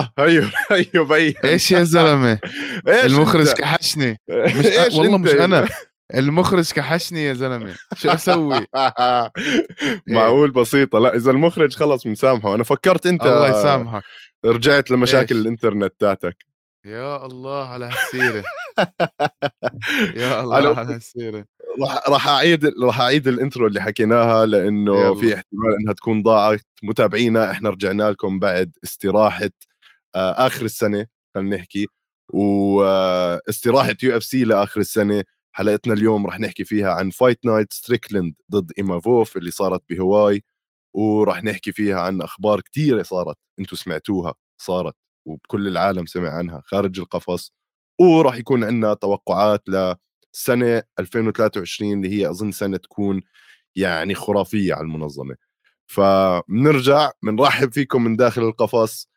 [0.00, 1.34] ها هيو هيو بين.
[1.44, 2.38] إيش يا زلمة؟
[2.88, 4.20] إيش المخرج أنت؟ كحشني.
[4.58, 5.68] مش إيش والله أنت؟ مش أنا.
[6.14, 7.74] المخرج كحشني يا زلمة.
[7.96, 8.66] شو أسوي؟
[10.08, 10.98] معقول بسيطة.
[10.98, 14.02] لا إذا المخرج خلص مسامحه أنا فكرت أنت الله يسامحك.
[14.44, 16.36] رجعت لمشاكل إيش؟ الإنترنت تاعتك.
[16.86, 18.44] يا الله على هالسيرة.
[20.16, 21.44] يا الله على هالسيرة.
[21.80, 25.14] راح راح أعيد راح أعيد الإنترو اللي حكيناها يلا.
[25.14, 26.60] في احتمال إنها تكون ضاعت.
[26.82, 29.50] متابعينا إحنا رجعنا لكم بعد استراحة
[30.16, 31.86] آه، آخر السنة خلينا نحكي
[32.34, 39.36] واستراحة UFC لآخر السنة حلقتنا اليوم رح نحكي فيها عن Fight Night ستريكلند ضد ايمافوف
[39.36, 40.44] اللي صارت بهواي
[40.94, 44.94] ورح نحكي فيها عن أخبار كثيره صارت أنتم سمعتوها صارت
[45.26, 47.52] وكل العالم سمع عنها خارج القفص
[48.00, 53.22] ورح يكون عندنا توقعات لسنة 2023 اللي هي أظن سنة تكون
[53.76, 55.36] يعني خرافية على المنظمة.
[55.86, 59.15] فبنرجع بنرحب فيكم من داخل القفص آه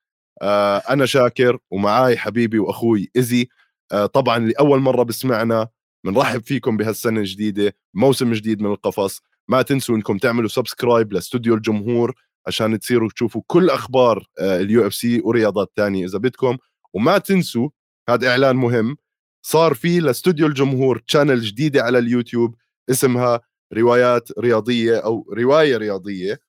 [0.90, 3.50] أنا شاكر ومعاي حبيبي وأخوي ايزي
[3.92, 5.68] آه طبعا لأول مرة بسمعنا
[6.06, 9.22] بنرحب فيكم بهالسنة الجديدة موسم جديد من القفص.
[9.48, 12.16] ما تنسوا إنكم تعملوا subscribe لاستوديو الجمهور
[12.48, 16.58] عشان تصيروا تشوفوا كل أخبار ال UFC ورياضات تانية إذا بدكم.
[16.94, 17.70] وما تنسوا
[18.10, 18.98] هذا إعلان مهم
[19.46, 22.56] صار في لاستوديو الجمهور channel جديدة على اليوتيوب
[22.90, 23.42] اسمها
[23.74, 26.34] روايات رياضية أو رواية رياضية.
[26.34, 26.40] آه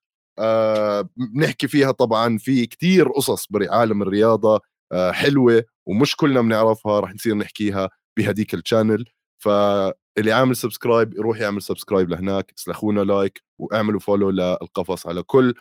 [1.17, 4.61] بنحكي فيها طبعا في كتير قصص بعالم الرياضة
[4.93, 7.89] آه حلوة ومش كلنا بنعرفها رح نصير نحكيها
[8.19, 9.05] بهديك ال channel
[9.43, 15.55] فاللي عامل subscribe يروح يعمل subscribe لهناك اسلخونا like واعملوا follow للقفص على كل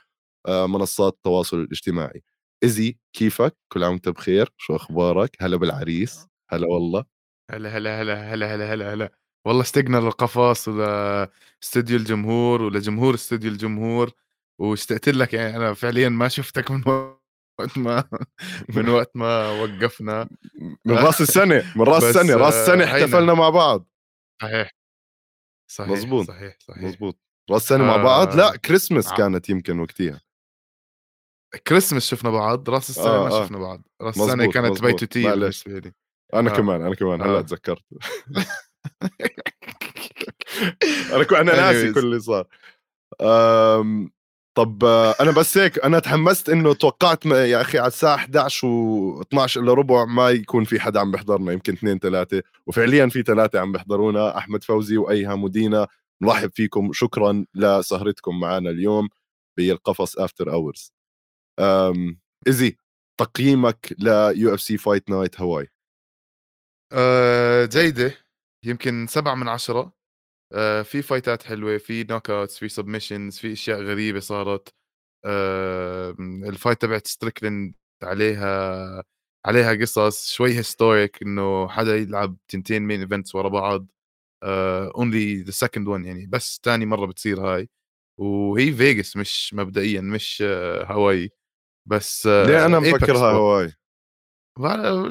[0.47, 2.23] آه، منصات التواصل الاجتماعي.
[2.63, 4.49] إزي كيفك؟ كل عام وأنت بخير.
[4.57, 6.27] شو أخبارك؟ هلا بالعريس.
[6.49, 7.05] هلا والله.
[7.51, 9.11] هلا هلا هلا هلا هلا هلا هلا.
[9.47, 14.11] والله اشتقنا للقفص ولاستوديو الجمهور ولجمهور استوديو الجمهور.
[14.59, 18.09] واشتقت لك يعني أنا فعليا ما شفتك من وقت ما
[18.75, 20.29] من وقت ما وقفنا
[20.85, 22.83] من رأس السنة من رأس السنة رأس آه، السنة.
[22.83, 23.87] احتفلنا مع بعض
[24.41, 24.71] صحيح
[25.71, 26.27] صحيح مزبوط.
[26.27, 27.19] صحيح صحيح مزبوط
[27.51, 28.35] رأس السنة مع بعض آه.
[28.35, 30.21] لا كريسمس ع- كانت يمكن وقتها
[31.67, 33.45] كريسمس شفنا بعض رأس السنة آه، ما آه.
[33.45, 34.81] شفنا بعض رأس السنة كانت.
[34.81, 35.29] بيتوتية.
[35.29, 35.93] بالنسبة لي
[36.33, 36.55] أنا آه.
[36.57, 37.41] كمان أنا كمان هلا آه.
[37.41, 37.83] تذكرت
[41.13, 41.41] أنا.
[41.41, 41.93] أنا ناسي.
[41.93, 42.47] كل اللي صار.
[44.59, 48.67] طب آه، أنا بس هيك أنا تحمست إنه توقعت يا أخي على الساعة 11
[49.23, 52.43] و12 إلا ربع ما يكون في حدا عم بيحضرنا يمكن اثنين ثلاثة.
[52.67, 55.87] وفعليا في ثلاثة عم بيحضرونا أحمد فوزي وايهم ودينا
[56.21, 59.09] نرحب فيكم شكرا لسهرتكم معنا اليوم
[59.57, 60.93] بالقفص after hours
[62.47, 62.77] إزي
[63.19, 65.67] تقييمك ل UFC Fight Night هواي
[66.93, 68.13] آه جيدة.
[68.65, 69.98] يمكن سبعة من عشرة.
[70.53, 74.73] آه في fightات حلوة في knockouts في submissions في أشياء غريبة صارت.
[75.25, 79.03] آه ال fight تبعت ستريكلند عليها
[79.45, 83.87] عليها قصص شوي historic إنه حدا يلعب تنتين main events ورا بعض.
[84.43, 87.69] only the second one يعني بس تاني مرة بتصير هاي.
[88.19, 91.31] وهي فيغاس مش مبدئيا مش آه هواي
[91.89, 93.78] بس آه ليه أنا مفكرها Pro.
[94.57, 95.09] ما-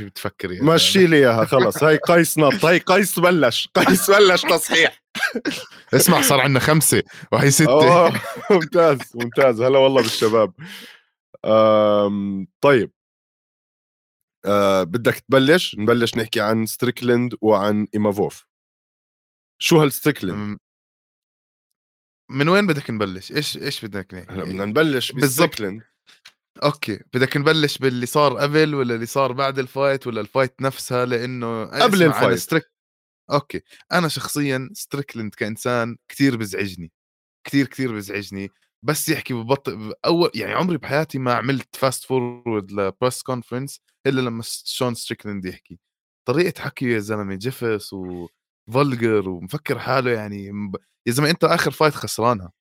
[0.00, 1.82] بتفكر يعني؟ مشي لي إياها خلص.
[1.82, 3.68] هاي قيس نط هاي قيس بلش.
[3.76, 5.02] قيس بلش تصحيح.
[5.94, 7.70] اسمع صار عندنا خمسة وهي ستة.
[7.70, 8.20] أوه،
[8.50, 9.60] ممتاز ممتاز.
[9.60, 10.52] هلا والله بالشباب.
[11.44, 12.92] أم، طيب.
[14.46, 18.46] أه بدك تبلش؟ نبلش نحكي عن ستريكلند وعن ايمافوف
[19.62, 20.58] شو هالستريكلند
[22.30, 25.60] من وين بدك نبلش؟ إيش إيش بدك نحكي؟ هلا بدنا نبلش بالضبط.
[26.64, 27.00] okay.
[27.14, 31.04] بدك نبلش باللي صار قبل ولا اللي صار بعد ال fight ولا ال fight نفسها؟
[31.04, 32.38] لأنه قبل ال fight.
[32.38, 32.64] ستريك
[33.32, 33.62] okay.
[33.92, 36.92] أنا شخصيا ستريكلند كإنسان كثير بزعجني.
[37.46, 38.50] كثير كثير بزعجني.
[38.82, 44.20] بس يحكي ببطء أول يعني عمري بحياتي ما عملت fast forward ل press conference إلا
[44.20, 45.78] لما شون ستريكلند يحكي.
[46.28, 50.46] طريقة حكيه يا زلمة جفس و vulgar ومفكر حاله يعني
[51.06, 52.52] يا زلمة أنت آخر فايت خسرانها.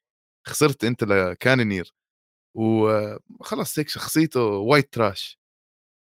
[0.47, 1.93] خسرت أنت لكانونير
[2.55, 5.39] وخلص هيك شخصيته white trash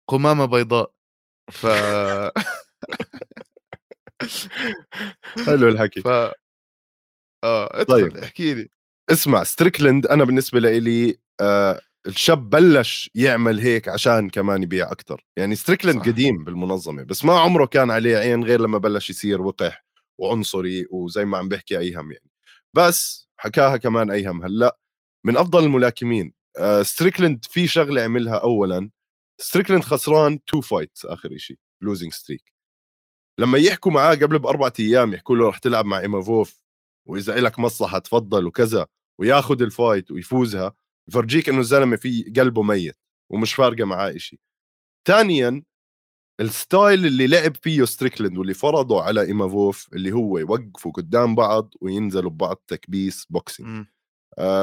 [0.09, 0.93] قمامة بيضاء
[1.53, 1.67] ف
[5.47, 6.09] حلو الحكي ف
[7.45, 8.17] آه طيب.
[8.17, 8.69] احكي لي
[9.11, 15.55] اسمع ستريكلند أنا بالنسبة لي آه الشاب بلش يعمل هيك عشان كمان يبيع أكثر يعني
[15.55, 16.09] ستريكلند.
[16.09, 19.85] قديم بالمنظمة بس ما عمره كان عليه عين غير لما بلش يصير وقح
[20.21, 22.31] وعنصري وزي ما عم بحكي أيهم يعني
[22.77, 24.79] بس حكاها كمان أيهم هلأ
[25.27, 26.40] من أفضل الملاكمين
[26.83, 28.91] ستريكلند في شغلة عملها اولا.
[29.41, 32.53] ستريكلند خسران two fights آخر شيء losing streak
[33.39, 36.63] لما يحكوا معاه قبل بأربع أيام يحكوا له رح تلعب مع إيمافوف
[37.09, 38.87] وإذا إلك مصلحة تفضل وكذا
[39.21, 40.75] وياخذ ال fight ويفوزها
[41.09, 42.97] يفرجيك إنه الزلمة في قلبه ميت
[43.31, 44.41] ومش فارقة معاه إشي.
[45.09, 45.63] ثانيا
[46.41, 51.75] ال style اللي لعب فيه ستريكلند واللي فرضه على إيمافوف اللي هو يوقفوا قدام بعض
[51.81, 53.87] وينزلوا ببعض تكبيس boxing آه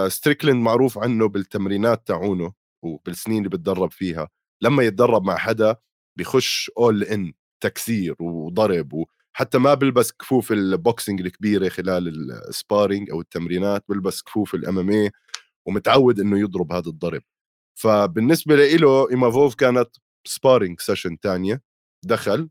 [0.07, 2.53] ستريكلند معروف عنه بالتمرينات تاعونه
[2.83, 4.29] وبالسنين اللي بتدرب فيها.
[4.61, 5.75] لما يتدرب مع حدا
[6.17, 7.33] بيخش اول ان
[7.63, 14.21] تكسير وضرب وحتى ما بلبس كفوف ال boxing الكبيرة خلال ال sparring أو التمرينات بلبس
[14.23, 15.12] كفوف ال MMA
[15.67, 17.21] ومتعود إنه يضرب هذا الضرب.
[17.79, 19.89] فبالنسبة له إيمافوف كانت
[20.27, 21.61] sparring session ثانية
[22.05, 22.49] دخل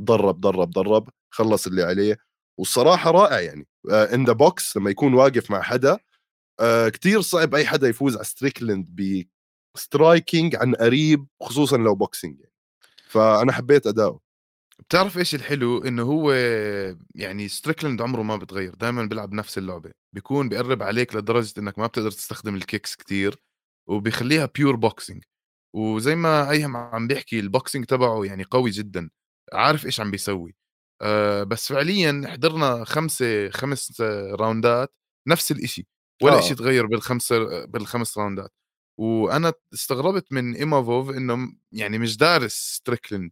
[0.00, 2.18] ضرب ضرب ضرب خلص اللي عليه.
[2.58, 3.66] والصراحة رائع يعني.
[3.90, 5.98] in the box لما يكون واقف مع حدا
[6.62, 8.88] uh, كتير صعب أي حدا يفوز على ستريكلند
[9.74, 12.52] ب striking عن قريب خصوصا لو boxing يعني.
[13.08, 14.20] فأنا حبيت أداؤه.
[14.78, 16.32] بتعرف إيش الحلو؟ إنه هو
[17.14, 19.90] يعني ستريكلند عمره ما بتغير دائما بيلعب نفس اللعبة.
[20.14, 23.36] بيكون بيقرب عليك لدرجة إنك ما بتقدر تستخدم ال kicks كتير
[23.88, 25.24] وبيخليها pure boxing
[25.76, 29.10] وزي ما أيهم عم بيحكي ال boxing تبعه يعني قوي جدا.
[29.52, 30.54] عارف إيش عم بيسوي.
[31.02, 34.00] أه بس فعليا حضرنا خمسة خمس
[34.40, 34.94] round ات
[35.28, 35.86] نفس الإشي.
[36.24, 36.40] ولا آه.
[36.40, 37.32] شيء تغير بالخمس
[37.68, 38.52] بالخمس round ات
[38.98, 43.30] وأنا استغربت من ايمافوف إنه يعني مش دارس ستريكلند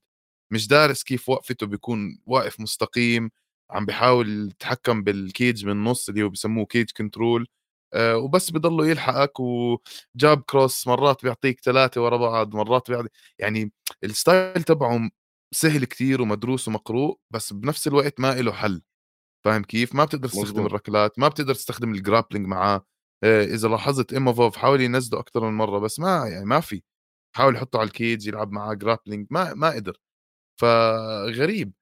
[0.53, 3.31] مش دارس كيف وقفته بيكون واقف مستقيم
[3.71, 7.49] عم بيحاول يتحكم بال cage من النص اللي هو بسموه cage control
[7.95, 13.09] آه، وبس بضله يلحقك و jab cross مرات بيعطيك ثلاثة ورا بعض مرات بيعطي
[13.39, 13.73] يعني
[14.05, 15.11] ال style تبعه
[15.53, 18.83] سهل كتير ومدروس ومقروء بس بنفس الوقت ما له حل
[19.45, 20.67] فاهم كيف؟ ما بتقدر تستخدم مزبوط.
[20.67, 22.87] الركلات ما بتقدر تستخدم ال grappling معاه.
[23.25, 26.83] آه، إذا لاحظت ايمافوف حاول ينزله أكثر من مرة بس ما يعني ما في.
[27.37, 29.97] حاول يحطه على ال cage يلعب معاه grappling ما ما قدر.
[30.61, 31.73] فغريب.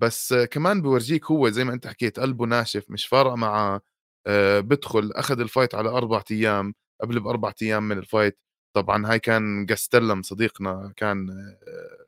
[0.00, 3.82] بس كمان بورجيك هو زي ما أنت حكيت قلبه ناشف مش فارقة معه
[4.26, 8.38] آه، بدخل أخذ ال fight على أربع أيام قبل بأربع أيام من ال fight
[8.76, 12.06] طبعا هاي كان جاستلم صديقنا كان آه،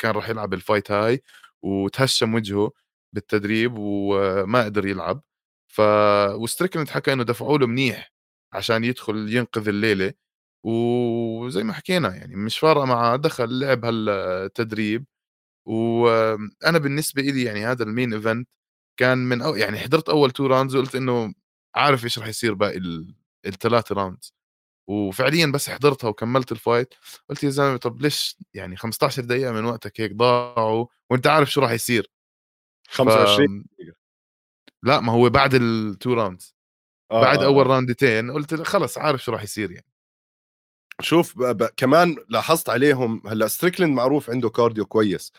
[0.00, 1.22] كان راح يلعب ال fight هاي
[1.62, 2.72] وتهشم وجهه.
[3.16, 5.22] بالتدريب وما قدر يلعب.
[5.68, 5.82] ف
[6.36, 8.12] وستريكلند حكى إنه دفعوا له منيح
[8.54, 10.14] عشان يدخل ينقذ الليلة.
[10.66, 15.06] وزي ما حكينا يعني مش فارقة معه دخل لعب هالتدريب.
[15.68, 18.48] وأنا بالنسبة لي يعني هذا ال main event
[19.00, 21.34] كان من أو يعني حضرت أول two rounds وقلت إنه
[21.76, 22.80] عارف إيش راح يصير باقي
[23.46, 24.34] الثلاث rounds.
[24.90, 26.94] وفعليا بس حضرتها وكملت ال fight.
[27.30, 31.62] قلت يا زلمة طب ليش يعني 15 دقيقة من وقتك هيك ضاعوا وأنت عارف شو
[31.62, 32.10] راح يصير.
[32.88, 33.66] 25 ف...
[34.82, 36.56] لا ما هو بعد ال two rounds
[37.10, 37.46] آه بعد آه.
[37.46, 37.68] أول آه.
[37.68, 39.86] round تين قلت خلص عارف شو راح يصير يعني.
[41.00, 41.42] شوف ب...
[41.42, 41.66] ب...
[41.76, 45.32] كمان لاحظت عليهم هلأ ستريكلند معروف عنده cardio كويس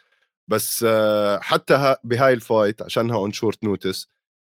[0.47, 4.09] بس آه، حتى بهاي ال fight عشانها on short notice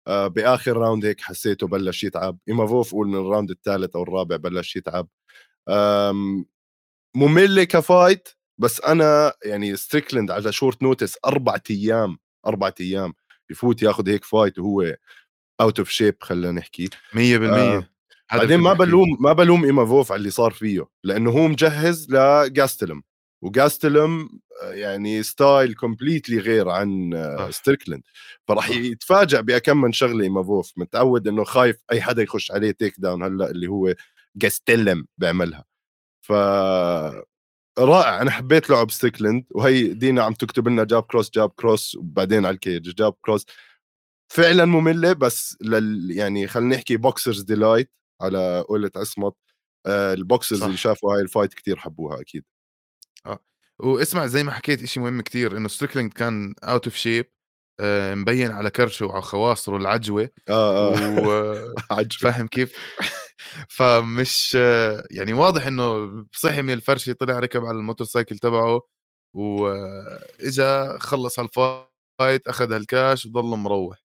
[0.07, 2.37] بآخر round هيك حسيته بلش يتعب.
[2.47, 5.07] ايمافوف قول من ال round الثالث أو الرابع بلش يتعب.
[7.15, 12.17] مملة ك fight بس أنا يعني ستريكلند على short notice أربع أيام.
[12.47, 13.13] أربع أيام
[13.49, 14.95] بفوت ياخذ هيك fight وهو
[15.61, 16.89] out of shape خلينا نحكي.
[17.13, 17.89] 100% آه.
[18.33, 23.03] بعدين ما بلوم ما بلوم ايمافوف على اللي صار فيه لأنه هو مجهز لجاستلم.
[23.41, 24.29] وجاستلم
[24.63, 27.11] يعني style completely غير عن
[27.51, 28.01] ستريكلند
[28.47, 33.51] فراح يتفاجئ بكم من شغلة إيمافوف متعود إنه خايف أي حدا يخش عليه takedown هلأ
[33.51, 33.95] اللي هو
[34.35, 35.65] جاستلم بيعملها.
[36.21, 36.31] ف
[37.79, 38.21] رائع.
[38.21, 42.53] أنا حبيت لعب ستريكلند وهي دينا عم تكتب لنا jab cross jab cross وبعدين على
[42.53, 43.45] ال cage jab cross.
[44.33, 49.33] فعلا مملة بس لل يعني خلينا نحكي boxer's delight على قولة عصمت.
[49.85, 50.65] آه ال boxers صح.
[50.65, 52.43] اللي شافوا هاي ال fight كتير حبوها أكيد.
[53.25, 53.39] آه.
[53.79, 57.25] واسمع زي ما حكيت شيء مهم كتير إنه ستريكلند كان out of shape
[58.15, 60.29] مبين على كرشه وعلى خواصره العجوة.
[60.49, 61.73] آه آه.
[61.91, 62.31] عجوة.
[62.31, 62.73] فاهم كيف؟
[63.69, 64.53] فمش
[65.11, 68.81] يعني واضح إنه صحي من الفرشه طلع ركب على ال motorcycle تبعه
[69.35, 74.05] واجا خلص هال fight أخذ هالكاش وضل مروح.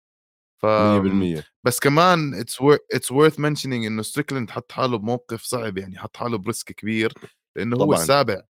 [0.63, 2.59] ف 100% بس كمان it's
[2.95, 7.13] it's worth mentioning إنه ستريكلند حط حاله بموقف صعب يعني حط حاله ب risk كبير
[7.57, 7.87] لأنه طبعًا.
[7.89, 8.43] هو السابع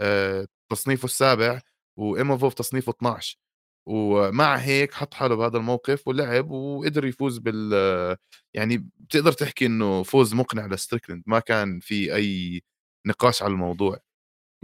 [0.00, 1.60] آه، تصنيفه السابع
[1.98, 3.38] وايمافوف تصنيفه 12
[3.86, 8.16] ومع هيك حط حاله بهذا الموقف ولعب وقدر يفوز بال
[8.54, 12.62] يعني بتقدر تحكي إنه فوز مقنع لستريكلند ما كان في أي
[13.06, 13.98] نقاش على الموضوع.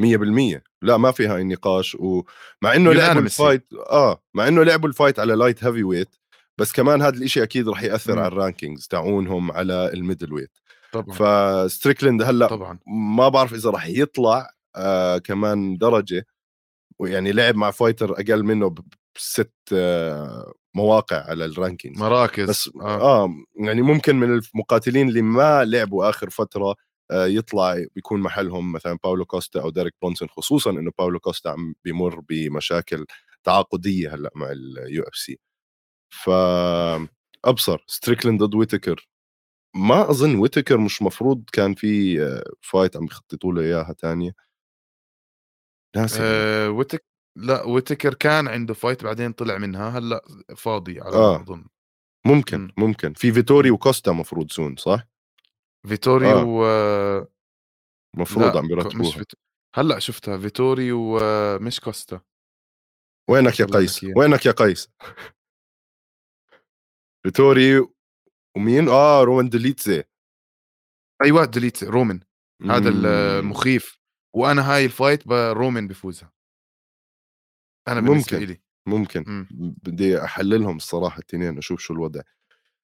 [0.03, 4.89] 100% لا ما في هاي النقاش ومع إنه لعبوا ال fight آه مع إنه لعبوا
[4.89, 6.17] ال fight على light heavyweight
[6.59, 8.19] بس كمان هذا الإشي أكيد رح يأثر م.
[8.19, 10.59] على ال rankings تاعونهم على ال middleweight
[10.93, 11.15] طبعا.
[11.69, 12.79] فستريكلند هلأ طبعا.
[12.87, 16.27] ما بعرف إذا رح يطلع آه كمان درجة
[17.03, 18.75] ويعني لعب مع fighter أقل منه
[19.17, 21.99] بست آه مواقع على ال ranking.
[21.99, 23.25] مراكز بس آه.
[23.25, 26.75] آه يعني ممكن من المقاتلين اللي ما لعبوا آخر فترة
[27.11, 31.75] آه، يطلع بيكون محلهم مثلا باولو كوستا أو ديريك برونسون خصوصا إنه باولو كوستا عم
[31.85, 33.07] بيمر بمشاكل
[33.45, 35.39] تعاقدية هلأ مع ال UFC.
[36.11, 36.31] ف
[37.45, 39.09] أبصر ستريكلند ضد ويتكر.
[39.75, 42.19] ما أظن ويتكر مش مفروض كان في
[42.61, 44.33] fight عم يخططوا له إياها ثانية
[45.97, 47.05] ناسي أه ويتك
[47.39, 50.25] لا ويتكر كان عنده fight بعدين طلع منها هلأ
[50.57, 51.37] فاضي على آه.
[51.37, 51.65] ما أظن
[52.27, 52.73] ممكن م.
[52.77, 55.07] ممكن في فيتوري وكوستا مفروض soon صح؟
[55.89, 56.45] فيتوري آه.
[56.47, 57.27] و
[58.17, 59.33] مفروض عم بيرتبوها فيت...
[59.75, 62.21] هلأ شفتها فيتوري ومش كوستا
[63.31, 64.91] وينك يا قيس؟ وينك يا قيس؟
[67.23, 67.87] فيتوري
[68.57, 70.05] ومين؟ آه رومان ديليتزي
[71.25, 72.21] أيوه ديليتزي رومان
[72.63, 74.02] هذا المخيف
[74.35, 76.33] وأنا هاي ال fight رومان بفوزها.
[77.89, 79.25] أنا بالنسبة ممكن لي ممكن.
[79.27, 79.47] مم.
[79.83, 82.21] بدي أحللهم الصراحة الاثنين أشوف شو الوضع.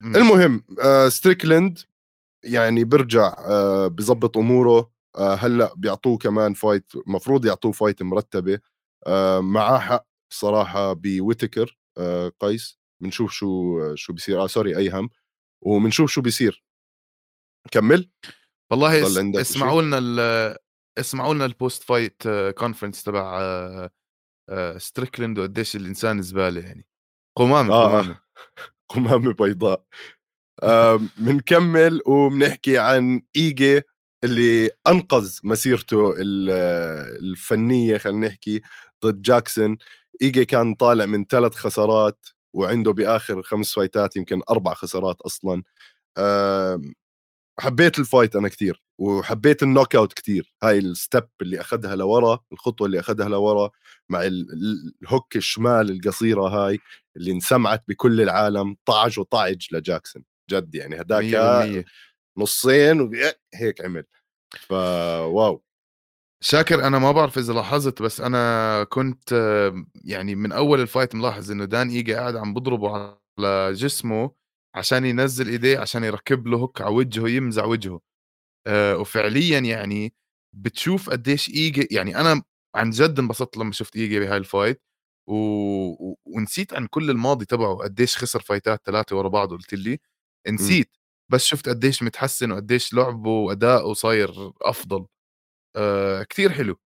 [0.00, 0.16] مم.
[0.16, 1.78] المهم آه ستريكلند
[2.44, 4.92] يعني برجع آه بظبط أموره.
[5.16, 8.60] آه هلأ بيعطوه كمان fight مفروض يعطوه fight مرتبة.
[9.06, 12.78] آه معاه حق صراحة بويتكر آه قيس.
[13.00, 14.42] بنشوف شو شو بيصير.
[14.42, 15.10] آه sorry أيهم.
[15.62, 16.64] وبنشوف شو بيصير.
[17.70, 18.10] كمل.
[18.70, 19.06] والله
[19.40, 19.98] اسمعوا لنا
[21.00, 22.22] اسمعوا لنا ال post fight
[22.58, 23.90] conference تبع آه،
[24.48, 26.86] آه، ستريكلند وقديش الإنسان زبالة يعني.
[27.36, 27.88] قمامة آه.
[27.88, 28.18] قمامة.
[28.88, 29.84] قمامة بيضاء.
[31.18, 33.82] بنكمل وبنحكي عن إيجي
[34.24, 38.60] اللي أنقذ مسيرته الفنية خلينا نحكي
[39.04, 39.78] ضد جاكسون.
[40.22, 45.62] إيجي كان طالع من ثلاث خسارات وعنده بآخر خمس فايتات يمكن أربع خسارات أصلا.
[47.60, 52.38] حبيت ال fight أنا كثير وحبيت ال knockout كثير هاي ال step اللي اخذها لورا
[52.52, 53.70] الخطوة اللي اخذها لورا
[54.08, 56.78] مع ال hook الشمال القصيرة هاي
[57.16, 60.24] اللي انسمعت بكل العالم طعج وطعج لجاكسون.
[60.50, 61.84] جد يعني هداك
[62.38, 64.04] نصين وهيك عمل.
[64.68, 65.62] ف wow
[66.40, 69.32] شاكر أنا ما بعرف إذا لاحظت بس أنا كنت
[70.04, 72.90] يعني من أول ال fight ملاحظ إنه دان ايجا قاعد عم بضربه
[73.38, 74.37] على جسمه
[74.74, 78.00] عشان ينزل إيديه عشان يركب له hook على وجهه يمزع وجهه.
[78.66, 80.14] آه وفعليا يعني
[80.56, 82.42] بتشوف قديش ايجا يعني أنا
[82.74, 84.82] عن جد انبسطت لما شفت إيجا بهاي ال fight
[85.28, 85.34] و...
[85.34, 86.18] و...
[86.26, 89.98] ونسيت عن كل الماضي تبعه قديش خسر فايتات ثلاثة ورا بعض قلت لي.
[90.48, 90.54] إمم.
[90.56, 90.96] نسيت
[91.32, 95.06] بس شفت قديش متحسن وقديش لعبه واداؤه صاير أفضل.
[95.76, 96.80] آه كثير حلو.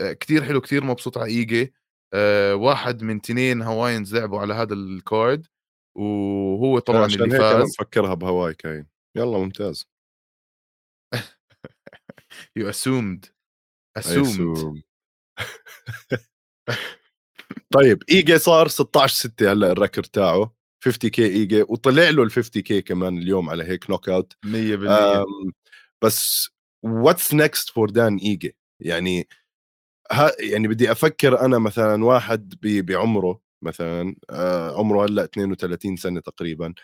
[0.00, 1.74] آه كثير حلو كثير مبسوط على ايجي
[2.14, 5.46] آه واحد من تنين Hawaiians لعبوا على هذا ال card
[5.98, 8.86] وهو طبعا عشان اللي هيك فاز أنا مفكرها بهواي كاين.
[9.16, 9.88] يلا ممتاز.
[12.56, 13.26] you assumed
[13.96, 14.82] assumed
[17.70, 22.30] طيب إيجي صار 16 6 هلأ ال record تاعه 50 K إيجي وطلع له ال
[22.30, 24.48] 50 K كمان اليوم على هيك knockout 100%
[26.04, 26.48] بس
[26.84, 29.28] what's next for دان إيجي؟ يعني
[30.12, 36.74] ها يعني بدي أفكر أنا مثلا واحد بعمره مثلا آه عمره هلأ 32 سنة تقريبا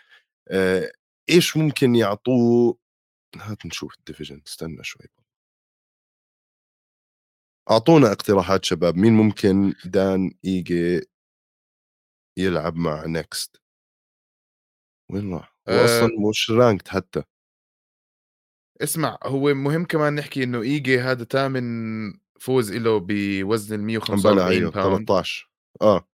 [0.49, 0.91] آه
[1.29, 2.77] إيش ممكن يعطوه؟
[3.37, 5.05] هات نشوف ال division استنى شوي.
[7.71, 11.01] أعطونا اقتراحات شباب مين ممكن؟ دان إيجي.
[12.37, 13.61] يلعب مع next.
[15.11, 17.23] وين راح؟ هو أصلا مش ranked حتى.
[18.81, 21.63] اسمع هو مهم كمان نحكي إنه إيجي هذا ثامن
[22.39, 25.49] فوز له بوزن ال 145 pound 13
[25.81, 26.07] آه.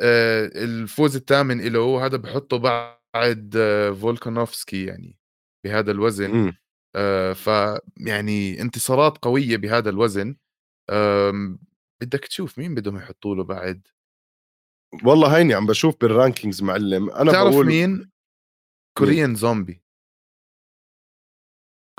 [0.00, 5.18] الفوز الثامن له هذا بحطه بعد آه فولكانوفسكي يعني
[5.64, 6.30] بهذا الوزن.
[6.30, 6.56] م.
[6.96, 10.36] آه فيعني انتصارات قوية بهذا الوزن.
[12.02, 13.88] بدك تشوف مين بدهم يحطوا له بعد؟
[15.04, 17.10] والله هيني عم بشوف بال rankings معلم.
[17.10, 18.10] أنا تعرف بقول مين؟
[18.98, 19.82] كوريان زومبي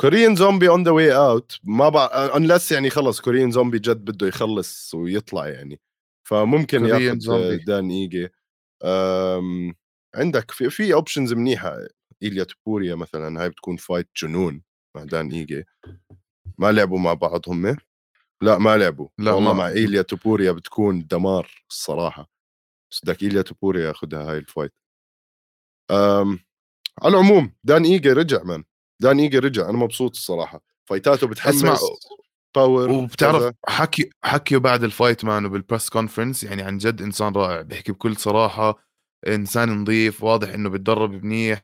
[0.01, 2.31] كوريان زومبي اون ذا واي اوت ما بع...
[2.35, 5.79] unless يعني خلص Korean Zombie جد بده يخلص ويطلع يعني.
[6.27, 7.57] فممكن ياخذ.
[7.65, 8.29] دان إيجي.
[8.83, 9.75] أم...
[10.15, 11.77] عندك في في options منيحة.
[12.23, 14.61] ايليا تبوريا مثلا هاي بتكون fight جنون
[14.95, 15.65] مع دان إيجي.
[16.57, 17.77] ما لعبوا مع بعض هم؟
[18.41, 19.07] لا ما لعبوا.
[19.17, 19.59] لا والله ما.
[19.59, 22.29] مع ايليا توبوريا بتكون دمار الصراحة.
[22.91, 24.73] بس بدك ايليا توبوريا ياخذها هاي ال fight
[25.91, 26.39] أم...
[27.01, 28.63] على العموم دان ايجا رجع man
[29.01, 29.69] دان ايجا رجع.
[29.69, 30.63] أنا مبسوط الصراحة.
[30.89, 31.55] فايتاته بتحمس.
[31.55, 31.77] اسمع
[32.57, 33.53] power وبتعرف كذا.
[33.67, 37.91] حكي حكيه بعد ال fight man وبال press conference يعني عن جد إنسان رائع بيحكي
[37.91, 38.79] بكل صراحة
[39.27, 41.61] إنسان نظيف واضح إنه بتدرب منيح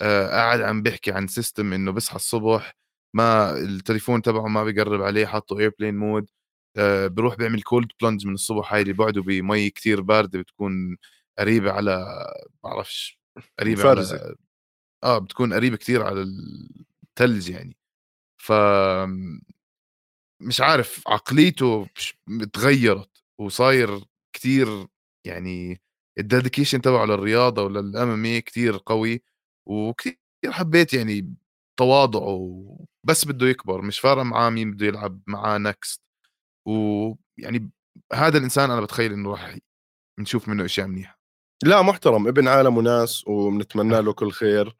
[0.00, 2.76] آه قاعد عم بيحكي عن system إنه بيصحى الصبح
[3.14, 6.30] ما التليفون تبعه ما بيقرب عليه حاطه airplane mode
[6.76, 10.96] آه بروح بيعمل cold plunge من الصبح هاي اللي بعده بمي كتير باردة بتكون
[11.38, 12.06] قريبة على
[12.64, 13.20] بعرفش
[13.60, 14.16] قريبة فرزة.
[14.20, 14.34] على
[15.04, 17.76] آه بتكون قريبة كتير على الثلج يعني
[18.42, 18.52] ف
[20.40, 21.88] مش عارف عقليته
[22.52, 24.00] تغيرت وصاير
[24.32, 24.86] كتير
[25.26, 25.80] يعني
[26.18, 29.22] ال dedication تبعه للرياضة وللام كتير قوي
[29.66, 30.16] وكثير
[30.50, 31.34] حبيت يعني
[31.78, 32.64] تواضعه
[33.04, 36.02] بس بده يكبر مش فارق معاه مين بده يلعب معاه next
[36.68, 37.70] ويعني
[38.14, 39.58] هذا الإنسان أنا بتخيل إنه راح
[40.20, 41.20] نشوف منه أشياء منيحة.
[41.64, 44.76] لا محترم ابن عالم وناس وبنتمنى له كل خير.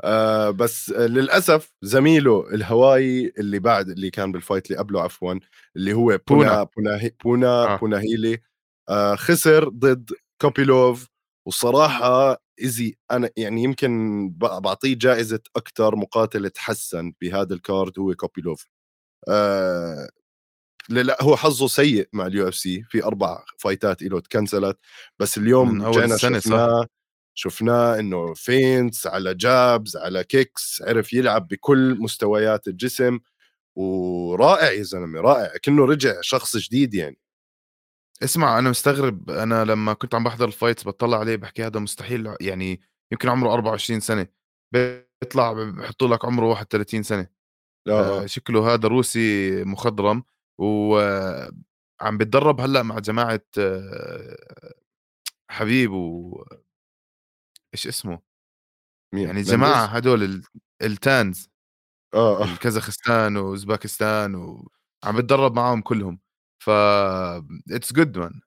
[0.00, 5.34] آه بس للأسف زميله الهواي اللي بعد اللي كان بال fight اللي قبله عفوا
[5.76, 6.62] اللي هو بونا.
[6.76, 7.76] بونا بونا, آه.
[7.76, 8.38] بونا هيلي
[8.88, 11.06] آه خسر ضد كوبيلوف
[11.48, 18.66] وصراحة easy أنا يعني يمكن بعطيه جائزة أكثر مقاتل تحسن بهذا ال card هو كوبيلوف.
[19.28, 20.08] آه
[20.88, 24.78] لا هو حظه سيء مع ال UFC في أربع fight ات له ت cancel ت
[25.18, 26.86] بس اليوم رجعنا شفناه
[27.34, 33.18] شفناه إنه feints على jabs على kicks عرف يلعب بكل مستويات الجسم
[33.76, 37.18] ورائع يا زلمة رائع كأنه رجع شخص جديد يعني.
[38.22, 42.34] اسمع أنا مستغرب أنا لما كنت عم بحضر ال fights بطلع عليه بحكي هذا مستحيل
[42.40, 42.80] يعني
[43.12, 44.26] يمكن عمره 24 سنة
[44.72, 47.26] بيطلع بحطوا لك عمره 31 سنة.
[47.86, 50.24] لا آه شكله هذا روسي مخضرم
[50.58, 54.36] وعم بتدرب هلأ مع جماعة آه
[55.50, 56.44] حبيب و
[57.74, 58.20] إيش اسمه؟
[59.14, 60.42] مين؟ يعني جماعة هدول
[60.82, 61.48] التانز
[62.14, 62.56] آه آه.
[62.56, 66.20] كازاخستان وأوزباكستان وعم بتدرب معاهم كلهم.
[66.62, 66.70] ف
[67.70, 68.40] it's good man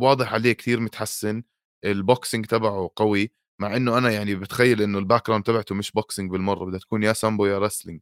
[0.00, 1.42] واضح عليه كثير متحسن.
[1.84, 6.30] ال boxing تبعه قوي مع إنه أنا يعني بتخيل إنه ال background تبعته مش boxing
[6.30, 8.00] بالمرة بدها تكون يا سامبو يا wrestling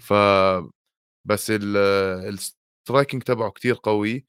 [0.00, 0.12] ف
[1.28, 4.26] بس ال striking تبعه كثير قوي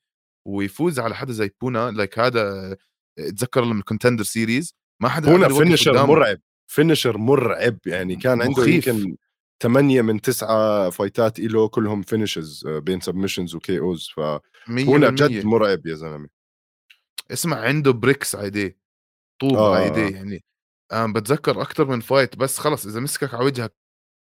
[0.47, 2.77] ويفوز على حدا زي بونا like هذا
[3.19, 7.77] اتذكر لما ال Contender Series ما حدا بونا finisher مرعب finisher مرعب.
[7.85, 9.17] يعني كان عنده يمكن
[9.63, 14.19] ثمانية من تسعة fight ات إله كلهم finishes آه، بين سبمشنز وكي اوز ف
[14.69, 16.29] هنا جد مرعب يا زلمة.
[17.31, 18.77] اسمع عنده bricks على ايديه
[19.41, 19.75] طوب آه.
[19.75, 20.43] على ايديه يعني.
[20.91, 23.75] أنا بتذكر أكثر من fight بس خلص إذا مسكك على وجهك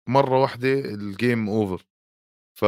[0.09, 1.85] مرة واحدة ال game over
[2.59, 2.65] ف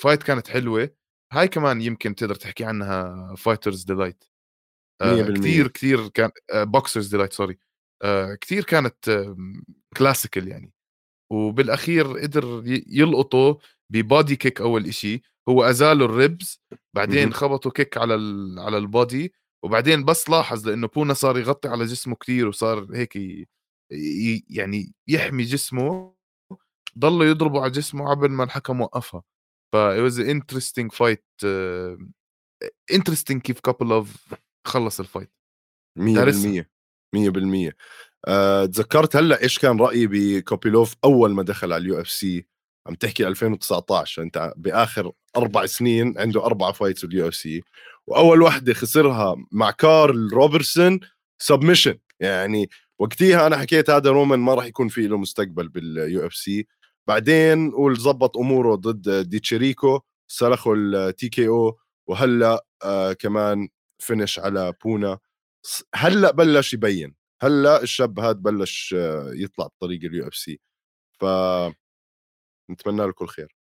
[0.00, 0.90] fight كانت حلوة.
[1.32, 4.24] هاي كمان يمكن تقدر تحكي عنها fighter's delight
[5.02, 7.58] كثير كثير كان boxer's delight sorry
[8.40, 9.34] كثير كانت
[9.96, 10.72] classical يعني.
[11.32, 13.58] وبالأخير قدر يلقطه
[13.92, 15.22] ب body kick أول إشي.
[15.48, 16.60] هو أزاله ال ribs
[16.96, 18.14] بعدين خبطوا kick على
[18.60, 19.34] على ال body.
[19.64, 23.18] وبعدين بس لاحظ لأنه بونا صار يغطي على جسمه كثير وصار هيك
[24.50, 26.14] يعني يحمي جسمه.
[26.98, 29.22] ضلوا يضربوا على جسمه قبل ما الحكم وقفها.
[29.72, 31.46] ف it was an interesting fight
[32.92, 35.30] interesting كيف couple of خلص ال fight
[35.98, 36.64] 100%
[37.16, 37.72] 100%
[38.28, 42.46] أه تذكرت هلأ إيش كان رأيي بكوبيلوف أول ما دخل على ال UFC؟
[42.86, 47.62] عم تحكي 2019 أنت بآخر أربع سنين عنده أربع fights بال UFC
[48.06, 51.00] وأول وحدة خسرها مع كارل روبرتسون
[51.38, 56.66] submission يعني وقتها أنا حكيت هذا رومان ما راح يكون في له مستقبل بال UFC.
[57.06, 63.68] بعدين قال زبط أموره ضد ديتشيريكو سلخوا ال TKO وهلأ آه كمان
[64.04, 65.18] finish على بونا.
[65.94, 67.14] هلأ بلش يبين.
[67.42, 70.60] هلأ الشاب هذا بلش آه، يطلع بطريق ال UFC
[71.20, 71.24] ف
[72.70, 73.56] نتمنى له كل خير.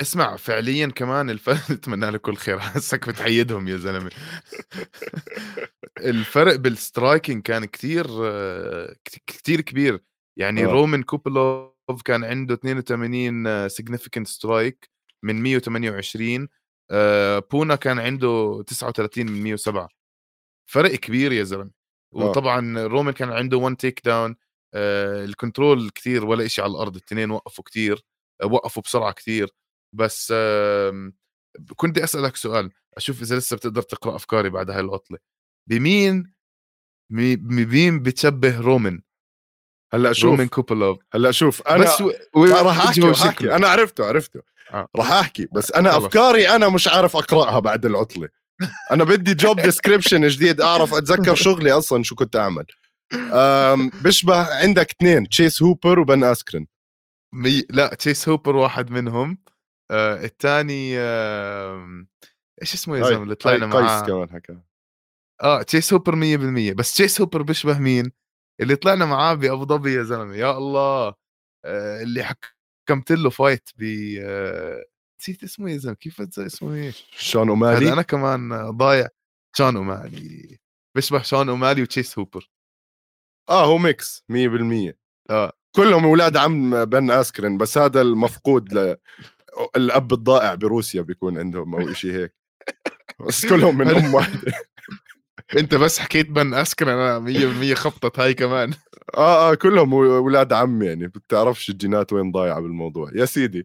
[0.00, 2.58] اسمع فعليا كمان الفرق نتمنى له كل خير.
[2.60, 4.10] حسك بتعيدهم يا زلمة.
[5.98, 8.06] الفرق بال striking كان كثير
[9.26, 10.00] كثير كبير.
[10.38, 10.72] يعني أوه.
[10.72, 14.90] رومان كوبلوف كان عنده 82 significant strike
[15.24, 16.48] من 128 آه،
[17.50, 19.88] بونا كان عنده 39 من 107
[20.70, 21.70] فرق كبير يا زلمة.
[22.14, 22.16] آه.
[22.16, 24.36] وطبعا رومان كان عنده 1 takedown ال
[24.74, 28.04] control كثير ولا شيء على الأرض الاثنين وقفوا كثير
[28.44, 29.50] وقفوا بسرعة كثير
[29.94, 30.32] بس
[31.76, 35.18] كنت بدي أسألك سؤال أشوف إذا لسه بتقدر تقرأ أفكاري بعد هاي العطله
[35.66, 36.32] بمين
[37.10, 39.02] بمين بتشبه رومان
[39.92, 40.30] هلأ شوف.
[40.30, 42.10] رومان كوبلوف هلأ شوف أنا بس و...
[42.44, 42.86] راح
[43.26, 43.56] أحكي.
[43.56, 44.42] أنا عرفته عرفته.
[44.72, 44.88] آه.
[44.96, 45.48] راح أحكي.
[45.52, 46.04] بس أنا خلص.
[46.04, 48.28] أفكاري أنا مش عارف أقرأها بعد العطلة.
[48.90, 52.66] أنا بدي job description جديد أعرف أتذكر شغلي أصلا شو كنت أعمل.
[54.04, 56.66] بشبه عندك اثنين تشيس هوبر وبن آسكرين
[57.34, 57.64] مي...
[57.70, 59.38] لا تشيس هوبر واحد منهم.
[59.90, 62.06] آه الثاني آه...
[62.62, 64.58] إيش اسمه يا زلمة اللي طلعنا معاه؟ كمان حكى.
[65.42, 68.12] آه تشيس هوبر 100% بس تشيس هوبر بيشبه مين؟
[68.60, 70.36] اللي طلعنا معاه بأبو ظبي يا زلمة.
[70.36, 71.14] يا الله.
[71.64, 72.24] آه اللي
[72.92, 73.82] حكمت له fight ب
[74.22, 74.84] آه
[75.20, 79.08] نسيت اسمه يا زلمه كيف اسمه إيش؟ شون أومالي؟ أنا كمان ضايع.
[79.56, 80.58] شون أومالي.
[80.94, 82.50] بيشبه شون أومالي وتشيس هوبر.
[83.48, 84.92] آه هو mix 100%
[85.30, 85.52] آه.
[85.76, 88.96] كلهم أولاد عم بن آسكرين بس هذا المفقود ل...
[89.76, 92.34] الأب الضائع بروسيا بيكون عندهم أو شيء هيك.
[93.20, 94.52] بس كلهم من أم واحدة.
[95.58, 98.74] أنت بس حكيت بن آسكرين أنا 100% خبطت هاي كمان.
[99.16, 103.10] آه آه كلهم أولاد عم يعني بتعرفش الجينات وين ضايعة بالموضوع.
[103.14, 103.64] يا سيدي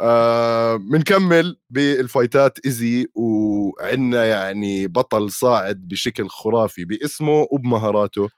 [0.00, 8.28] آه بنكمل بال fight ات easy وعندنا يعني بطل صاعد بشكل خرافي باسمه وبمهاراته.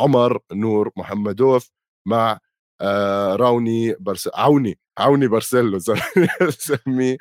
[0.00, 1.70] عمر نور محمدوف
[2.06, 2.38] مع
[2.80, 5.78] آه راوني بارس راوني راوني بارسيلو
[6.58, 7.16] سميه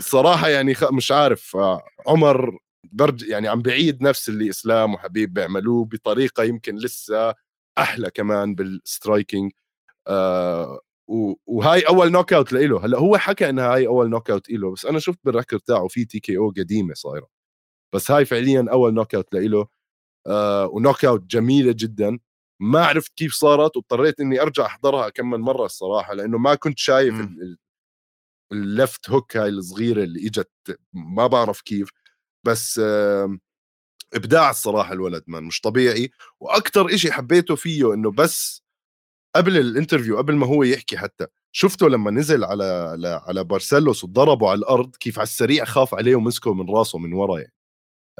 [0.00, 2.58] صراحة يعني مش عارف آه عمر
[2.92, 7.34] برضه يعني عم بعيد نفس اللي إسلام وحبيب بيعملوه بطريقة يمكن لسه
[7.78, 9.52] أحلى كمان بال striking.
[10.08, 10.80] آه
[11.46, 15.18] وهاي أول knockout له هلأ هو حكى إنها هاي أول knockout له بس أنا شفت
[15.24, 17.28] بال record تاعه في TKO قديمة صايرة.
[17.94, 19.66] بس هاي فعليا أول knockout له
[20.28, 22.18] آه و knockout جميلة جدا.
[22.62, 26.78] ما عرفت كيف صارت واضطريت إني أرجع أحضرها كم من مرة الصراحة لأنه ما كنت
[26.78, 27.14] شايف
[28.52, 30.50] ال left hook هاي الصغيرة اللي إجت
[30.92, 31.90] ما بعرف كيف.
[32.44, 33.38] بس آه
[34.14, 38.64] إبداع الصراحة الولد man مش طبيعي وأكثر إشي حبيته فيه إنه بس
[39.36, 42.64] قبل ال interview قبل ما هو يحكي حتى شفته لما نزل على
[43.26, 47.38] على بارسيلوس وضربه على الأرض كيف على السريع خاف عليه ومسكه من راسه من ورا
[47.38, 47.52] يعني.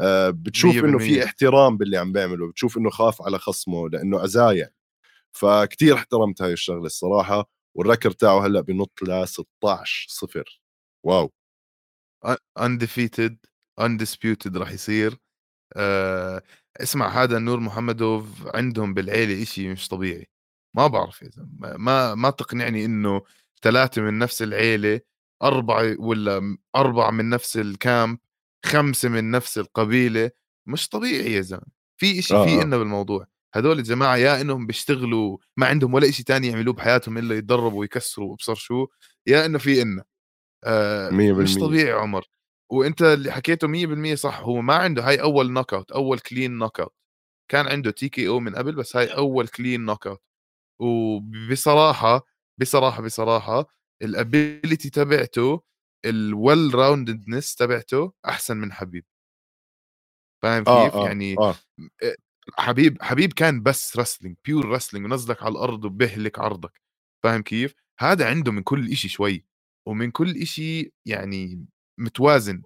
[0.01, 4.53] آه بتشوف إنه في احترام باللي عم بيعمله بتشوف إنه خاف على خصمه لإنه أذاه
[4.53, 4.75] يعني.
[5.33, 10.61] فكتير احترمت هاي الشغلة الصراحة وال record تاعه هلأ بنط ل 16 صفر.
[11.07, 11.33] wow.
[12.61, 13.39] undefeated
[13.81, 15.17] undisputed راح يصير.
[15.77, 16.43] أه
[16.81, 20.29] اسمع هذا نور محمدوف عندهم بالعيلة إشي مش طبيعي.
[20.77, 23.23] ما بعرف يا زلمة ما ما تقنعني إنه
[23.63, 25.01] ثلاثة من نفس العيلة
[25.43, 28.19] أربعة ولا أربعة من نفس ال camp
[28.67, 30.31] خمسة من نفس القبيلة
[30.67, 31.75] مش طبيعي يا زلمة.
[31.97, 32.45] في شيء آه.
[32.45, 33.27] في إنه بالموضوع.
[33.55, 38.31] هذول الجماعة يا إنهم بيشتغلوا ما عندهم ولا شيء تاني يعملوه بحياتهم إلا يتدربوا ويكسروا
[38.31, 38.87] وابصر شو
[39.27, 40.03] يا إنه في إنه.
[40.65, 42.25] آه مش طبيعي عمر.
[42.73, 46.95] وأنت اللي حكيته 100% صح هو ما عنده هاي أول knockout أول clean knockout
[47.51, 50.23] كان عنده TKO من قبل بس هاي أول clean knockout
[50.81, 52.27] وبصراحة
[52.61, 53.67] بصراحة بصراحة
[54.03, 55.63] ال ability تبعته
[56.05, 59.05] ال well-roundedness تبعته أحسن من حبيب
[60.43, 61.55] فاهم آه كيف؟ آه يعني آه.
[62.59, 66.81] حبيب حبيب كان بس wrestling pure wrestling ونزلك على الأرض وبهلك عرضك
[67.25, 69.45] فاهم كيف؟ هذا عنده من كل إشي شوي
[69.89, 71.67] ومن كل إشي يعني
[71.99, 72.63] متوازن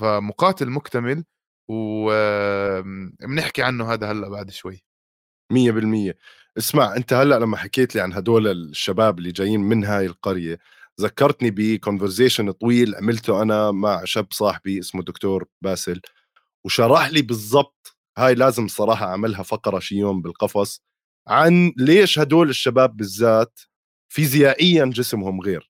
[0.00, 1.24] فمقاتل مكتمل
[1.70, 4.84] وبنحكي عنه هذا هلأ بعد شوي.
[5.52, 6.14] 100%
[6.58, 10.58] اسمع أنت هلأ لما حكيت لي عن هدول الشباب اللي جايين من هاي القرية
[11.00, 16.00] ذكرتني ب conversation طويل عملته أنا مع شاب صاحبي اسمه دكتور باسل
[16.66, 20.82] وشرح لي بالضبط هاي لازم صراحة أعملها فقرة شي يوم بالقفص
[21.28, 23.60] عن ليش هدول الشباب بالذات
[24.08, 25.69] فيزيائيا جسمهم غير.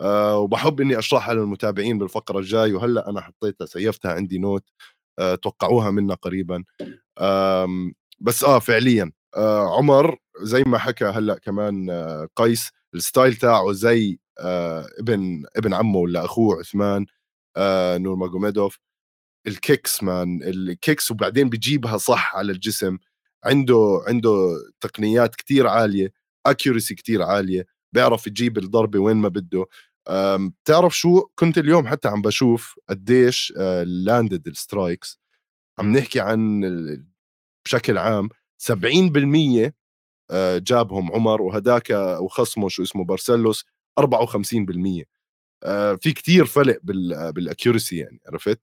[0.00, 4.64] أه وبحب إني أشرحها للمتابعين بالفقرة الجاي وهلأ أنا حطيتها سيفتها عندي note
[5.18, 6.64] أه توقعوها منا قريبا.
[8.20, 13.72] بس آه فعليا آه عمر زي ما حكى هلأ كمان آه قيس ال style تاعه
[13.72, 17.06] زي آه ابن ابن عمه ولا أخوه عثمان
[17.56, 18.78] آه نور ماجوميدوف.
[19.46, 22.98] ال kicks man ال kicks وبعدين بيجيبها صح على الجسم
[23.44, 26.12] عنده عنده تقنيات كتير عالية
[26.46, 27.66] accuracy كتير عالية.
[27.94, 29.66] بيعرف يجيب الضربة وين ما بده.
[30.36, 33.52] بتعرف شو؟ كنت اليوم حتى عم بشوف قديش
[33.84, 35.20] landed ال strikes
[35.78, 36.60] عم نحكي عن
[37.66, 38.28] بشكل عام
[38.58, 39.72] 70%
[40.30, 43.64] آه، جابهم عمر وهداك وخصمه شو اسمه بارسيلوس
[44.00, 45.04] 54%
[45.64, 48.60] آه، في كتير فرق بال accuracy يعني عرفت؟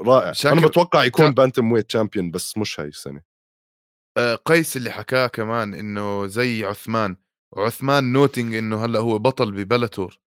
[0.00, 0.32] رائع.
[0.44, 3.22] أنا بتوقع يكون bantamweight champion بس مش هاي السنة.
[4.16, 7.16] آه، قيس اللي حكاه كمان إنه زي عثمان.
[7.56, 10.20] وعثمان noting إنه هلأ هو بطل ب Bellator.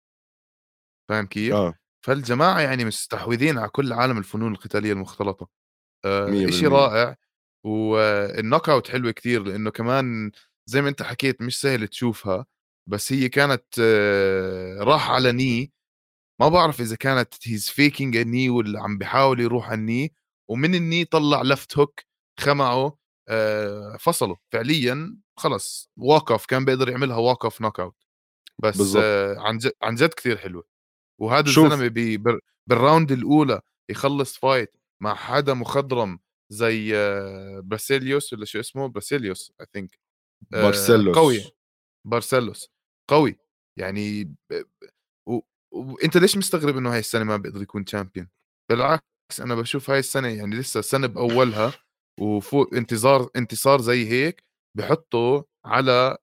[1.09, 1.75] فاهم كيف؟ آه.
[2.05, 5.49] فالجماعة يعني مستحوذين على كل عالم الفنون القتالية المختلطة.
[6.05, 7.17] آه شيء رائع.
[7.67, 10.31] وال knockout حلوة كثير لإنه كمان
[10.67, 12.47] زي ما أنت حكيت مش سهل تشوفها
[12.89, 15.73] بس هي كانت آه، راح على knee.
[16.41, 20.14] ما بعرف إذا كانت he's faking knee ولا عم بحاول يروح على ال knee.
[20.51, 22.01] ومن ال knee طلع left hook
[22.41, 22.99] خمعه.
[23.99, 27.97] فصله فعليا خلص واقف كان بيقدر يعملها واقف knockout
[28.63, 29.03] بس بالزبط.
[29.05, 30.65] آه، عن جد عن جد كثير حلوة.
[31.21, 32.19] وهذا الزلمة
[32.69, 33.61] بال round الأولى
[33.91, 36.19] يخلص fight مع حدا مخضرم
[36.53, 36.93] زي
[37.61, 39.99] باسيليوس ولا شو اسمه؟ باسيليوس I think
[40.51, 41.43] بارسيلوس قوي.
[42.07, 42.71] بارسيلوس
[43.11, 43.39] قوي.
[43.79, 44.35] يعني
[45.73, 48.29] وإنت ليش مستغرب إنه هاي السنة ما بيقدر يكون champion
[48.71, 51.73] بالعكس أنا بشوف هاي السنة يعني لسه سنة بأولها.
[52.20, 54.44] وفوق انتظار انتصار زي هيك
[54.77, 56.16] بحطه على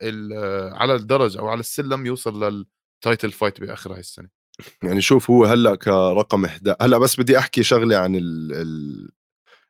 [0.73, 4.29] على الدرج أو على السلم يوصل لل title fight بآخر هاي السنة.
[4.83, 8.15] يعني شوف هو هلأ كرقم 11 هلأ بس بدي أحكي شغلة عن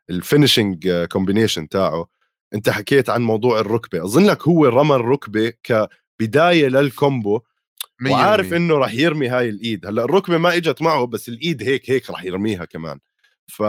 [0.09, 2.07] ال finishing combination تاعه.
[2.53, 7.41] أنت حكيت عن موضوع الركبة أظن لك هو رمى الركبة كبداية لل combo
[8.09, 9.85] وعارف إنه راح يرمي هاي الإيد.
[9.85, 12.99] هلأ الركبة ما إجت معه بس الإيد هيك هيك راح يرميها كمان.
[13.51, 13.63] ف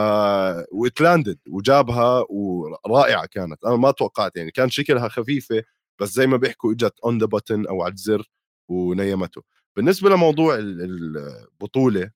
[0.73, 3.65] و it landed وجابها ورائعة كانت.
[3.65, 5.63] أنا ما توقعت يعني كان شكلها خفيفة
[6.01, 8.31] بس زي ما بيحكوا إجت on the button أو على الزر
[8.69, 9.43] ونيمته.
[9.77, 12.11] بالنسبة لموضوع البطولة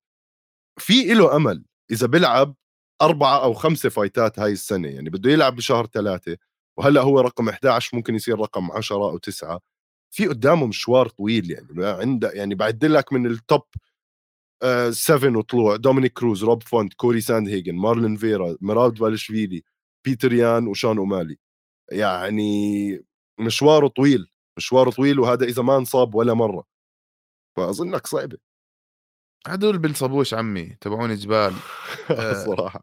[0.79, 2.55] في له أمل إذا بيلعب
[3.03, 4.89] أربعة أو خمسة فايتات هاي السنة.
[4.89, 6.37] يعني بده يلعب بشهر ثلاثة
[6.79, 9.61] وهلأ هو رقم 11 ممكن يصير رقم 10 أو 9
[10.11, 13.63] في قدامه مشوار طويل يعني عنده يعني بعد لك من ال top
[14.91, 19.63] 7 آه وطلوع دومينيك كروز روب فونت كوري ساندهيجن مارلون فيرا مراب دفاليشفيلي
[20.05, 21.39] بيتر يان وشون أومالي.
[21.93, 23.05] يعني
[23.41, 26.65] مشواره طويل مشواره طويل وهذا إذا ما انصاب ولا مرة.
[27.57, 28.39] فأظنك صعبة.
[29.47, 31.55] هدول بنصبوش عمي تبعون جبال.
[32.47, 32.81] صراحة.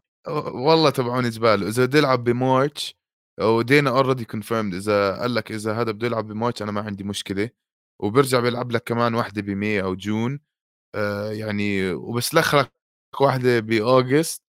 [0.54, 1.62] والله تبعون جبال.
[1.66, 2.96] إذا بده يلعب ب March
[3.40, 7.04] ودينا already confirmed إذا قال لك إذا هذا بده يلعب ب March أنا ما عندي
[7.04, 7.50] مشكلة.
[8.00, 10.40] وبرجع بيلعب لك كمان وحده ب May أو June.
[10.94, 12.70] آه يعني وبس لك
[13.20, 14.42] واحدة ب August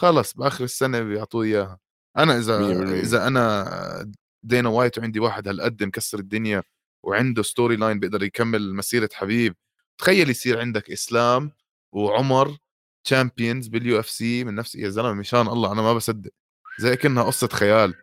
[0.00, 1.78] خلص بآخر السنة بيعطوه إياها.
[2.16, 4.12] أنا إذا إذا أنا
[4.42, 6.62] دينا وايت وعندي واحد هالقد مكسر الدنيا
[7.04, 9.56] وعنده story line بيقدر يكمل مسيرة حبيب
[9.98, 11.52] تخيل يصير عندك إسلام
[11.92, 12.56] وعمر
[13.04, 16.30] champions بال UFC من نفس يا زلمة مشان الله أنا ما بصدق
[16.78, 17.94] زي كأنها قصة خيال.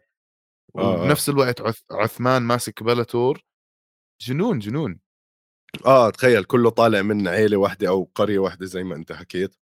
[0.76, 1.02] آه، آه.
[1.02, 1.82] وبنفس الوقت عث...
[1.92, 3.44] عثمان ماسك Bellator
[4.22, 5.00] جنون جنون.
[5.86, 9.56] آه تخيل كله طالع من عيلة واحدة أو قرية واحدة زي ما أنت حكيت.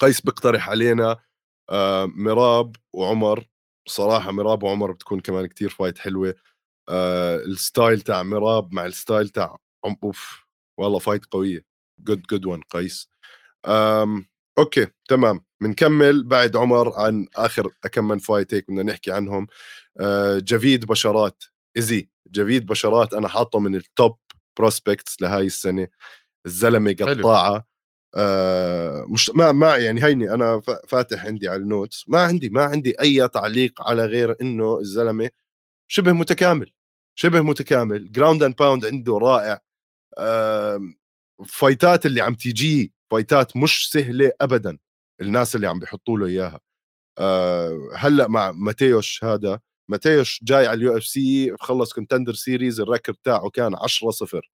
[0.00, 1.16] قيس بيقترح علينا
[1.70, 3.46] آه مراب وعمر.
[3.88, 6.34] صراحة مراب وعمر بتكون كمان كتير fight حلوة.
[6.88, 9.58] آه ال style تاع مراب مع ال style تاع
[10.04, 10.46] أوف
[10.78, 11.64] والله fight قوية.
[12.00, 13.10] good good one قيس.
[13.66, 14.26] أم
[14.58, 15.44] okay تمام.
[15.62, 19.46] بنكمل بعد عمر عن آخر كم من fight هيك بدنا نحكي عنهم.
[20.00, 21.44] أه جافيد بشارات
[21.76, 24.18] ايزي جافيد بشارات أنا حاطه من ال top
[24.58, 25.88] prospects لهاي السنة.
[26.46, 27.66] الزلمة قطاعة.
[28.16, 32.04] آه مش ما ما يعني هيني أنا فاتح عندي على ال notes.
[32.08, 35.30] ما عندي ما عندي أي تعليق على غير إنه الزلمة
[35.88, 36.72] شبه متكامل
[37.14, 38.12] شبه متكامل.
[38.12, 39.60] ground and pound عنده رائع.
[41.46, 44.78] فايتات اللي عم تيجي فايتات مش سهلة ابدا.
[45.20, 46.60] الناس اللي عم بيحطوا له إياها.
[47.18, 53.18] أه هلأ مع ماتيوش هذا ماتيوش جاي على ال UFC خلص Contender Series ال record
[53.24, 54.50] تاعه كان 10 0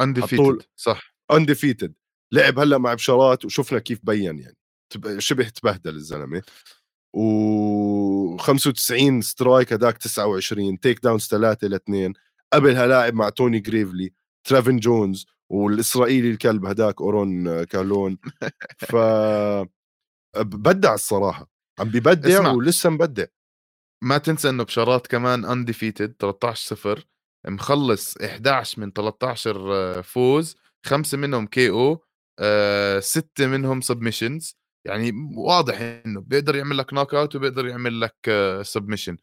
[0.00, 1.14] undefeated صح.
[1.32, 1.94] undefeated
[2.32, 4.56] لعب هلا مع بشارات وشفنا كيف بين يعني.
[5.18, 6.42] شبه تبهدل الزلمة.
[7.16, 12.12] و 95 strike هداك 29 takedowns 3 ل 2
[12.52, 14.12] قبلها لاعب مع توني جريفلي
[14.44, 18.18] تريفن جونز والإسرائيلي الكلب هداك أورون كالون.
[18.90, 18.96] ف
[20.36, 21.50] بدع الصراحة.
[21.78, 23.24] عم ببدع ولسه مبدع.
[24.04, 27.04] ما تنسى إنه بشارات كمان undefeated 13 0
[27.48, 32.04] مخلص 11 من 13 فوز خمسة منهم KO
[32.40, 38.16] آه، ستة منهم submissions يعني واضح إنه بيقدر يعمل لك knockout وبيقدر يعمل لك
[38.62, 39.16] submission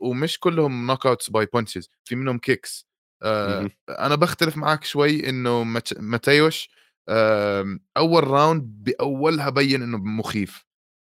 [0.00, 2.86] ومش كلهم knockouts by punches في منهم kicks
[3.22, 5.64] آه أنا بختلف معك شوي إنه
[5.98, 6.70] ماتيوش
[7.08, 10.64] آه أول round بأولها بين إنه مخيف.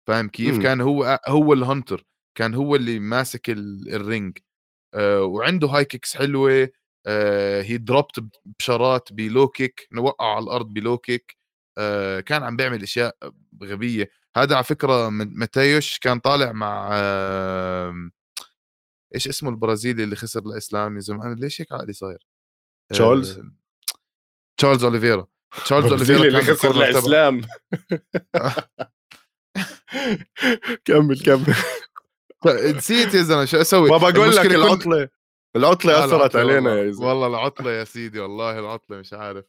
[0.08, 0.64] فاهم كيف؟ مم.
[0.64, 2.06] كان هو هو ال hunter
[2.38, 4.38] كان هو اللي ماسك ال range
[4.94, 6.70] آه وعنده high kicks حلوة.
[7.08, 8.24] آه he dropped
[8.60, 11.38] بشارات ب low kick وقع على الأرض ب low kick
[11.78, 13.18] آه كان عم بيعمل أشياء
[13.64, 14.10] غبية.
[14.38, 18.10] هذا على فكرة ماتيوش كان طالع مع آه
[19.16, 22.28] إيش اسمه البرازيلي اللي خسر لإسلام يا زلمة؟ أنا ليش هيك عقلي صاير؟
[22.94, 23.42] تشارلز؟
[24.58, 25.28] تشارلز أوليفيرا.
[25.66, 27.42] تشارلز أوليفيرا اللي خسر لإسلام.
[30.86, 31.56] كمل كمل.
[32.46, 35.10] نسيت يا زلمة شو أسوي؟ ما بقول لك العطلة
[35.56, 37.08] العطلة أثرت علينا يا زلمة.
[37.08, 39.46] والله العطلة يا سيدي والله العطلة مش عارف.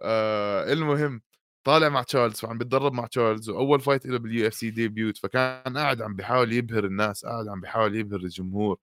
[0.00, 1.22] آه المهم
[1.66, 6.02] طالع مع تشارلز وعم بيتدرب مع تشارلز وأول fight له بال UFC debut فكان قاعد
[6.02, 8.78] عم بيحاول يبهر الناس قاعد عم بيحاول يبهر الجمهور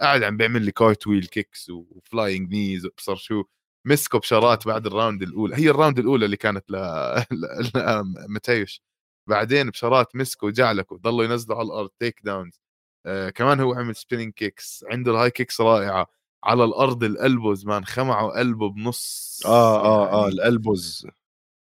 [0.00, 3.44] قاعد عم بيعمل لي cartwheel kicks و flying knees وابصر شو
[3.86, 6.76] مسكوا بشارات بعد ال round الاولى هي ال round الأولى اللي كانت ل,
[8.34, 8.82] متيش
[9.28, 12.60] بعدين بشارات مسكوا جعلكه ضلوا ينزلوا على الأرض takedowns
[13.06, 16.06] آه كمان هو عمل spinning kicks عنده ال high kicks رائعة.
[16.44, 21.06] على الأرض ال elbows man خمعوا قلبه بنص آه آه آه يعني ال elbows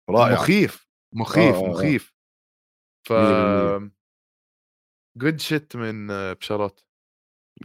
[0.10, 0.34] رائع.
[0.34, 1.70] مخيف مخيف آه آه.
[1.70, 2.14] مخيف.
[3.04, 3.14] ف
[5.18, 6.82] good shit من بشارات.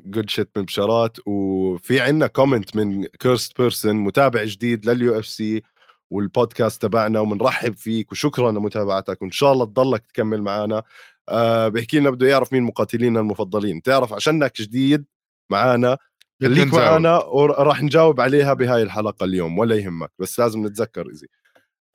[0.07, 1.16] good shit من بشارات.
[1.26, 5.62] وفي عندنا comment من كيرست بيرسون متابع جديد لل UFC
[6.11, 10.83] والبودكاست تبعنا وبنرحب فيك وشكرا لمتابعتك وإن شاء الله تضلك تكمل معنا
[11.31, 13.83] آه بيحكي لنا بده يعرف مين مقاتلينا المفضلين.
[13.83, 15.05] تعرف عشانك جديد
[15.51, 15.99] معنا
[16.43, 21.27] خليك معنا وراح نجاوب عليها بهاي الحلقة اليوم ولا يهمك بس لازم نتذكر ايزي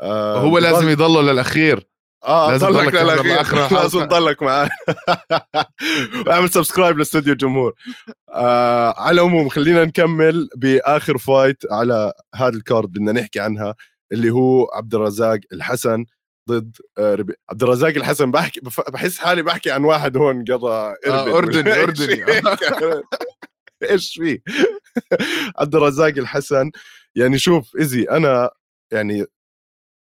[0.02, 1.88] آه هو لازم يضله للأخير.
[2.26, 3.78] آه لازم تضلك للأخير.
[3.80, 4.70] لازم تضلك معنا
[6.28, 7.74] واعمل subscribe لاستوديو الجمهور.
[8.30, 13.76] آه على العموم خلينا نكمل بآخر fight على هذا ال card بدنا نحكي عنها
[14.12, 16.06] اللي هو عبد الرزاق الحسن.
[16.50, 18.62] ضد آه، عبد الرزاق الحسن بحكي
[18.94, 22.26] بحس حالي بحكي عن واحد هون قضى آه أردني أردني.
[23.92, 24.42] إيش في
[25.60, 26.72] عبد الرزاق الحسن.
[27.16, 28.50] يعني شوف ايزي أنا
[28.92, 29.26] يعني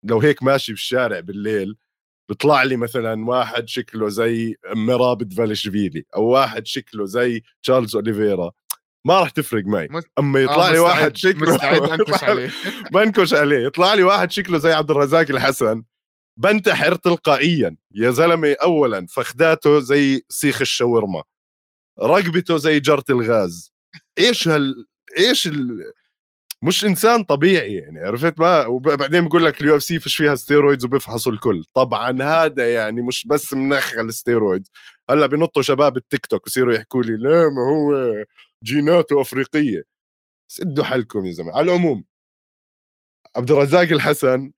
[0.05, 1.77] لو هيك ماشي بالشارع بالليل
[2.29, 8.51] بيطلع لي مثلا واحد شكله زي مراب دفاليشفيلي أو واحد شكله زي تشارلز أوليفيرا.
[9.07, 9.88] ما راح تفرق معي.
[10.18, 12.51] أما يطلع آه لي واحد شكله مستعد أنكش عليه.
[12.92, 13.66] بنكش عليه.
[13.66, 15.83] يطلع لي واحد شكله زي عبد الرزاق الحسن.
[16.37, 17.77] بنتحر تلقائيا.
[17.94, 21.22] يا زلمة اولا فخداته زي سيخ الشاورما.
[22.01, 23.72] رقبته زي جرة الغاز.
[24.18, 24.87] إيش هال
[25.18, 25.92] إيش ال...
[26.62, 31.33] مش إنسان طبيعي يعني عرفت؟ ما وبعدين بقول لك ال UFC فيش فيها steroids وبيفحصوا
[31.33, 31.64] الكل.
[31.75, 34.71] طبعا هذا يعني مش بس منخل ال steroids.
[35.11, 38.14] هلأ بنطوا شباب التيك توك يصيروا يحكوا لي لا ما هو
[38.64, 39.83] جيناته أفريقية.
[40.49, 41.53] سدوا حالكم يا زلمة.
[41.53, 42.05] على العموم
[43.37, 44.53] عبد الرزاق الحسن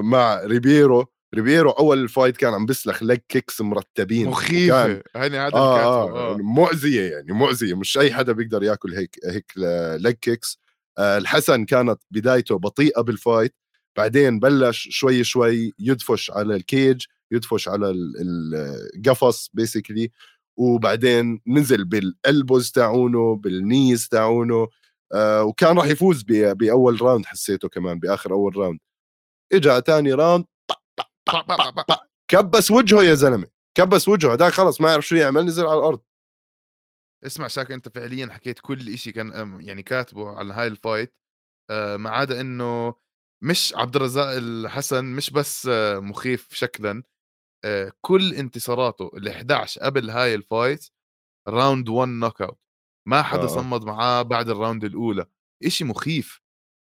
[0.00, 1.06] مع ريبيرو.
[1.34, 5.02] ريبيرو أول ال fight كان عم بيسلخ leg kicks مرتبين مخيفة.
[5.16, 6.36] هاني هذا آه آه, آه.
[6.36, 7.74] مؤذية يعني مؤذية.
[7.74, 9.52] مش أي حدا بيقدر ياكل هيك هيك
[9.96, 10.58] leg kicks
[10.98, 13.54] آه الحسن كانت بدايته بطيئة بال fight
[13.96, 17.90] بعدين بلش شوي شوي يدفش على ال cage يدفش على
[18.96, 20.10] القفص basically
[20.56, 24.68] وبعدين نزل بال elbows تاعونه بال knees تاعونه.
[25.14, 28.78] آه وكان راح يفوز بأول round حسيته كمان بآخر أول round
[29.52, 30.44] اجى ثاني round
[32.30, 36.00] كبس وجهه يا زلمة كبس وجهه هذاك خلص ما يعرف شو يعمل نزل على الأرض.
[37.26, 41.14] اسمع شاك أنت فعليا حكيت كل شيء كان يعني كاتبه على هاي ال fight
[41.70, 42.94] آه، ما عدا إنه
[43.44, 47.02] مش عبد الرزاق الحسن مش بس آه، مخيف شكلا
[47.64, 50.88] آه، كل انتصاراته ال 11 قبل هاي الفايت
[51.48, 52.58] round 1 knockout
[53.08, 55.26] ما حدا صمد معاه بعد ال round الأولى.
[55.64, 56.40] إشي مخيف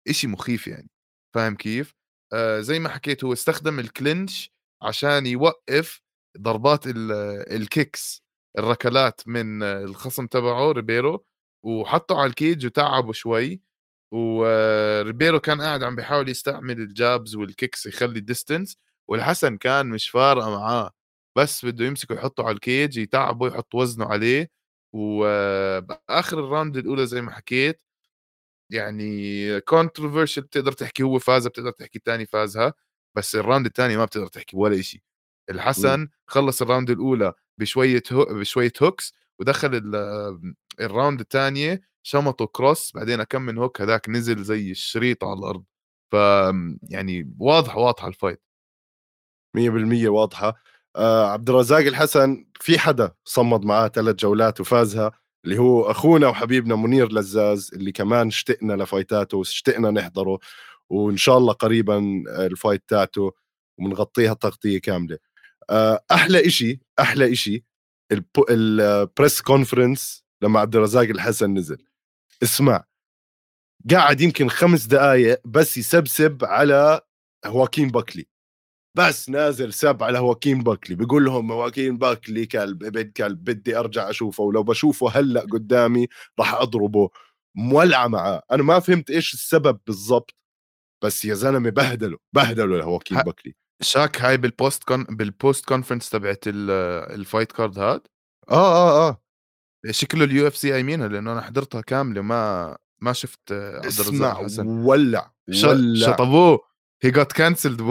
[0.07, 0.89] إشي مخيف يعني.
[1.35, 1.95] فاهم كيف؟
[2.33, 6.01] آه زي ما حكيت هو استخدم ال clinch عشان يوقف
[6.37, 8.23] ضربات ال kicks
[8.57, 11.25] الركلات من الخصم تبعه ريبيرو
[11.65, 13.61] وحطه على ال cage وتعبه شوي.
[14.13, 18.77] وريبيرو كان قاعد عم بيحاول يستعمل ال jabs وال kicks يخلي ال distance
[19.09, 20.91] والحسن كان مش فارقة معاه.
[21.37, 24.51] بس بده يمسكه يحطه على ال cage يتعبه يحط وزنه عليه.
[24.95, 27.81] وباخر ال round الأولى زي ما حكيت
[28.71, 32.73] يعني controversial بتقدر تحكي هو فازها بتقدر تحكي الثاني فازها
[33.15, 35.01] بس ال round الثاني ما بتقدر تحكي ولا شيء
[35.49, 39.81] الحسن خلص ال round الأولى بشوية هو بشوية hooks ودخل
[40.79, 45.63] ال round الثانية شمطه cross بعدين كم من hook هذاك نزل زي الشريط على الأرض.
[46.11, 46.15] ف
[46.89, 48.41] يعني واضحة واضحة ال fight
[49.57, 50.55] 100% واضحة.
[50.95, 55.11] آه عبد الرزاق الحسن في حدا صمد معاه ثلاث جولات وفازها؟
[55.45, 60.39] اللي هو أخونا وحبيبنا منير لزاز اللي كمان اشتقنا لفايتاته واشتقنا نحضره
[60.89, 63.33] وإن شاء الله قريبا ال fight تاعته
[63.77, 65.17] وبنغطيها تغطية كاملة.
[65.69, 67.63] آه، أحلى إشي أحلى إشي
[68.49, 71.85] ال press conference لما عبد الرزاق الحسن نزل.
[72.43, 72.83] اسمع
[73.91, 77.01] قاعد يمكن خمس دقائق بس يسبسب على
[77.45, 78.25] هواكين باكلي
[78.97, 80.95] بس نازل سب على هواكين باكلي.
[80.95, 84.43] بيقول لهم هواكين باكلي كلب ابن كلب بدي أرجع أشوفه.
[84.43, 86.07] ولو بشوفه هلأ قدامي
[86.39, 87.09] راح أضربه.
[87.55, 88.41] مولعة معاه.
[88.51, 90.35] أنا ما فهمت إيش السبب بالضبط.
[91.03, 93.55] بس يا زلمة بهدله بهدله لهواكين باكلي.
[93.81, 98.01] شاك هاي بال post con بال post conference تبعت ال fight card هاد؟
[98.49, 99.21] آه آه آه.
[99.91, 104.67] شكله ال UFC قايمينها لأنه أنا حضرتها كاملة ما ما شفت عبد الرزاق حسن.
[104.67, 105.33] ولع
[105.63, 106.11] ولع.
[106.11, 106.70] شطبوه.
[107.03, 107.81] he got cancelled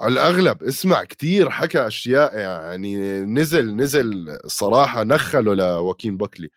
[0.00, 0.62] على الأغلب.
[0.62, 6.48] اسمع كتير حكى أشياء يعني نزل نزل صراحة نخله لهواكين باكلي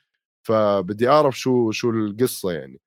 [0.48, 2.80] فبدي أعرف شو شو القصة يعني.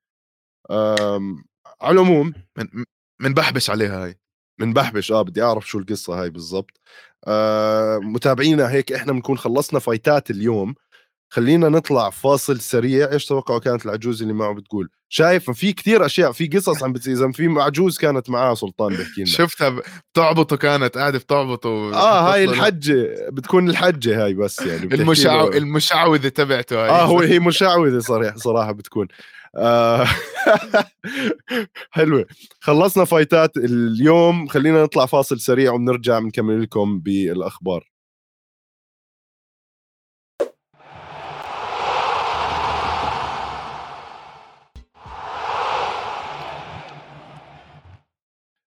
[1.81, 2.33] على العموم.
[2.57, 2.85] من
[3.21, 4.19] منبحبش عليها هاي.
[4.59, 5.11] منبحبش.
[5.11, 6.81] آه بدي أعرف شو القصة هاي بالضبط.
[7.27, 10.75] آه متابعينا هيك إحنا بنكون خلصنا فايتات اليوم.
[11.29, 13.11] خلينا نطلع فاصل سريع.
[13.11, 17.13] إيش توقعوا كانت العجوز اللي معه بتقول؟ شايف في كتير أشياء في قصص عم بتصير.
[17.13, 19.25] إذا في عجوز كانت معاه سلطان بحكي لنا.
[19.25, 19.81] شفتها
[20.13, 21.93] بتعبطه كانت قاعدة بتعبطه.
[21.93, 25.47] آه هاي الحجة بتكون الحجة هاي بس يعني المشعو...
[25.47, 26.89] المشعوذة تبعته هاي.
[26.89, 29.07] آه هو هي مشعوذة صراحة صراحة بتكون.
[29.55, 30.07] آه
[31.91, 32.25] حلوة.
[32.59, 34.47] خلصنا فايتات اليوم.
[34.47, 37.96] خلينا نطلع فاصل سريع ونرجع بنكمل لكم بالأخبار.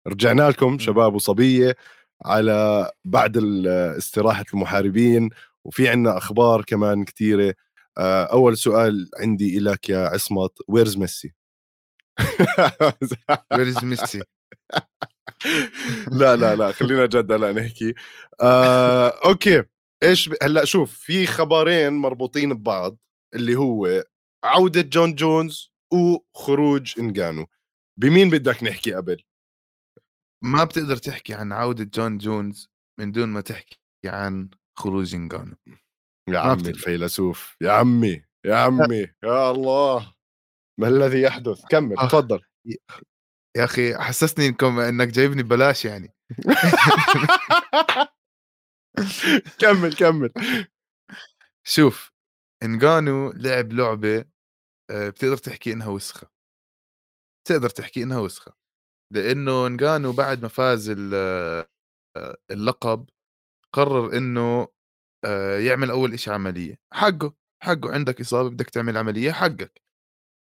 [0.09, 1.75] رجعنا لكم شباب وصبية
[2.25, 3.37] على بعد
[3.97, 5.29] استراحة المحاربين.
[5.65, 7.53] وفي عنا أخبار كمان كثيره
[7.97, 11.33] آه، أول سؤال عندي لك يا عصمت ويرز ميسي
[13.51, 14.21] where's Messi
[16.11, 17.93] لا لا لا خلينا جد هلأ نحكي.
[18.41, 19.63] آه، okay.
[20.03, 20.33] إيش ب...
[20.43, 22.97] هلأ شوف في خبرين مربوطين ببعض
[23.35, 24.03] اللي هو
[24.43, 27.45] عودة جون جونز وخروج إنجانو.
[27.97, 29.23] بمين بدك نحكي قبل؟
[30.43, 32.69] ما بتقدر تحكي عن عودة جون جونز
[32.99, 35.55] من دون ما تحكي عن خروج إنجانو.
[36.29, 40.13] يا عمي الفيلسوف يا عمي يا عمي يا الله.
[40.79, 42.41] ما الذي يحدث؟ كمل تفضل.
[43.57, 46.13] يا أخي حسسني إنكم إنك جايبني ببلاش يعني.
[49.61, 50.33] كمل كمل.
[51.63, 52.11] شوف
[52.63, 54.25] إنجانو لعب لعبة
[54.89, 56.29] آه، بتقدر تحكي إنها وسخة.
[57.47, 58.58] تقدر تحكي إنها وسخة.
[59.13, 61.67] لأنه انجانو بعد ما فاز آه،
[62.51, 63.09] اللقب
[63.73, 64.67] قرر إنه
[65.25, 66.79] آه، يعمل أول إشي عملية.
[66.93, 69.81] حقه حقه عندك إصابة بدك تعمل عملية حقك.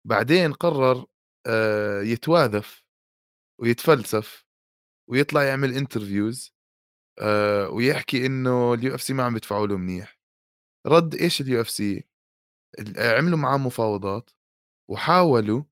[0.07, 1.05] بعدين قرر
[1.47, 2.83] آه، يتواذف
[3.61, 4.45] ويتفلسف
[5.09, 6.53] ويطلع يعمل interviews
[7.71, 10.19] ويحكي إنه ال UFC ما عم بيدفعوا له منيح.
[10.87, 12.07] رد إيش ال UFC
[12.97, 14.29] عملوا معاه مفاوضات
[14.91, 15.63] وحاولوا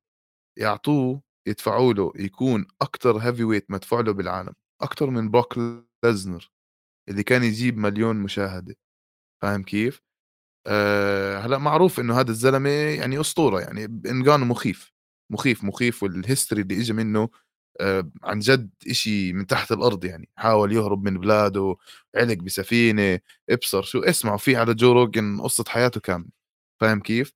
[0.59, 5.59] يعطوه يدفعوا له يكون أكثر heavyweight مدفوع له بالعالم أكثر من بروك
[6.05, 6.51] ليزنر
[7.09, 8.75] اللي كان يجيب مليون مشاهدة
[9.41, 10.01] فاهم كيف؟
[10.67, 14.93] أه هلأ معروف إنه هذا الزلمة يعني أسطورة يعني انجانو مخيف
[15.33, 17.29] مخيف مخيف وال history اللي اجى منه
[17.81, 21.75] أه عن جد إشي من تحت الأرض يعني حاول يهرب من بلاده
[22.17, 23.19] علق بسفينة
[23.49, 26.29] إبصر شو اسمعوا فيه على جو روجن قصة حياته كاملة
[26.81, 27.33] فاهم كيف؟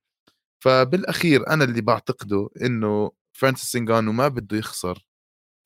[0.63, 5.07] فبالأخير أنا اللي بعتقده إنه فرانسيس انجانو ما بده يخسر.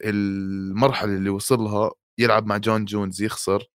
[0.05, 3.67] المرحلة اللي وصلها يلعب مع جون جونز يخسر.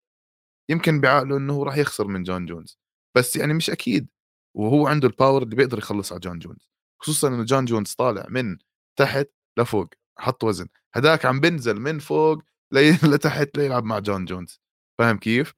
[0.71, 2.79] يمكن بعقله إنه راح يخسر من جون جونز.
[3.17, 4.09] بس يعني مش أكيد.
[4.57, 6.71] وهو عنده ال power اللي بيقدر يخلص على جون جونز.
[7.03, 8.59] خصوصا إنه جون جونز طالع من
[8.99, 9.29] تحت
[9.59, 9.89] لفوق
[10.19, 10.69] حط وزن.
[10.95, 12.43] هداك عم بنزل من فوق
[13.13, 14.61] لتحت ليلعب مع جون جونز.
[14.99, 15.55] فاهم كيف؟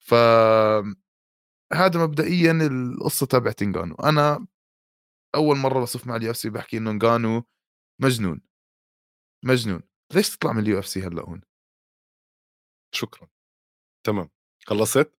[0.00, 0.14] ف
[1.72, 4.46] هذا مبدئيا القصة تبعت انجانو أنا
[5.34, 7.44] أول مرة بصف مع ال UFC بحكي إنه انجانو
[8.00, 8.40] مجنون
[9.44, 9.82] مجنون.
[10.14, 11.40] ليش تطلع من ال U FC هلأ هون؟
[12.94, 13.28] شكرا.
[14.06, 14.30] تمام.
[14.66, 15.12] خلصت؟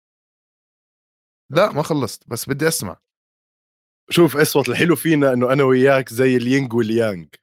[1.49, 2.97] لا ما خلصت بس بدي أسمع.
[4.09, 7.35] شوف اسوط الحلو فينا إنه أنا وياك زي الينج واليانج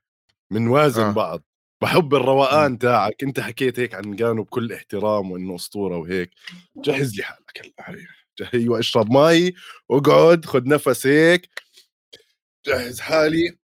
[0.50, 1.12] بنوازن آه.
[1.12, 1.42] بعض.
[1.82, 3.22] بحب الروقان تاعك.
[3.22, 6.30] أنت حكيت هيك عن نجانو بكل احترام وإنه أسطورة وهيك.
[6.76, 8.06] جهز لي حالك هلأ
[8.54, 9.54] أيوه اشرب مي
[9.88, 11.48] واقعد خذ نفس هيك.
[12.66, 13.61] جهز حالي.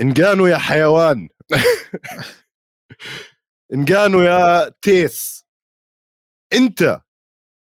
[0.00, 1.28] انقانو يا حيوان.
[3.74, 5.46] انقانو يا تيس.
[6.52, 7.00] أنت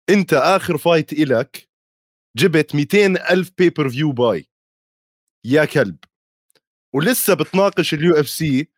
[0.09, 1.69] أنت آخر fight إلك
[2.38, 4.47] جبت 200 ألف pay per view buy
[5.45, 5.97] يا كلب.
[6.95, 8.69] ولسه بتناقش ال UFC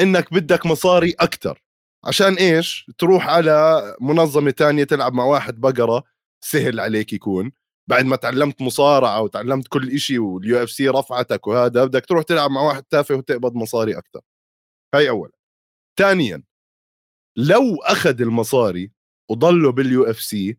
[0.00, 1.62] إنك بدك مصاري أكثر
[2.04, 6.04] عشان إيش؟ تروح على منظمة تانية تلعب مع واحد بقرة
[6.44, 7.52] سهل عليك يكون.
[7.88, 12.60] بعد ما تعلمت مصارعة وتعلمت كل إشي وال UFC رفعتك وهذا بدك تروح تلعب مع
[12.60, 14.20] واحد تافه وتقبض مصاري أكثر
[14.94, 15.32] هاي اولا
[15.98, 16.42] ثانيا
[17.36, 18.92] لو أخذ المصاري
[19.30, 20.58] وضله بال UFC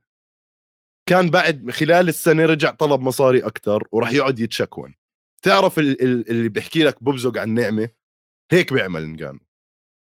[1.09, 4.95] كان بعد خلال السنة رجع طلب مصاري أكثر وراح يقعد يتشكى
[5.43, 7.89] تعرف اللي بيحكي لك ببزق عن نعمة؟
[8.51, 9.39] هيك بيعمل نقانو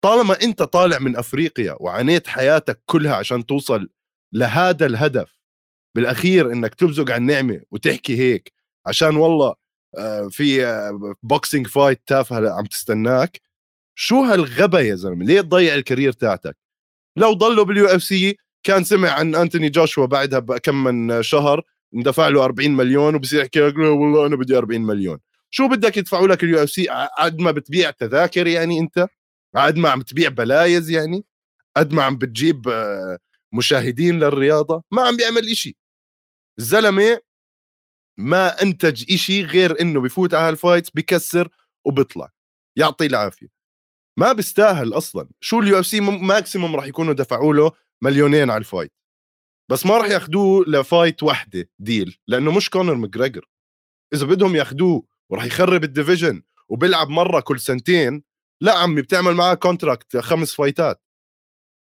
[0.04, 3.90] طالما أنت طالع من أفريقيا وعانيت حياتك كلها عشان توصل
[4.34, 5.35] لهذا الهدف
[5.96, 8.54] بالأخير إنك تبزق عن النعمة وتحكي هيك
[8.86, 9.56] عشان والله
[9.98, 10.66] آه، في
[11.24, 13.42] boxing fight تافهه عم تستناك.
[13.96, 16.58] شو هالغبا يا زلمة؟ ليه تضيع ال career تاعتك؟
[17.18, 21.62] لو ضلوا بال UFC كان سمع عن أنتوني جوشوا بعدها بكم من شهر
[21.96, 25.20] اندفع له 40 مليون وبصير يحكي لك والله أنا بدي 40 مليون.
[25.50, 26.88] شو بدك يدفعوا لك ال UFC؟
[27.20, 29.08] قد ما بتبيع تذاكر يعني أنت؟
[29.56, 31.26] قد ما عم تبيع buys يعني؟
[31.78, 33.18] قد ما عم بتجيب آه،
[33.54, 35.78] مشاهدين للرياضة؟ ما عم بيعمل إشي.
[36.60, 37.20] الزلمة
[38.18, 41.50] ما أنتج إشي غير إنه بفوت على هال fights بكسر
[41.86, 42.32] وبيطلع
[42.78, 43.48] يعطيه العافية.
[44.20, 45.30] ما بيستاهل أصلا.
[45.42, 48.94] شو ال UFC maximum راح يكونوا دفعوا له مليونين على ال fight
[49.72, 53.46] بس ما راح ياخذوه ل fight وحدة deal لأنه مش كونر ماجريجر
[54.14, 58.24] إذا بدهم ياخذوه وراح يخرب ال division وبيلعب مرة كل سنتين
[58.62, 61.02] لا عمي بتعمل معاه contract خمس فايتات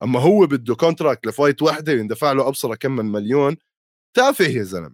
[0.03, 3.57] أما هو بده contract ل fight وحدة يندفع له ابصر كم من مليون
[4.13, 4.93] تافه يا زلمة.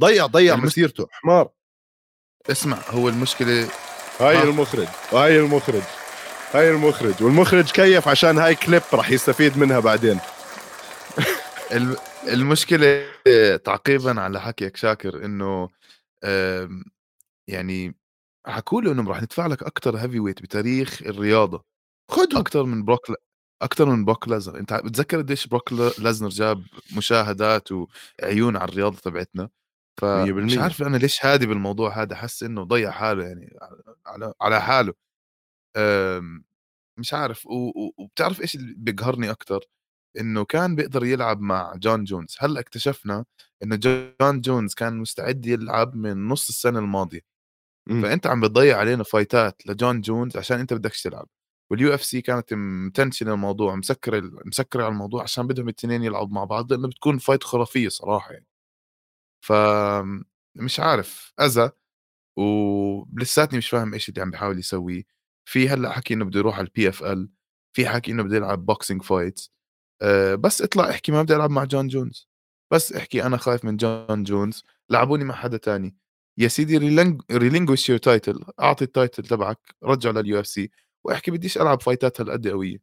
[0.00, 0.66] ضيع ضيع المس...
[0.66, 1.06] مسيرته.
[1.10, 1.50] حمار.
[2.50, 3.68] اسمع هو المشكلة
[4.20, 4.42] هاي ها.
[4.42, 5.82] المخرج هاي المخرج
[6.52, 10.20] هاي المخرج والمخرج كيف؟ عشان هاي كليب راح يستفيد منها بعدين.
[12.28, 13.06] المشكلة
[13.64, 15.68] تعقيبا على حكيك شاكر إنه
[17.48, 17.94] يعني
[18.46, 21.64] حكوا له إنه راح ندفع لك أكثر هيفي ويت بتاريخ الرياضة.
[22.10, 23.06] خذه أكثر من بروك
[23.62, 26.62] أكثر من بروك لازر أنت بتذكر قديش بروك لازنر جاب
[26.96, 29.48] مشاهدات وعيون على الرياضة تبعتنا؟
[30.00, 33.56] فمش عارف أنا ليش هادي بالموضوع هذا حس إنه ضيع حاله يعني
[34.06, 34.94] على على حاله.
[36.98, 37.46] مش عارف.
[37.98, 39.60] وبتعرف إيش اللي بيقهرني أكثر
[40.20, 43.24] إنه كان بيقدر يلعب مع جون جونز هلأ اكتشفنا
[43.62, 47.20] إنه جون جونز كان مستعد يلعب من نص السنة الماضية.
[47.88, 48.02] م.
[48.02, 51.28] فأنت عم بتضيع علينا فايتات لجون جونز عشان أنت بدكش تلعب.
[51.70, 56.72] وال UFC كانت متنشن الموضوع مسكر مسكره على الموضوع عشان بدهم الاثنين يلعبوا مع بعض
[56.72, 58.46] لأنه بتكون fight خرافية صراحة يعني.
[59.42, 59.52] ف
[60.56, 61.32] مش عارف.
[61.40, 61.70] أذى
[62.38, 65.04] ولساتني مش فاهم إيش اللي عم بيحاول يسويه
[65.46, 67.30] في هلأ حكي إنه بده يروح على ال PFL
[67.76, 69.52] في حكي إنه بده يلعب boxing fights
[70.02, 72.28] أه بس اطلع احكي ما بدي ألعب مع جون جونز
[72.72, 75.96] بس احكي أنا خايف من جون جونز لعبوني مع حدا تاني.
[76.38, 76.78] يا سيدي
[77.32, 79.58] relinquish your title أعطي ال title تبعك.
[79.84, 80.70] رجعه لل UFC
[81.04, 82.78] وأحكي بديش ألعب فايتات هالقد قوية.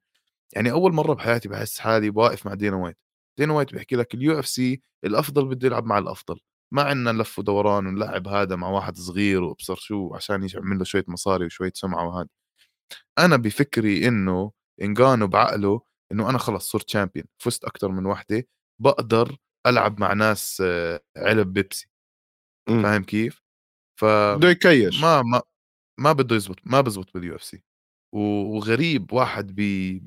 [0.54, 2.98] يعني أول مرة بحياتي بحس حالي واقف مع دانا وايت.
[3.38, 6.40] دانا وايت بيحكي لك ال UFC الأفضل بده يلعب مع الأفضل.
[6.74, 11.06] ما عندنا لف ودوران ونلعب هذا مع واحد صغير وابصر شو عشان يعمل له شوية
[11.08, 12.30] مصاري وشوية سمعة وهذا.
[13.20, 14.52] أنا بفكري إنه
[14.82, 18.48] انجانو بعقله إنه أنا خلص صرت champion فزت أكثر من وحدة
[18.82, 19.38] بقدر
[19.68, 21.88] ألعب مع ناس آه، علب بيبسي.
[22.70, 22.84] إمم.
[22.84, 23.42] فاهم كيف؟
[24.00, 25.02] ف بده يكيش.
[25.02, 25.42] ما ما
[26.00, 27.64] ما بده يزبط ما بزبط بال UFC
[28.18, 29.56] وغريب واحد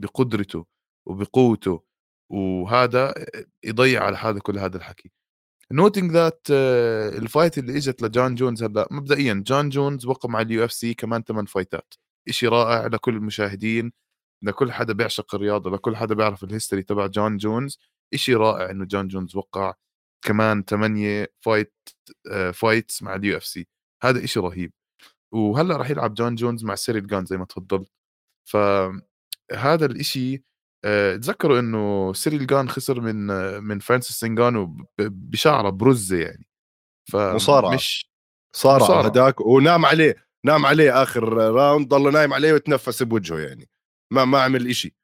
[0.01, 0.67] بقدرته
[1.07, 1.83] وبقوته
[2.31, 3.15] وهذا
[3.65, 5.11] يضيع على هذا كل هذا الحكي.
[5.73, 10.65] knowing that ال fight اللي إجت لجون جونز هلأ مبدئيا جون جونز وقع مع ال
[10.65, 11.95] UFC كمان ثمان فايتات
[12.31, 13.93] شيء رائع لكل المشاهدين
[14.43, 17.79] لكل حدا بيعشق الرياضة لكل حدا بيعرف ال history تبع جون جونز.
[18.15, 19.75] شيء رائع إنه جون جونز وقع
[20.23, 21.75] كمان ثمانية fight
[22.55, 23.69] fights مع ال UFC
[24.03, 24.73] هذا شيء رهيب.
[25.33, 27.91] وهلأ راح يلعب جون جونز مع سيريل جان زي ما تفضلت.
[28.51, 30.45] فهذا الإشي
[30.85, 33.27] آه، تذكروا إنه سيريل جان خسر من
[33.65, 36.47] من فرانسيس نجانو بشعره برزة يعني.
[37.15, 37.75] مصارعة.
[37.75, 38.11] مش
[38.57, 43.69] صارع هداك ونام عليه نام عليه آخر round ضل نايم عليه وتنفس بوجهه يعني.
[44.13, 44.97] ما ما عمل إشي.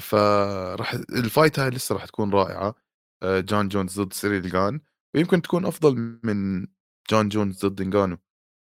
[0.00, 2.74] فراح ال fight هاي لسه راح تكون رائعة
[3.22, 4.80] آه، جون جونز ضد سيريل جان
[5.14, 6.66] ويمكن تكون أفضل من
[7.10, 8.18] جون جونز ضد انجانو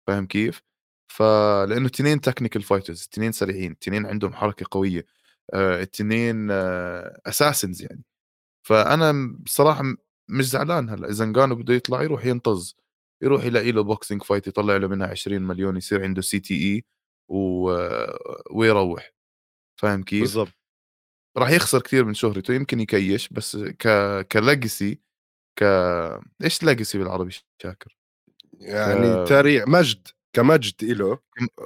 [0.09, 0.63] فاهم كيف؟
[1.09, 5.07] فلانه اثنين technical fighters اثنين سريعين اثنين عندهم حركة قوية
[5.55, 8.03] اثنين آه assassins يعني.
[8.63, 9.83] فأنا بصراحه
[10.29, 11.11] مش زعلان هلأ.
[11.11, 12.77] إذا انجانو بده يطلع يروح ينطز
[13.23, 16.85] يروح يلاقي له boxing fight يطلع له منها 20 مليون يصير عنده CTE
[17.29, 17.71] و...
[18.51, 19.13] ويروح.
[19.81, 20.53] فاهم كيف؟ بالضبط.
[21.37, 23.89] راح يخسر كثير من شهرته يمكن يكيش بس ك
[24.33, 25.01] ك legacy
[25.59, 25.63] ك
[26.45, 27.99] إيش ليجسي بالعربي؟ شاكر؟
[28.61, 29.29] يعني ك...
[29.29, 30.09] تاريخ مجد.
[30.33, 31.19] كمجد له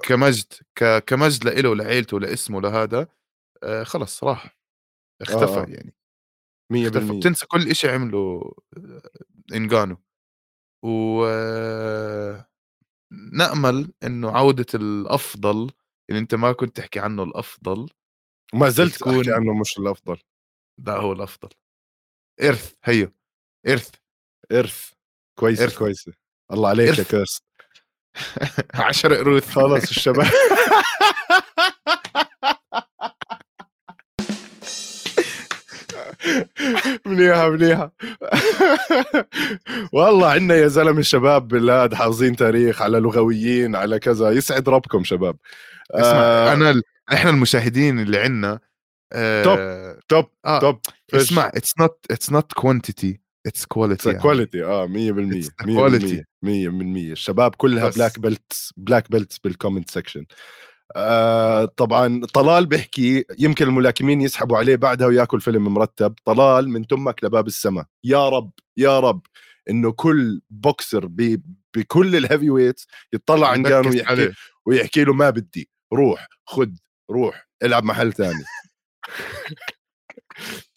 [0.02, 0.52] كمجد.
[1.06, 3.08] كمجد له لعيلته لاسمه لهذا
[3.62, 4.56] آه خلص راح.
[5.22, 5.66] اختفى آه.
[5.68, 5.94] يعني.
[6.72, 7.18] 100% اختفى.
[7.18, 9.02] بتنسى كل شيء عمله آه،
[9.54, 9.96] انجانو
[10.84, 12.48] و آه،
[13.32, 15.70] نأمل إنه عودة الأفضل
[16.10, 17.88] اللي أنت ما كنت تحكي عنه الأفضل
[18.54, 19.16] وما زلت تكون...
[19.18, 20.18] احكي عنه مش الأفضل.
[20.78, 21.48] لا هو الأفضل.
[22.42, 23.12] إرث هيو.
[23.68, 23.90] إرث.
[24.52, 24.92] إرث.
[25.38, 25.78] كويسة إرث.
[25.78, 26.12] كويسة.
[26.52, 26.98] الله عليك إرث.
[26.98, 27.42] يا كيرس
[28.74, 30.26] 10 قروش خلص الشباب.
[37.06, 37.92] منيحة منيحة.
[39.92, 44.30] والله عندنا يا زلمة الشباب بلاد حافظين تاريخ على لغويين على كذا.
[44.30, 45.36] يسعد ربكم شباب.
[45.90, 46.52] اسمع آه.
[46.52, 46.82] أنا ال...
[47.12, 48.60] إحنا المشاهدين اللي عندنا
[49.12, 49.58] آه top
[50.08, 50.80] top آه top
[51.14, 54.92] اسمع it's not it's not quantity it's quality quality آه 100% 100%
[56.44, 60.26] 100% الشباب كلها black belts black belts بال comment section
[60.96, 66.14] آه طبعا طلال بيحكي يمكن الملاكمين يسحبوا عليه بعدها وياكل فيلم مرتب.
[66.24, 67.86] طلال من تمك لباب السماء.
[68.04, 69.26] يا رب يا رب
[69.70, 71.06] إنه كل بوكسر.
[71.76, 74.32] بكل ال heavyweights يطلع عن نجانو ويحكي عليه.
[74.66, 76.78] ويحكي له ما بدي روح خد
[77.10, 78.44] روح العب محل ثاني.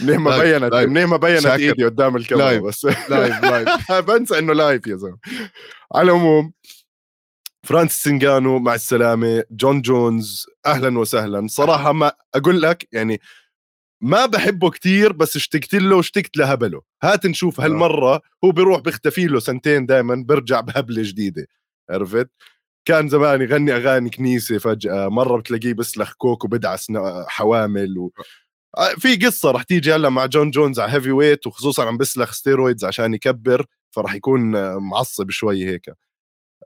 [0.00, 0.74] منيح ما بينت.
[0.74, 1.46] منيح ما بينت.
[1.46, 2.62] إيدي قدام الكاميرا live.
[2.62, 2.84] بس.
[2.84, 3.92] live live.
[4.08, 5.18] بنسى إنه live يا زلمة.
[5.94, 6.52] على العموم
[7.66, 9.44] فرانسيس نجانو مع السلامة.
[9.50, 11.46] جون جونز أهلا وسهلا.
[11.48, 13.20] صراحة ما أقول لك يعني
[14.02, 16.82] ما بحبه كتير بس اشتقت له واشتقت لهبله.
[17.02, 21.46] هات نشوف هالمرة هو بيروح بيختفي له سنتين دائما برجع بهبلة جديدة.
[21.90, 22.30] عرفت؟
[22.84, 26.92] كان زمان يغني أغاني كنيسة فجأة مرة بتلاقيه بسلخ كوك وبدعس
[27.26, 28.12] حوامل و...
[28.78, 32.84] آه، في قصة رح تيجي هلا مع جون جونز على heavyweight وخصوصا عم بسلخ steroids
[32.84, 35.90] عشان يكبر فرح يكون آه، معصب شوي هيك.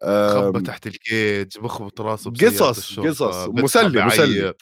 [0.03, 4.55] خبى تحت ال cage بخبط راسه قصص قصص مسلي مسلي.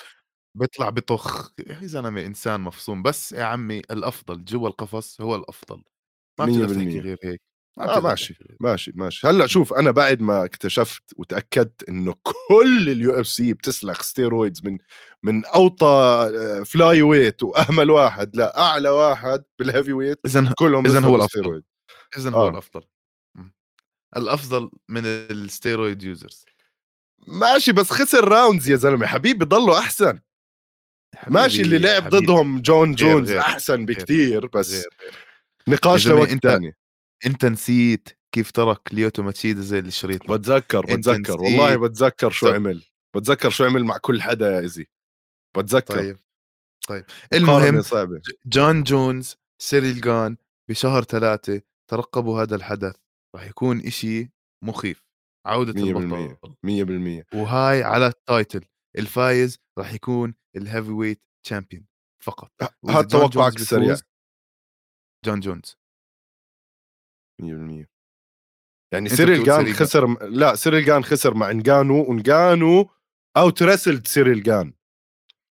[0.55, 1.53] بيطلع بطخ.
[1.69, 3.03] يا زلمة إنسان مفصوم.
[3.03, 5.83] بس يا عمي الأفضل جوا القفص هو الأفضل.
[6.39, 7.01] ما مية بتقدر تحكي بالمية.
[7.01, 7.41] غير هيك.
[7.81, 8.57] آه ماشي غير.
[8.61, 14.61] ماشي ماشي هلأ شوف أنا بعد ما اكتشفت وتأكدت إنه كل ال UFC بتسلخ steroids
[14.65, 14.79] من
[15.23, 15.87] من أوطى
[16.37, 21.27] آه، flyweight وأهمل واحد لاعلى واحد بال heavyweight اذا كلهم إذن هو.
[21.27, 21.63] ستيرويد
[22.17, 22.51] اذا هو آه.
[22.51, 22.83] الأفضل
[23.35, 23.55] مم.
[24.17, 26.45] الأفضل من ال steroid users
[27.27, 30.19] ماشي بس خسر rounds يا زلمة حبيبي ضلوا أحسن
[31.29, 32.27] ماشي اللي لعب حبيبي.
[32.27, 35.15] ضدهم جون غير- جونز غير- أحسن بكتير بس غير- غير.
[35.69, 36.77] نقاش لوقت ثاني
[37.27, 41.41] أنت نسيت كيف ترك ليوتو ماتشيدا زي الشريط بتذكر بتذكر.
[41.41, 42.83] والله بتذكر شو طب- عمل.
[43.17, 44.87] بتذكر شو عمل مع كل حدا يا ايزي
[45.57, 45.95] بتذكر.
[45.97, 46.19] طيب
[46.89, 47.05] طيب.
[47.33, 47.83] المهم
[48.47, 50.37] جون جونز سيريل جان
[50.71, 52.97] بشهر ثلاثة ترقبوا هذا الحدث.
[53.37, 54.31] راح يكون إشي
[54.65, 55.05] مخيف.
[55.47, 55.83] عودة.
[55.83, 56.55] البطل.
[56.63, 58.65] 100% وهاي على ال title.
[58.99, 61.87] الفايز راح يكون ال heavyweight champion
[62.23, 62.53] فقط.
[62.89, 63.97] هذا توقعك السريع.
[65.25, 65.77] جون جونز.
[67.43, 67.87] 100%
[68.93, 69.73] يعني سيريل جان.
[69.73, 72.91] خسر لا سيريل جان خسر مع انجانو وانجانو
[73.37, 74.73] outwrestled سيريل جان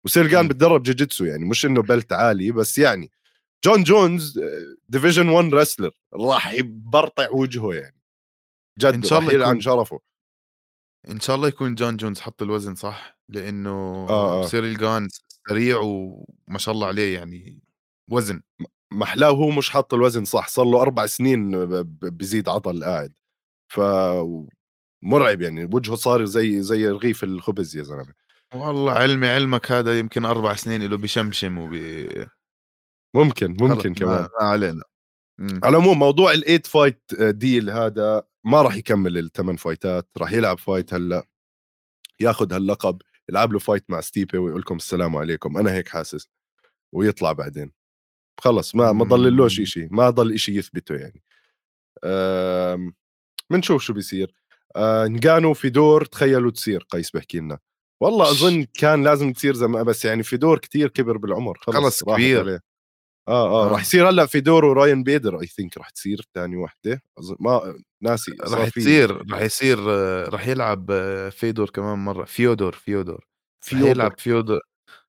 [0.05, 0.49] وسيريل جان.
[0.49, 3.11] بتدرب جوجيتسو يعني مش إنه belt عالي بس يعني
[3.65, 4.41] جون جونز
[4.89, 8.01] division 1 wrestler راح يبرطع وجهه يعني
[8.79, 10.01] جد إن شاء الله يكون- شرفه
[11.11, 13.71] إن شاء الله يكون جون جونز حط الوزن صح لأنه
[14.11, 14.47] آه، آه.
[14.47, 15.09] سيريل جان
[15.49, 17.63] سريع وما شاء الله عليه يعني
[18.11, 18.43] وزن
[18.93, 21.51] محلاه هو مش حاط الوزن صح صار له أربع سنين
[22.01, 23.13] بزيد عضل قاعد.
[23.69, 23.81] ف
[25.03, 28.15] مرعب يعني وجهه صار زي زي رغيف الخبز يا زلمة.
[28.55, 31.75] والله علمي علمك هذا يمكن أربع سنين له بشمشم وب
[33.15, 34.21] ممكن ممكن كمان.
[34.21, 34.83] ما, ما علينا.
[35.39, 35.61] مم.
[35.65, 40.59] على العموم موضوع ال eight fight deal هذا ما راح يكمل الثمان فايتات راح يلعب
[40.59, 41.27] fight هلأ
[42.21, 46.29] ياخذ هاللقب يلعب له fight مع ستيبي ويقول لكم السلام عليكم أنا هيك حاسس
[46.93, 47.78] ويطلع بعدين.
[48.41, 49.61] خلص ما ما ضللوش.
[49.61, 51.23] شيء ما ضل شيء يثبته يعني
[53.51, 54.35] بنشوف شو بيصير
[54.77, 57.59] أه نجانو فيدور تخيلوا تصير قيس بحكي لنا
[58.03, 62.41] والله أظن كان لازم تصير زمان بس يعني فيدور كتير كبر بالعمر خلص, خلص كبير.
[62.41, 62.61] عليه.
[63.29, 63.69] آه آه آه.
[63.69, 68.33] راح يصير هلأ فيدور راين بيدر I think راح تصير ثاني وحدة اظن ما ناسي
[68.41, 73.89] راح تصير راح يصير آه، راح يلعب آه، فيدور كمان مرة فيودور فيودور راح فيودور.
[73.91, 74.61] يلعب فيودور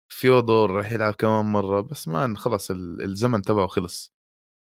[0.10, 4.14] فيودور راح يلعب كمان مرة بس ما خلص ال- الزمن تبعه خلص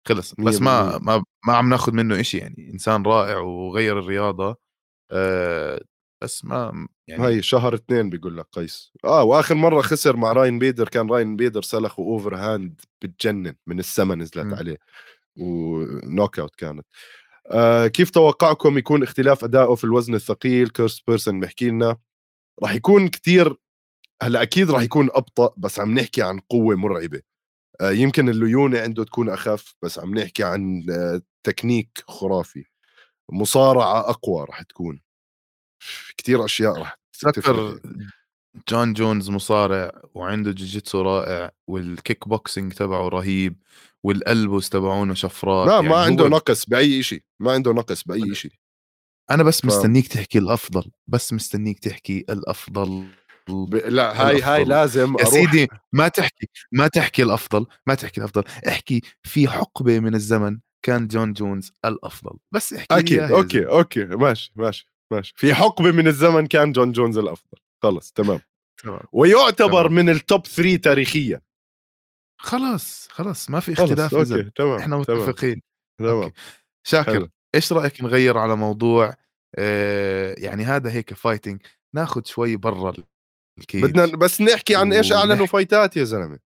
[0.09, 0.99] خلص بس ما.
[0.99, 4.57] ما ما عم ناخذ منه إشي يعني إنسان رائع وغير الرياضة
[5.11, 5.81] آه،
[6.23, 10.59] بس ما يعني هاي شهر اثنين بيقول لك قيس آه وآخر مرة خسر مع راين
[10.59, 14.55] بيدر كان راين بيدر سلخه overhand بتجنن من السما نزلت مم.
[14.55, 14.79] عليه
[15.37, 16.87] و knockout كانت
[17.51, 21.97] آه كيف توقعكم يكون اختلاف أدائه في الوزن الثقيل كيرس بيرسون بيحكي لنا
[22.63, 23.57] راح يكون كتير
[24.23, 27.21] هلأ أكيد راح يكون أبطأ بس عم نحكي عن قوة مرعبة.
[27.81, 32.65] آه يمكن الليونة عنده تكون أخف بس عم نحكي عن آه تكنيك خرافي.
[33.33, 35.01] مصارعة أقوى راح تكون.
[36.17, 37.33] كتير أشياء راح تفرق.
[37.33, 37.81] تذكر
[38.69, 43.63] جون جونز مصارع وعنده جوجيتسو رائع والكيك بوكسينج تبعه رهيب
[44.03, 48.03] وال elbows تبعونه شفرات ما يعني ما عنده هو- نقص بأي شيء ما عنده نقص
[48.05, 48.53] بأي شيء
[49.31, 53.07] أنا بس ف- مستنيك تحكي الأفضل بس مستنيك تحكي الأفضل.
[53.49, 53.75] ب...
[53.75, 54.65] لا هاي هاي.
[54.65, 60.15] لازم يا سيدي ما تحكي ما تحكي الأفضل ما تحكي الأفضل احكي في حقبة من
[60.15, 63.67] الزمن كان جون جونز الأفضل بس احكي أكيد أوكي.
[63.67, 68.41] أوكي ماشي ماشي ماشي في حقبة من الزمن كان جون جونز الأفضل خلص تمام
[68.83, 69.01] تمام.
[69.13, 69.93] ويعتبر تمام.
[69.95, 71.41] من ال top 3 تاريخيا
[72.41, 74.41] خلاص خلاص ما في خلص اختلاف زلمة.
[74.41, 75.63] أوكي تمام إحنا متفقين
[76.01, 76.41] تمام أوكي.
[76.87, 77.29] شاكر حلو.
[77.55, 79.15] إيش رأيك نغير على موضوع
[79.55, 81.63] آه يعني هذا هيك fighting
[81.95, 82.93] ناخذ شوي برا
[83.59, 86.39] ال cage بدنا بس نحكي عن إيش أعلنوا فايتات يا زلمة.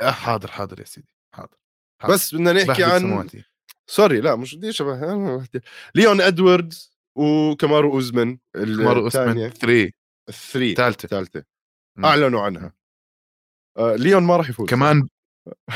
[0.00, 1.58] آه حاضر حاضر يا سيدي حاضر
[2.02, 2.14] حاضر.
[2.14, 3.44] بس بدنا نحكي عن سمواتي
[3.86, 5.46] sorry لا مش بدي شبه
[5.94, 9.92] ليون إدواردز وكمارو اوزمن كمارو اوزمن 3
[10.28, 11.44] ال three الثالثه الثالثه
[12.04, 12.72] أعلنوا عنها.
[13.78, 14.68] آه ليون ما راح يفوز.
[14.68, 15.08] كمان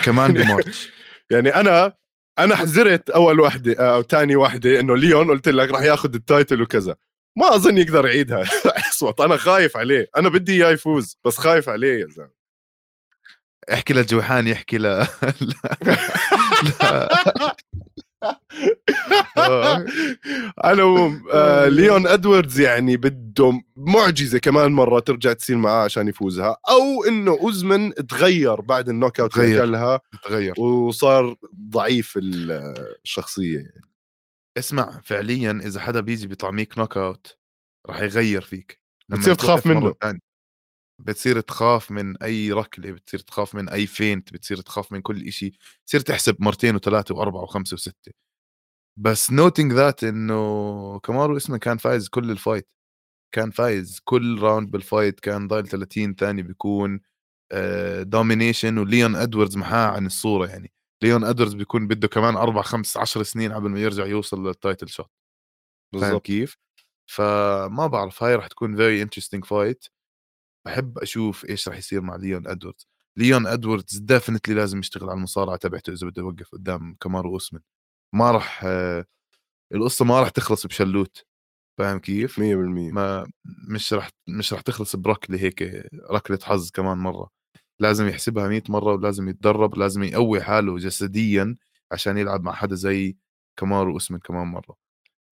[0.04, 0.90] كمان بمارش
[1.30, 1.96] يعني أنا
[2.38, 6.22] أنا حذرت أول وحدة آه، أو ثاني وحدة إنه ليون قلت لك راح ياخذ ال
[6.22, 6.96] title وكذا.
[7.36, 8.44] ما اظن يقدر يعيدها.
[8.92, 10.08] اصوت أنا خايف عليه.
[10.16, 12.30] أنا بدي إياه يفوز بس خايف عليه يا زلمة.
[13.72, 14.86] احكي لجوحان يحكي ل
[20.64, 26.56] على العموم آه ليون إدواردز يعني بده معجزة كمان مرة ترجع تصير معاه عشان يفوزها.
[26.70, 29.98] أو إنه أوزمن تغير بعد ال knockout تغير.
[30.24, 30.60] تغير.
[30.60, 31.36] وصار
[31.70, 33.82] ضعيف الشخصية يعني.
[34.58, 37.38] اسمع فعليا إذا حدا بيجي بيطعميك knockout
[37.86, 39.94] راح يغير فيك بتصير تخاف منه.
[40.98, 45.52] بتصير تخاف من أي ركلة بتصير تخاف من أي feint بتصير تخاف من كل شيء
[45.84, 48.12] بتصير تحسب مرتين وثلاثة وأربعة وخمسة وستة.
[48.98, 52.68] بس noting that إنه كمارو اسمه كان فايز كل ال fight
[53.34, 57.00] كان فايز كل round بال fight كان ضايل 30 ثاني بيكون
[58.00, 60.72] domination وليون إدواردز محاه عن الصورة يعني.
[61.02, 64.88] ليون ادواردز بيكون بده كمان أربع خمس عشر سنين قبل ما يرجع يوصل لل title
[64.88, 65.10] shot
[66.00, 66.56] فاهم كيف؟
[67.10, 69.86] فما بعرف هاي راح تكون very interesting fight
[70.66, 72.88] بحب أشوف إيش راح يصير مع ليون ادواردز
[73.18, 77.60] ليون ادواردز definitely لازم يشتغل على المصارعة تبعته إذا بده يوقف قدام كمارو اوسمن
[78.14, 78.64] ما راح
[79.74, 81.24] القصة ما راح تخلص بشلوت.
[81.78, 82.42] فاهم كيف؟ 100%
[82.92, 83.26] ما
[83.68, 85.62] مش راح مش راح تخلص بركله هيك
[86.10, 87.30] ركلة حظ كمان مرة.
[87.80, 91.56] لازم يحسبها 100 مرة ولازم يتدرب لازم يقوي حاله جسديا
[91.92, 93.16] عشان يلعب مع حدا زي
[93.56, 94.76] كمارو أوسمن كمان مرة.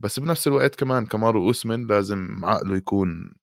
[0.01, 3.35] بس بنفس الوقت كمان كمارو أوسمن لازم عقله يكون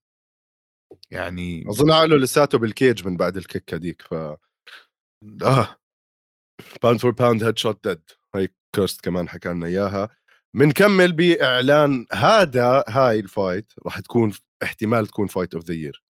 [1.12, 4.14] يعني أظن عقله لساته بال cage من بعد ال kick هذيك ف
[5.44, 5.78] آه.
[6.84, 8.02] pound for pound headshot dead
[8.36, 10.10] هاي كيرست كمان حكى لنا إياها.
[10.54, 14.34] بنكمل بإعلان هذا هاي ال fight راح تكون
[14.64, 16.04] احتمال تكون fight of the year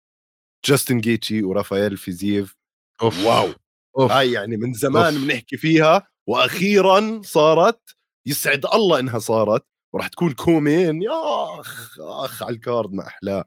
[0.64, 2.56] جاستن جيتشي ورافائيل فيزييف
[3.02, 3.26] أوف.
[3.26, 3.52] wow
[3.98, 4.12] أوف.
[4.12, 7.96] هاي يعني من زمان بنحكي فيها وأخيرا صارت
[8.26, 13.44] يسعد الله إنها صارت وراح تكون co-main يا أخ أخ على ال card ما احلاه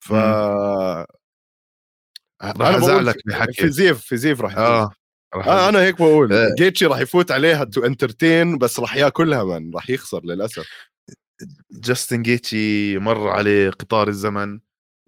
[0.00, 0.12] ف
[2.42, 4.90] راح أزعلك بحكي فيزيف فيزيف راح آه
[5.34, 6.54] آه أنا هيك بقول آه.
[6.58, 10.66] جيتشي راح يفوت عليها to entertain بس راح ياكلها من راح يخسر للأسف
[11.70, 14.60] جاستن جيتشي مر عليه قطار الزمن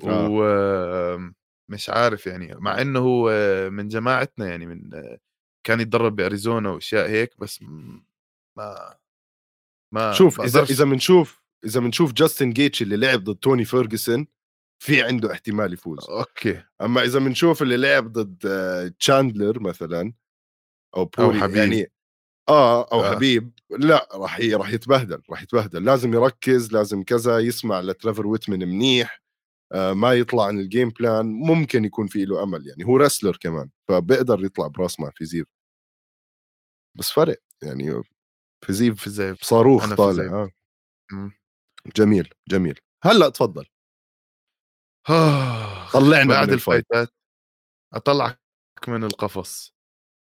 [0.05, 1.32] آه.
[1.71, 3.31] ومش عارف يعني مع إنه هو
[3.71, 4.91] من جماعتنا يعني من
[5.66, 7.62] كان يتدرب بأريزونا وأشياء هيك بس
[8.57, 8.97] ما
[9.95, 14.27] ما شوف إذا إذا بنشوف إذا بنشوف جاستن جيتشي اللي لعب ضد توني فيرجسون
[14.83, 20.12] في عنده احتمال يفوز okay أما إذا بنشوف اللي لعب ضد تشاندلر مثلا
[20.97, 21.57] أو بوري أو حبيب.
[21.57, 21.93] يعني
[22.49, 23.14] آه أو آه.
[23.14, 29.23] حبيب لا راح راح يتبهدل راح يتبهدل لازم يركز لازم كذا يسمع لترافر ويتمن منيح
[29.73, 32.85] ما يطلع عن ال game plan ممكن يكون في له أمل يعني.
[32.85, 35.47] هو wrestler كمان فبيقدر يطلع براس مع فيزيف
[36.99, 38.03] بس فرق يعني
[38.66, 40.43] فيزيف فيزيف صاروخ طالع
[41.12, 41.31] آه.
[41.97, 42.81] جميل جميل.
[43.03, 43.66] هلأ تفضل
[45.93, 47.09] طلعنا بعد ال fightات
[47.95, 48.41] أطلعك
[48.89, 49.75] من القفص.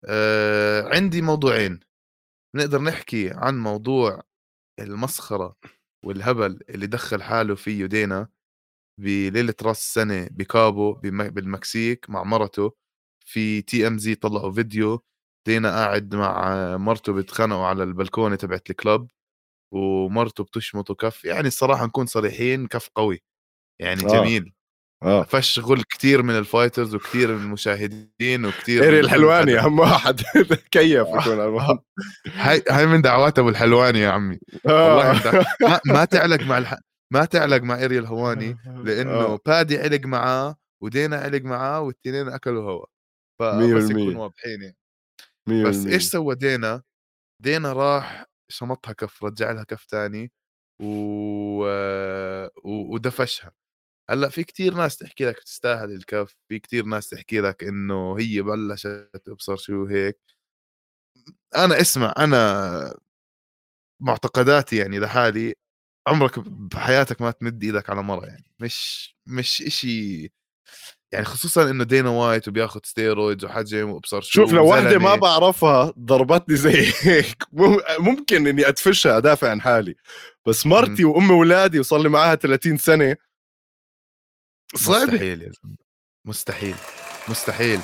[0.05, 1.81] آه عندي موضوعين.
[2.57, 4.22] نقدر نحكي عن موضوع
[4.78, 5.57] المسخرة
[6.05, 8.28] والهبل اللي دخل حاله فيه دينا
[9.01, 12.72] بليلة راس السنة بكابو بالمكسيك مع مرته
[13.26, 15.05] في تي إم زي طلعوا فيديو
[15.46, 19.09] دينا قاعد مع مرته بيتخانقوا على البلكونة تبعت ال club
[19.72, 23.22] ومرته بتشمطه كف يعني الصراحة نكون صريحين كف قوي
[23.80, 24.09] يعني آه.
[24.09, 24.53] جميل
[25.03, 25.22] آه.
[25.22, 30.20] فشغل كثير من ال fighters وكثير من المشاهدين وكثير اريل الحلواني اهم واحد
[30.70, 31.07] كيف.
[32.34, 34.96] هاي هاي من دعوات أبو الحلواني يا عمي آه.
[34.96, 36.74] والله ما, ما تعلق مع الح...
[37.13, 38.57] ما تعلق مع ايري الهواني
[38.87, 39.39] لأنه آه.
[39.47, 42.87] بادي علق معاه ودينا علق معاه والاثنين أكلوا هوا.
[43.41, 44.77] فبس يكون واضحين يعني.
[45.65, 46.83] بس إيش سوى دينا؟
[47.43, 50.33] دينا راح شمطها كف رجع لها كف ثاني
[50.83, 51.65] و...
[52.65, 53.53] ودفشها.
[54.11, 58.43] هلأ في كتير ناس تحكي لك تستاهل الكف في كتير ناس تحكي لك إنه هي
[58.43, 60.21] بلشت تبصر شو هيك.
[61.57, 62.95] أنا اسمع أنا
[64.03, 65.55] معتقداتي يعني لحالي
[66.09, 68.44] عمرك بحياتك ما تمد إيدك على مرة يعني.
[68.61, 70.32] مش مش إشي
[71.12, 75.92] يعني خصوصا إنه دينا وايت وبياخذ steroids وحجم وأبصر شو شوف لو وحده ما بعرفها
[75.98, 77.44] ضربتني زي هيك.
[77.98, 79.94] ممكن إني ادفشها ادافع عن حالي.
[80.46, 83.16] بس مرتي وأم أولادي وصار لي معاها 30 سنة.
[84.74, 85.05] صعبة.
[85.05, 85.76] مستحيل يا زلمة.
[86.24, 86.76] مستحيل.
[87.28, 87.80] مستحيل.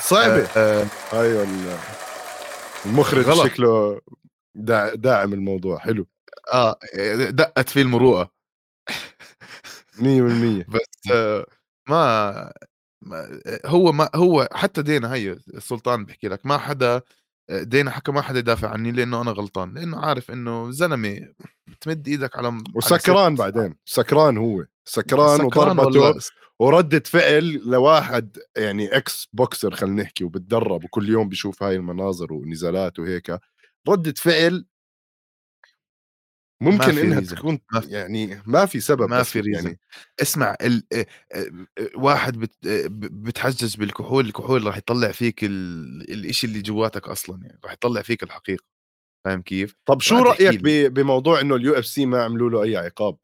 [0.00, 0.44] صعبة.
[0.56, 0.82] آه.
[1.12, 1.22] آه.
[1.22, 1.46] أيوه
[2.86, 3.46] المخرج غلط.
[3.46, 4.00] شكله
[4.54, 5.78] دا داعم الموضوع.
[5.78, 6.06] حلو.
[6.52, 6.78] آه
[7.30, 8.30] دقت فيه المروءة.
[9.98, 11.46] 100% بس آه،
[11.88, 12.52] ما
[13.66, 17.02] هو ما هو حتى دينا هي السلطان بيحكي لك ما حدا
[17.50, 21.20] دينا حكى ما حدا يدافع عني لأنه أنا غلطان لأنه عارف إنه زلمة
[21.80, 24.64] تمد إيدك على وسكران بعدين سكران هو.
[24.84, 26.20] سكران, وضربته
[26.58, 32.98] وردة فعل لواحد يعني ex boxer خلينا نحكي وبتدرب وكل يوم بيشوف هاي المناظر ونزالات
[32.98, 33.38] وهيك.
[33.88, 34.66] ردة فعل
[36.62, 39.80] ممكن إنها تكون ما يعني ما في سبب ما في reason يعني
[40.22, 40.82] اسمع ال...
[41.94, 42.54] واحد بت...
[42.96, 46.12] بتحجج بالكحول الكحول راح يطلع فيك ال...
[46.12, 48.64] الإشي اللي جواتك أصلا يعني راح يطلع فيك الحقيقة
[49.24, 50.94] فاهم كيف؟ طب شو رأيك ب...
[50.94, 53.16] بموضوع إنه ال UFC ما عملوا له أي عقاب؟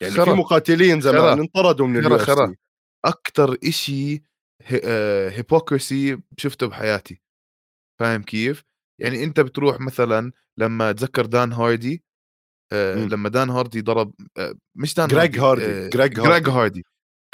[0.00, 0.24] يعني خرا.
[0.24, 2.56] في مقاتلين زمان انطردوا من ال UFC
[3.04, 4.22] أكثر شيء
[4.62, 7.22] hypocrisy شفته بحياتي
[8.00, 8.64] فاهم كيف؟
[9.00, 12.05] يعني أنت بتروح مثلا لما تذكر دان هاردي
[12.72, 16.50] آه لما دان هاردي ضرب آه مش دان جريج هاردي آه جريج هاردي.
[16.50, 16.84] هاردي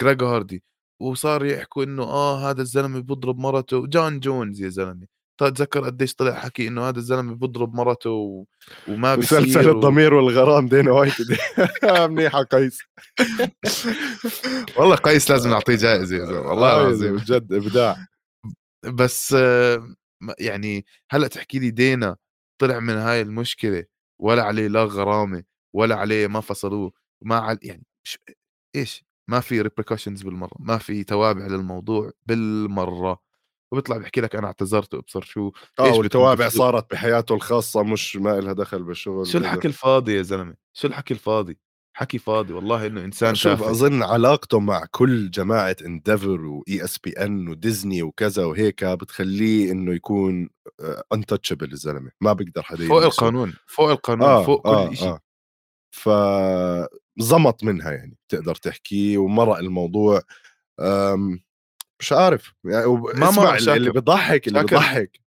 [0.01, 0.63] جريج هاردي.
[1.01, 3.87] وصار يحكوا إنه آه هذا الزلمة بيضرب مرته.
[3.87, 5.07] جون جونز يا زلمة.
[5.41, 8.45] تتذكر قديش طلع حكي إنه هذا الزلمة بيضرب مرته و...
[8.89, 9.73] وما بيصير مسلسل و...
[9.73, 11.15] الضمير والغرام دينا وايت.
[12.11, 12.79] منيحة قيس.
[14.77, 17.17] والله قيس لازم نعطيه جائزة يا زلمة والله العظيم.
[17.17, 17.97] بجد إبداع.
[18.85, 19.37] بس
[20.39, 22.17] يعني هلأ تحكي لي دينا
[22.59, 23.85] طلع من هاي المشكلة
[24.23, 26.93] ولا عليه لا غرامة ولا عليه ما فصلوه
[27.23, 27.59] ما عل...
[27.63, 27.87] يعني
[28.77, 33.19] إيش؟ ما في repercussions بالمرة ما في توابع للموضوع بالمرة.
[33.73, 38.53] وبيطلع بيحكي لك أنا اعتذرت وأبصر شو آه والتوابع صارت بحياته الخاصة مش ما لها
[38.53, 41.59] دخل بالشغل شو الحكي الفاضي يا زلمة؟ شو الحكي الفاضي؟
[41.95, 43.71] حكي فاضي والله إنه إنسان شوف تافه.
[43.71, 50.51] أظن علاقته مع كل جماعة Endeavor و ESPN وديزني وكذا وهيك بتخليه إنه يكون
[51.13, 52.11] untouchable الزلمة.
[52.21, 55.21] ما بيقدر حدا فوق القانون فوق القانون آه فوق آه كل شيء آه.
[57.21, 60.23] فزمط منها يعني تقدر تحكي ومرق الموضوع.
[62.01, 62.55] مش عارف.
[62.65, 65.22] يعني ما مرق اللي بيضحك اللي بيضحك.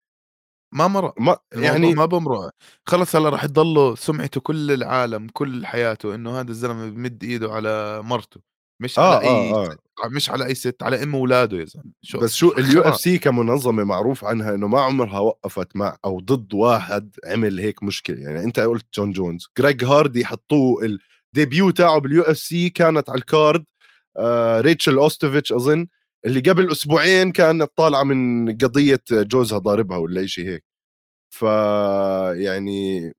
[0.74, 2.52] ما مرق ما يعني ما بمرق
[2.86, 8.02] خلص هلا راح تضله سمعته كل العالم كل حياته إنه هذا الزلمة بمد إيده على
[8.04, 8.42] مرته.
[8.80, 9.66] مش آه على أي آه.
[9.72, 10.08] آه.
[10.12, 11.92] مش على أي ست على أم اولاده يا زلمة.
[12.02, 16.54] شو بس شو ال UFC كمنظمة معروف عنها إنه ما عمرها وقفت مع أو ضد
[16.54, 18.18] واحد عمل هيك مشكلة.
[18.18, 20.98] يعني أنت قلت جون جونز جريج هاردي حطوه
[21.34, 23.66] ال debut تاعه بال UFC كانت على ال card
[24.18, 25.88] آه ريتشل اوستوفيتش أظن.
[26.26, 30.64] اللي قبل أسبوعين كانت طالعة من قضية جوزها ضاربها ولا شيء هيك.
[31.34, 31.42] ف
[32.42, 33.14] يعني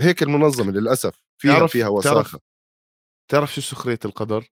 [0.00, 2.14] هيك المنظمة للأسف فيها تعرف فيها وساخة.
[2.14, 2.36] تعرف,
[3.30, 4.44] تعرف شو سخرية القدر؟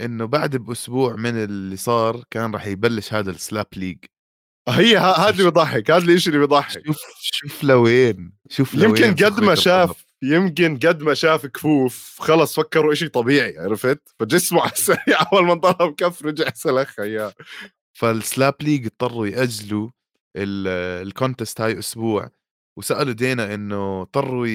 [0.00, 4.04] إنه بعد بأسبوع من اللي صار كان راح يبلش هذا ال slap league.
[4.68, 6.86] هي هذا اللي بيضحك هذا الشيء اللي بيضحك.
[6.86, 12.60] شوف شوف لوين شوف لوين يمكن قد ما شاف يمكن قد ما شاف كفوف خلص
[12.60, 17.32] فكروا شيء طبيعي عرفت؟ فجسمه على السريع أول ما ضرب كف رجع سلخ اياه
[17.92, 19.90] فال slap league اضطروا يأجلوا
[20.36, 22.30] ال contest هاي أسبوع
[22.78, 24.46] وسألوا دينا إنه اضطروا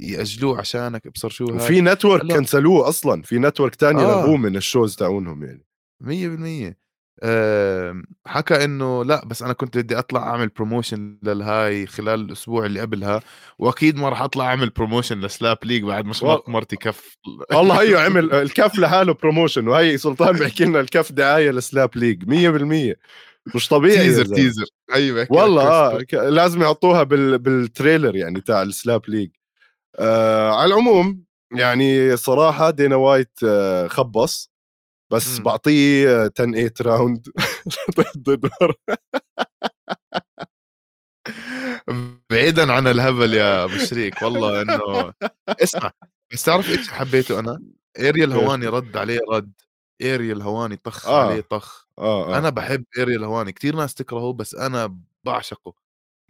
[0.00, 4.36] يأجلوه عشانك ابصر شو هاي؟ في network كنسلوه أصلا في network تاني آه.
[4.36, 5.64] من ال shows تاعونهم يعني.
[6.02, 6.74] 100%
[8.26, 13.20] حكى إنه لا بس أنا كنت بدي أطلع أعمل promotion للهاي خلال الأسبوع اللي قبلها
[13.58, 17.16] وأكيد ما راح أطلع أعمل promotion ل slap league بعد ما شمرت مرتي كف.
[17.54, 22.24] والله أيوه عمل الكف لحاله promotion وهي سلطان بيحكي لنا الكف دعاية ل slap league
[22.24, 22.96] 100%
[23.54, 27.38] مش طبيعي teaser teaser أيوه والله آه لازم يحطوها بال...
[27.38, 29.30] بال trailer يعني تاع ال slap league.
[29.98, 34.50] آه على العموم يعني صراحة دينا وايت آه خبص.
[35.12, 35.42] بس م.
[35.42, 37.28] بعطيه 10 8 round
[38.18, 38.50] ضد
[42.30, 45.12] بعيدا عن الهبل يا أبو شريك والله إنه
[45.48, 45.92] اسمع
[46.32, 47.62] بس تعرف إيش حبيته أنا؟
[47.98, 49.52] اريال هواني رد عليه رد
[50.02, 51.30] اريال هواني طخ آه.
[51.30, 52.38] عليه طخ آه آه.
[52.38, 55.74] أنا بحب اريال هواني كثير ناس تكرهه بس أنا بعشقه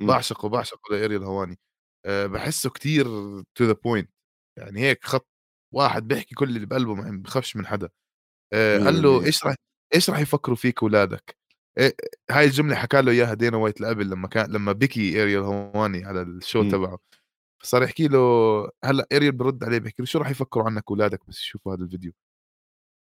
[0.00, 1.58] بعشقه بعشقه لاريال هواني
[2.06, 3.04] أه بحسه كثير
[3.54, 4.10] to the point
[4.58, 5.28] يعني هيك خط
[5.74, 7.88] واحد بيحكي كل اللي بقلبه ما بخافش من حدا
[8.52, 9.54] قال له إيش راح
[9.94, 11.36] إيش راح يفكروا فيك اولادك
[11.78, 11.96] إيه
[12.30, 16.22] هاي الجملة حكى له إياها دينا وايت لقبل لما كان لما بكي اريال هواني على
[16.22, 16.98] ال show تبعه.
[17.62, 18.18] فصار يحكي له
[18.84, 22.12] هلأ اريال برد عليه بيحكي له شو راح يفكروا عنك اولادك بس يشوفوا هذا الفيديو؟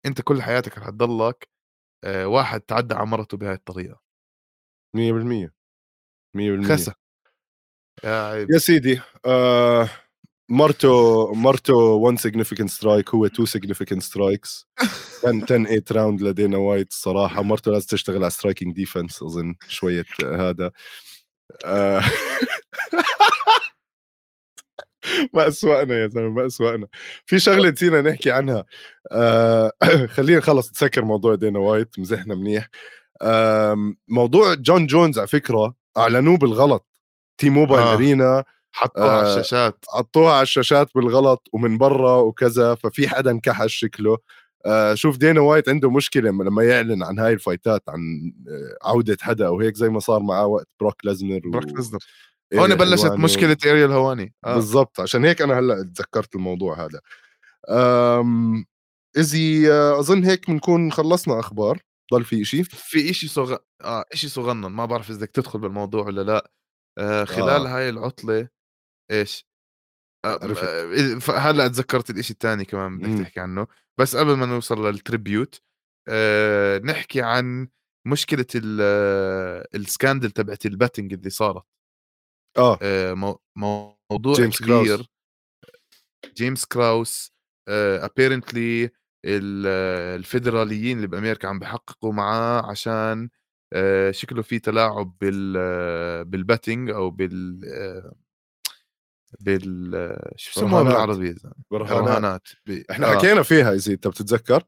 [0.05, 1.49] أنت كل حياتك رح تضلك
[2.03, 3.99] آه، واحد تعدى على مرته بهاي الطريقة.
[4.95, 5.53] 100%
[6.37, 6.93] 100% خسى
[8.03, 9.89] يا يا سيدي آه
[10.49, 14.67] مرته مرته 1 significant strike هو 2 significant strikes
[15.23, 20.05] كان 10 8 round لدينا وايت الصراحه مرته لازم تشتغل على striking defense أظن شوية
[20.23, 20.71] هذا.
[21.65, 22.03] آه.
[25.33, 26.87] ما أسوأنا يا زلمة ما أسوأنا.
[27.25, 28.65] في شغلة نسينا نحكي عنها.
[29.11, 29.71] آه.
[30.15, 32.67] خلينا نخلص نسكر موضوع دينا وايت مزحنا منيح.
[33.21, 33.75] آه
[34.07, 36.87] موضوع جون جونز على فكرة أعلنوه بالغلط.
[37.37, 37.93] T-Mobile آه.
[37.93, 39.19] Arena حطوها آه.
[39.19, 39.85] على الشاشات.
[39.89, 44.17] حطوها على الشاشات بالغلط ومن برا وكذا ففي حدا انكحش شكله.
[44.65, 47.99] آه شوف دينا وايت عنده مشكلة لما يعلن عن هاي ال fight ات عن
[48.49, 51.75] آه، عودة حدا أو هيك زي ما صار معاه وقت بروك لازنر بروك و...
[51.75, 51.99] ليزنر.
[52.53, 53.23] إيريا هون بلشت هلواني.
[53.23, 54.33] مشكلة اريال هواني.
[54.45, 54.55] آه.
[54.55, 54.99] بالضبط.
[54.99, 56.99] عشان هيك أنا هلأ تذكرت الموضوع هذا.
[57.69, 58.65] أم...
[59.17, 61.79] إزي آه، أظن هيك بنكون خلصنا أخبار.
[62.13, 63.55] ضل في شيء في إشي صغ...
[63.83, 64.67] آه إشي صغنن.
[64.67, 66.51] ما بعرف إذا بدك تدخل بالموضوع ولا لا.
[66.97, 67.77] آه خلال آه.
[67.77, 68.47] هاي العطلة
[69.11, 69.45] إيش؟
[70.25, 70.39] آه
[71.37, 73.23] هلأ تذكرت الإشي الثاني كمان بدك مم.
[73.23, 73.67] تحكي عنه.
[73.99, 75.61] بس قبل ما نوصل لل tribute
[76.07, 77.67] آه نحكي عن
[78.07, 81.63] مشكلة ال- آه، ال scandal تبعت ال betting اللي صارت.
[82.57, 82.79] آه.
[83.13, 83.41] مو...
[84.11, 84.95] موضوع جيمس كبير.
[84.95, 85.05] كراوس.
[86.37, 87.33] جيمس كراوس
[87.69, 88.89] apparently
[89.25, 93.29] الفيدراليين اللي بأمريكا عم بحققوا معاه عشان
[93.73, 95.53] آه، شكله في تلاعب بال
[96.25, 97.61] بال betting أو بال
[99.39, 100.85] بال آه، شو برهانات.
[100.93, 101.35] بالعربي؟
[101.71, 103.15] برهانات رهانات ب- إحنا آه.
[103.17, 104.63] حكينا فيها إذا أنت بتتذكر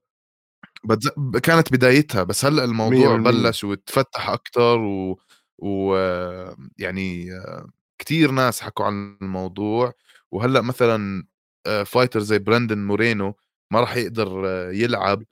[0.84, 1.10] بتز...
[1.44, 3.20] كانت بدايتها بس هلأ الموضوع 100%.
[3.22, 5.20] بلش وتفتح أكثر و,
[5.58, 5.96] و...
[5.96, 7.30] آه، يعني
[8.00, 9.94] كثير ناس حكوا عن الموضوع
[10.32, 11.24] وهلأ مثلا
[11.68, 13.36] آه، fighter زي براندن مورينو
[13.74, 15.24] ما راح يقدر آه، يلعب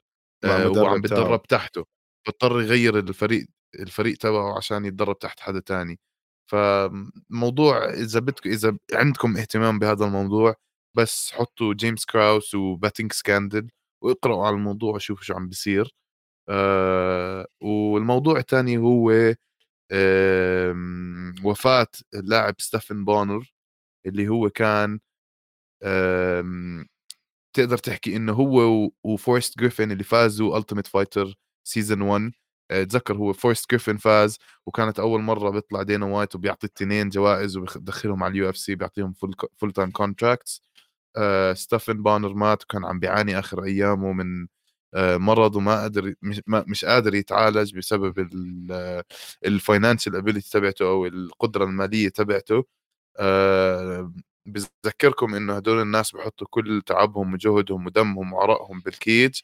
[0.43, 1.01] آه، وعم.
[1.01, 1.85] بتدرب تحته
[2.27, 3.47] بضطر يغير الفريق
[3.79, 5.99] الفريق تبعه عشان يتدرب تحت حدا تاني
[6.49, 10.55] فموضوع إذا بدكم إذا عندكم اهتمام بهذا الموضوع
[10.97, 13.69] بس حطوا جيمس كراوس و betting scandal
[14.03, 15.95] واقرأوا على الموضوع وشوفوا شو عم بيصير.
[16.49, 19.11] آه والموضوع الثاني هو
[19.91, 23.53] آم، وفاة اللاعب ستيفن بونر
[24.07, 24.99] اللي هو كان
[25.83, 26.87] آم،
[27.57, 31.35] تقدر تحكي إنه هو وفورست جريفن اللي فازوا Ultimate Fighter
[31.67, 32.31] season 1
[32.71, 37.57] آه، تذكر هو فورست جريفن فاز وكانت أول مرة بيطلع دينا وايت وبيعطي التنين جوائز
[37.57, 40.61] وبيدخلهم على ال UFC بيعطيهم full full time contracts
[41.53, 44.47] ستيفن بونر مات وكان عم بيعاني آخر أيامه من
[44.93, 48.19] آه، مرض وما قادر مش, مش قادر يتعالج بسبب
[49.45, 52.65] ال financial ability تبعته أو القدرة المالية تبعته.
[53.19, 54.13] آه،
[54.45, 59.41] بذكركم إنه هدول الناس بحطوا كل تعبهم وجهدهم ودمهم وعرقهم بال cage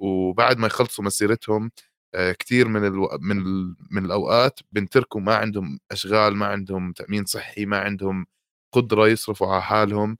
[0.00, 1.70] وبعد ما يخلصوا مسيرتهم آه،
[2.38, 3.08] كثير من ألو...
[3.20, 3.76] من ال...
[3.90, 8.26] من الأوقات بنتركوا ما عندهم أشغال ما عندهم تأمين صحي ما عندهم
[8.72, 10.18] قدرة يصرفوا على حالهم.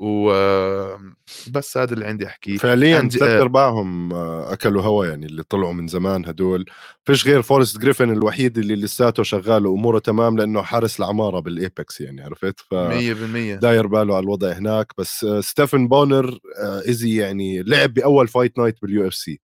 [0.00, 2.56] وبس هذا اللي عندي أحكيه.
[2.56, 3.42] فعليا عن ج- ثلاث آه.
[3.42, 6.64] ارباعهم آه، أكلوا هوا يعني اللي طلعوا من زمان هدول.
[7.04, 12.00] فيش غير فورست جريفن الوحيد اللي لساته شغال وأموره تمام لأنه حارس العمارة بال Apex
[12.00, 14.92] يعني عرفت؟ ف 100% داير باله على الوضع هناك.
[14.98, 19.40] بس آه، ستيفن بونر آه، easy يعني لعب بأول fight night بال UFC.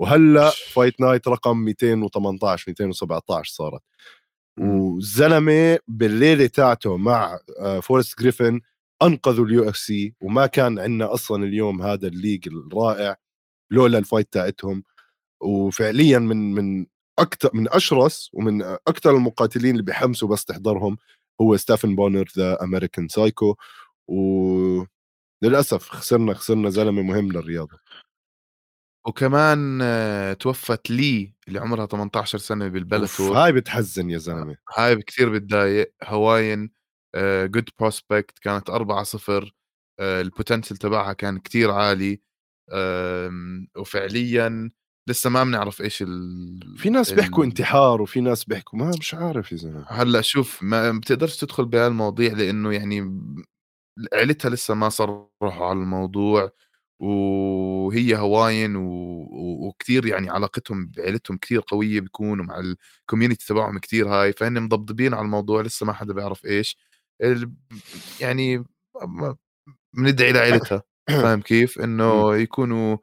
[0.00, 3.82] وهلأ fight night رقم 218 217 صارت.
[4.60, 8.60] والزلمه بالليلة تاعته مع آه، فورست جريفن
[9.02, 13.16] أنقذوا ال UFC وما كان عندنا أصلا اليوم هذا ال league الرائع
[13.72, 14.84] لولا ال fight تاعتهم.
[15.42, 16.86] وفعليا من من
[17.18, 20.96] أكثر من أشرس ومن أكثر المقاتلين اللي بيحمسوا بس تحضرهم
[21.40, 23.56] هو ستيفن بونر the American Psycho
[24.08, 27.78] وللاسف خسرنا خسرنا زلمة مهم للرياضة.
[29.06, 34.56] وكمان آه، توفت لي اللي عمرها 18 سنة بال Bellator هاي بتحزن يا زلمة.
[34.76, 35.94] هاي كثير بتضايق.
[36.04, 36.70] Hawaiian
[37.44, 39.52] good prospect كانت 4 0
[40.00, 42.20] ال potential تبعها كان كتير عالي
[43.76, 44.70] وفعليا
[45.08, 49.52] لسه ما بنعرف إيش ال في ناس بيحكوا انتحار وفي ناس بيحكوا ما مش عارف
[49.52, 49.84] يا زلمة.
[49.88, 53.20] هلأ شوف ما بتقدرش تدخل بهالمواضيع لأنه يعني
[54.14, 56.50] عيلتها لسه ما صرحوا على الموضوع.
[57.00, 58.82] وهي Hawaiian و...
[59.30, 64.62] و- وكتير يعني علاقتهم بعيلتهم كتير قوية بيكون ومع ال community تبعهم كتير هاي فهن
[64.62, 66.76] مضبضبين على الموضوع لسه ما حدا بيعرف إيش.
[67.22, 67.52] ال...
[68.20, 68.64] يعني
[69.96, 70.82] بندعي لعيلتها.
[71.22, 72.96] فاهم كيف؟ إنه يكونوا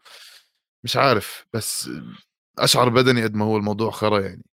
[0.83, 1.89] مش عارف بس
[2.59, 4.45] أشعر بدني قد ما هو الموضوع خرا يعني.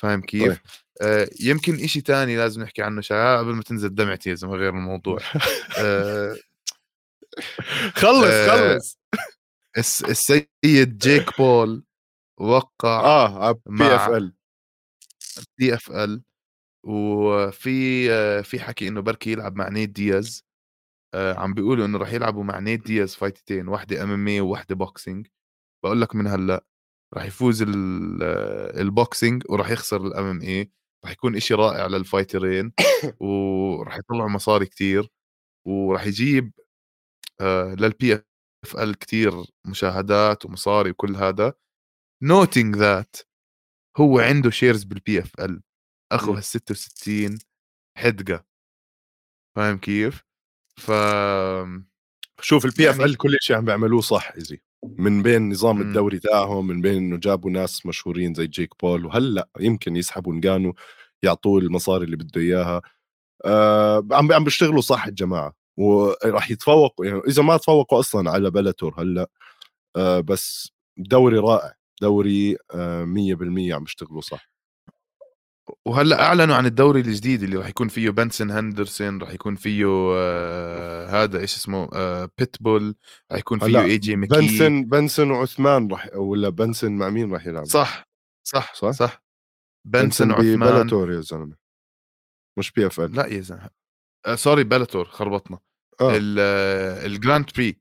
[0.00, 0.58] فاهم كيف؟ طيب.
[1.02, 4.68] آه يمكن إشي تاني لازم نحكي عنه شعاع قبل ما تنزل دمعتي يا زلمة غير
[4.68, 5.18] الموضوع.
[5.80, 6.36] آه
[7.94, 8.98] خلص آه، خلص.
[9.78, 10.48] الس- السيد
[10.98, 11.84] جيك بول
[12.40, 14.34] وقع آه بي مع- FL
[15.58, 16.22] PFL
[16.86, 20.44] وفي في حكي إنه بركي يلعب مع نيت دياز.
[21.14, 25.26] آه، عم بيقولوا إنه راح يلعبوا مع نيت دياز فايتتين واحدة MMA وواحدة boxing
[25.84, 26.64] بقول لك من هلأ
[27.14, 28.22] راح يفوز ال-
[28.80, 30.70] ال boxing وراح يخسر ال MMA
[31.04, 32.72] راح يكون إشي رائع للفايترين.
[33.20, 35.08] وراح يطلعوا مصاري كتير.
[35.66, 36.52] وراح يجيب
[37.80, 38.14] للبي
[38.64, 39.32] اف ال كتير
[39.66, 41.54] مشاهدات ومصاري وكل هذا
[42.22, 43.16] نوتينج ذات
[43.96, 45.62] هو عنده شيرز بالبي اف ال
[46.12, 46.36] أخو مم.
[46.36, 47.38] هال 66
[47.98, 48.44] حدقة
[49.56, 50.24] فاهم كيف؟
[50.80, 50.90] ف
[52.40, 55.82] شوف البي اف يعني- ال كل شيء عم بيعملوه صح ايزي من بين نظام مم.
[55.82, 60.74] الدوري تاعهم من بين إنه جابوا ناس مشهورين زي جيك بول وهلأ يمكن يسحبوا نجانو
[61.22, 62.82] يعطوه المصاري اللي بده إياها
[63.44, 68.94] آه عم عم بيشتغلوا صح الجماعة وراح يتفوقوا يعني إذا ما تفوقوا أصلا على Bellator
[69.02, 69.30] هلأ
[69.96, 71.72] آه بس دوري رائع
[72.02, 74.50] دوري آه 100% عم بيشتغلوا صح.
[75.84, 81.06] وهلأ أعلنوا عن الدوري الجديد اللي راح يكون فيه بنسن هندرسون راح يكون فيه آه
[81.06, 82.94] هذا إيش اسمه آه بيتبول
[83.30, 87.64] راح يكون فيه AJ McKee بنسن بنسن وعثمان راح ولا بنسن مع مين راح يلعب
[87.64, 88.08] صح
[88.44, 89.22] صح صح؟ صح.
[89.84, 91.56] بنسن بنسن عثمان ب Bellator يا زلمة
[92.58, 93.14] مش PFL.
[93.14, 93.64] لا يا زلمة.
[93.64, 93.85] آه
[94.34, 95.58] sorry Bellator خربطنا.
[96.00, 97.80] آه، ال Grand Prix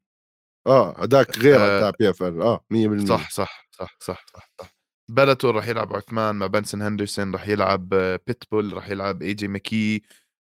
[0.67, 4.75] آه هذاك غير آه، تاع PFL آه 100% صح صح صح صح صح, صح.
[5.11, 10.01] Bellator راح يلعب عثمان مع بنسن هندرسون راح يلعب آه، بيتبول راح يلعب AJ McKee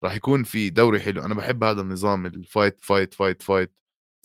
[0.03, 1.21] راح يكون في دوري حلو.
[1.25, 3.73] أنا بحب هذا النظام ال fight fight fight fight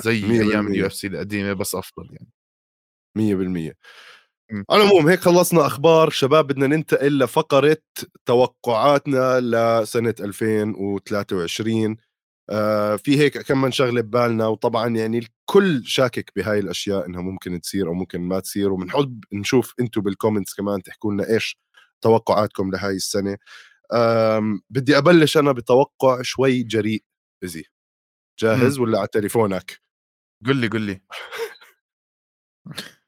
[0.03, 0.67] زي أيام.
[0.67, 2.29] ال UFC القديمة بس أفضل يعني.
[3.19, 3.75] 100% مم.
[4.71, 7.79] على العموم هيك خلصنا أخبار شباب بدنا ننتقل لفقرة
[8.27, 11.97] توقعاتنا لسنة 2023
[12.51, 17.61] آه في هيك كم من شغلة ببالنا وطبعا يعني الكل شاكك بهاي الأشياء إنها ممكن
[17.61, 21.59] تصير أو ممكن ما تصير وبنحب نشوف أنتم بالكومنتس كمان تحكوا لنا إيش
[22.03, 23.37] توقعاتكم لهاي السنة.
[24.71, 27.05] بدي أبلش أنا بتوقع شوي جريء
[27.45, 27.65] إزي.
[28.41, 29.81] جاهز ولا على تليفونك؟
[30.47, 31.01] قل لي قل لي.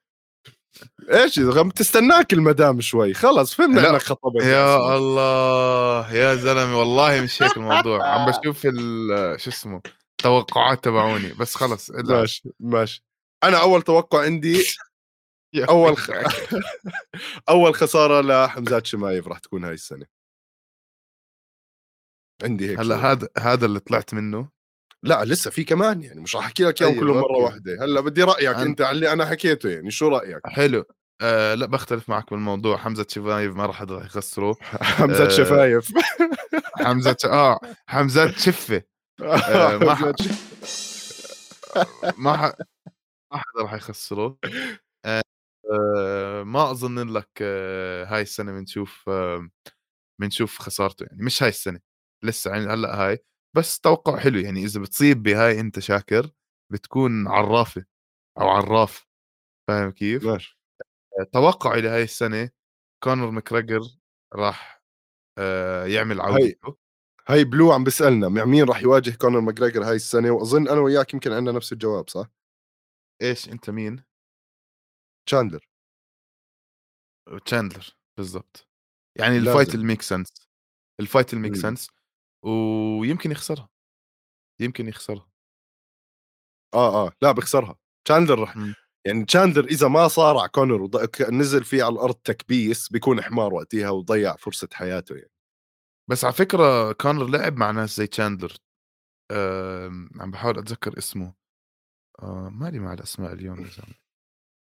[1.11, 3.91] إيش عم تستناك المدام شوي خلص فهمنا.
[3.91, 9.81] إنك خطبت يا الله يا زلمة والله مش هيك الموضوع عم بشوف ال- شو اسمه
[10.19, 11.91] توقعات تبعوني بس خلص.
[11.91, 13.05] ماشي ماشي
[13.45, 14.65] أنا أول توقع عندي
[15.69, 15.97] أول.
[15.97, 16.11] خ...
[17.49, 20.07] أول خسارة لحمزات شمايف راح تكون هاي السنة
[22.43, 22.97] عندي هيك هلا.
[23.13, 24.49] هذا هذا اللي طلعت منه
[25.05, 27.37] لا لسه في كمان يعني مش راح أحكي لك إياهم طيب، كلهم مرة.
[27.39, 27.85] واحدة.
[27.85, 30.85] هلأ بدي رأيك أنا- أنت على اللي أنا حكيته يعني شو رأيك؟ حلو.
[31.23, 32.77] آه لأ بختلف معك بالموضوع.
[32.77, 35.93] حمزة شفايف ما راح يخسره حمزة آه، شفايف.
[36.77, 38.83] حمزة آه حمزة شفة.
[39.23, 40.35] آه، ما ح- حمزة
[42.19, 42.53] ما ح...
[43.33, 44.39] ما حدا راح يخسره
[45.05, 45.23] آه
[45.73, 49.49] آه، ما أظن لك آه هاي السنة بنشوف آه
[50.21, 51.25] بنشوف خسارته يعني.
[51.25, 51.81] مش هاي السنة
[52.25, 53.19] لسه يعني هلأ هاي.
[53.57, 56.31] بس توقع حلو يعني إذا بتصيب بهاي أنت شاكر
[56.73, 57.85] بتكون عرافة
[58.41, 59.07] أو عراف
[59.69, 60.59] فاهم كيف؟ ماشي
[61.33, 62.51] توقعي لهي السنة
[63.05, 63.81] كونر ماكريجر
[64.35, 64.83] راح
[65.39, 66.77] آه يعمل عودته
[67.29, 71.15] هاي بلو عم بسالنا مع مين راح يواجه كونر ماجريجر هاي السنة وأظن أنا وياك
[71.15, 72.27] يمكن عندنا نفس الجواب صح
[73.23, 74.05] إيش أنت مين؟
[75.27, 75.69] تشاندلر
[77.45, 78.69] تشاندلر بالضبط
[79.19, 79.49] يعني لازم.
[79.49, 80.29] ال fight ال make sense
[81.01, 81.57] ال fight ال make.
[81.57, 81.91] sense
[82.45, 83.69] ويمكن يخسرها
[84.61, 85.29] يمكن يخسرها.
[86.75, 87.77] آه آه لا بخسرها
[88.07, 88.57] تشاندلر رح.
[89.07, 90.83] يعني تشاندلر إذا ما صارع كونر
[91.29, 95.31] ونزل فيه على الأرض تكبيس بيكون حمار وقتها وضيع فرصة حياته يعني.
[96.11, 98.53] بس على فكرة كونر لعب مع ناس زي تشاندلر
[99.31, 99.87] آه
[100.21, 101.35] عم بحاول أتذكر اسمه.
[102.23, 103.95] آه مالي مع الأسماء اليوم يا زلمه؟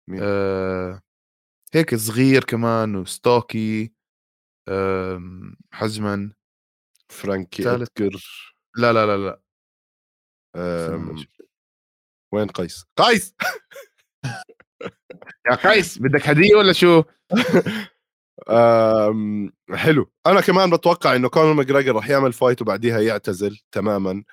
[0.23, 1.02] آه
[1.73, 3.94] هيك صغير كمان و stocky
[4.69, 5.22] آه
[5.72, 6.34] حجما.
[7.09, 7.89] فرانكي ثالث.
[7.97, 8.23] ادجر
[8.77, 9.41] لا لا لا لا.
[10.55, 11.25] أم...
[12.34, 13.35] وين قيس؟ قيس!
[15.51, 17.03] يا قيس بدك هدية ولا شو؟
[18.49, 19.51] أم...
[19.73, 20.11] حلو.
[20.27, 24.23] أنا كمان بتوقع إنه كونر ماجريجر راح يعمل fight وبعديها يعتزل تماما.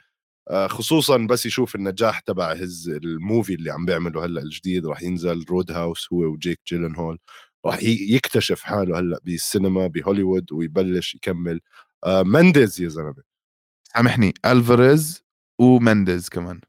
[0.50, 4.86] آه، خصوصا بس يشوف النجاح تبع هز ال movie اللي عم بيعمله هلأ الجديد.
[4.86, 7.18] راح ينزل رود هاوس هو وجيك جيلن هول
[7.66, 11.60] راح يكتشف حاله هلأ بالسينما بهوليوود ويبلش يكمل.
[12.06, 13.22] مندز يا زلمة.
[13.94, 15.24] سامحني ألفاريز
[15.60, 16.60] ومندز كمان.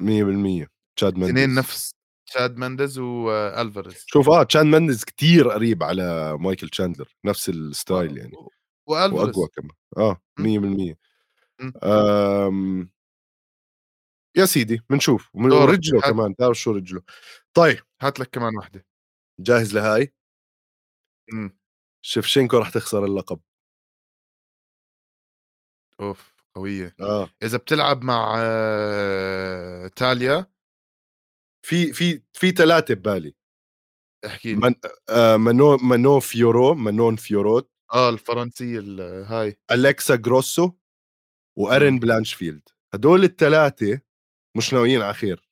[0.00, 0.66] 100%
[0.96, 1.94] تشاد مندز اثنين نفس
[2.26, 4.04] تشاد مندز وألفاريز.
[4.06, 8.32] شوف آه تشاد مندز كتير قريب على مايكل تشاندلر نفس الستايل يعني.
[8.88, 9.36] وألفاريز.
[9.36, 9.70] واقوى كمان.
[9.96, 10.96] آه 100%
[11.60, 11.72] مم.
[11.82, 12.90] أم...
[14.36, 15.30] يا سيدي بنشوف.
[15.34, 16.00] ورجله.
[16.00, 17.02] كمان تعرف شو رجله.
[17.54, 17.78] طيب.
[18.02, 18.86] هات لك كمان واحدة.
[19.40, 20.14] جاهز لهاي؟
[21.32, 21.58] مم.
[22.04, 23.40] شفشنكو راح تخسر اللقب.
[26.00, 30.46] أوف قوية آه إذا بتلعب مع آه، تاليا
[31.66, 33.34] في في في ثلاثة ببالي
[34.26, 34.74] احكي لي من
[35.10, 39.56] آه منو منو فيورو منون فيوروت آه الفرنسية ال هاي.
[39.70, 40.70] أليكسا جروسو
[41.58, 41.98] وأرين إمم.
[42.00, 42.62] بلانشفيلد،
[42.94, 43.98] هدول ال3
[44.56, 45.48] مش ناويين على خير،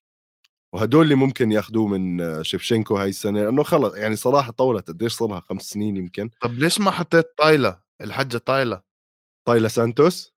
[0.74, 5.28] وهدول اللي ممكن ياخدوه من شيفشينكو هاي السنة، لأنه خلص يعني صراحة طوّلت قديش صار
[5.28, 6.30] لها 5 سنين يمكن.
[6.42, 8.82] طب ليش ما حطيت طايلة، الحجة طايلة؟
[9.48, 10.31] طايلا سانتوس؟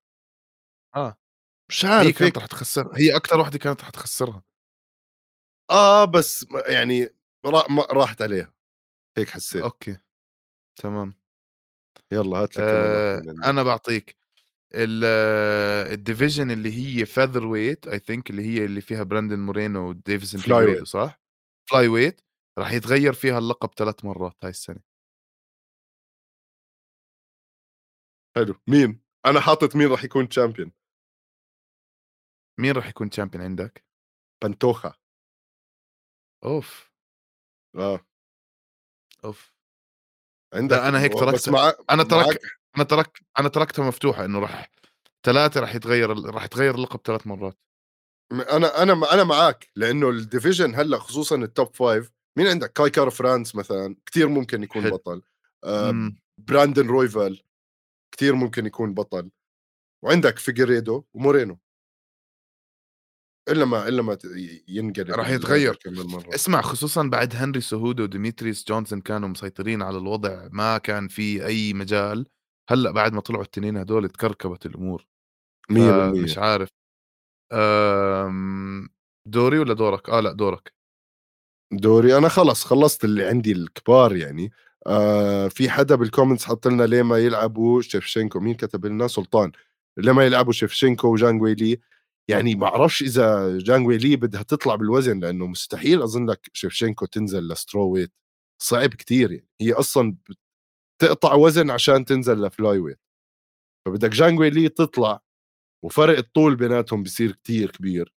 [0.96, 1.18] آه.
[1.70, 4.44] مش هي عارف كانت هيك رح تخسّرها، هي أكتر وحدة كانت رح تخسّرها.
[5.72, 7.10] آه، بس يعني
[7.46, 8.54] را ما راحت عليها،
[9.18, 9.64] هيك حسّيت.
[9.64, 9.98] أوكي،
[10.76, 11.14] تمام.
[12.12, 13.46] يالّا هات لك كمان واحدة آآ من عندك.
[13.46, 14.18] أنا باعطيك
[14.76, 15.04] ال
[16.00, 20.46] ال division اللي هي featherweight I think اللي هي اللي فيها براندن مورينو وديفيسون Flyweight.
[20.46, 21.22] فيجريدو صح؟
[21.74, 22.16] flyweight
[22.60, 24.82] رح يتغيّر فيها اللقب 3 مرات هاي السنة.
[28.36, 30.70] حلو، مين؟ أنا حاطط مين راح يكون champion
[32.60, 33.86] مين رح يكون champion عندك؟
[34.44, 34.94] بانتوخا،
[36.44, 36.92] أوف،
[37.76, 38.06] آه،
[39.26, 39.54] أوف.
[40.54, 42.40] عندك أنا هيك تركت مع أنا معك ترك
[42.78, 44.70] أنا ترك أنا تركتها مفتوحة إنه رح
[45.24, 47.58] 3 رح يتغيّر رح يتغيّر اللقب 3 مرات.
[48.32, 52.48] م أنا أنا م أنا معاك، لإنه ال division هلّأ خصوصًا ال top 5 مين
[52.48, 54.90] عندك؟ كاي كار فرانس مثلًا كتير ممكن يكون حلو.
[54.90, 55.22] بطل،
[55.82, 56.18] إمم.
[56.38, 57.42] براندن رويفال
[58.12, 59.32] كتير ممكن يكون بطل،
[60.04, 61.60] وعندك فيجيريدو ومورينو.
[63.50, 64.18] إلا ما إلا ما
[64.68, 65.76] ينقلب ال level يتغيّر.
[65.76, 66.36] كمان مرّة.
[66.36, 71.74] اسمع خصوصًا بعد هنري سهودو وديميتريس جونسون كانوا مسيطرين على الوضع، ما كان في أي
[71.74, 72.26] مجال،
[72.70, 75.06] هلأ بعد ما طلعوا التنين هدول اتكركبت الأمور،
[75.70, 76.70] 100% فمش عارف.
[77.54, 78.90] آمم،
[79.28, 80.74] دوري والّا دورك؟ آه لأ دورك.
[81.74, 84.52] دوري أنا خلص خلّصت اللي عندي الكبار يعني،
[84.88, 89.52] آآ في حدا بال comments حط لنا ليه ما يلعبوا شيفشينكو، مين كتب لنا؟ سلطان،
[89.98, 91.80] ليه ما يلعبوا شيفشينكو وجان ويلي،
[92.30, 97.54] يعني ما باعرفش إذا جان ويلي بدها تطلع بالوزن لإنه مستحيل أظن لك شيفشينكو تنزل
[97.56, 98.12] ل strawweight weight
[98.62, 100.16] صعب كتير يعني، هي أصلًا
[101.02, 102.98] بتقطع وزن عشان تنزل ل flyweight weight
[103.88, 105.22] فبدك جان ويلي تطلع
[105.86, 108.14] وفرق الطول بيناتهم بصير كتير كبير،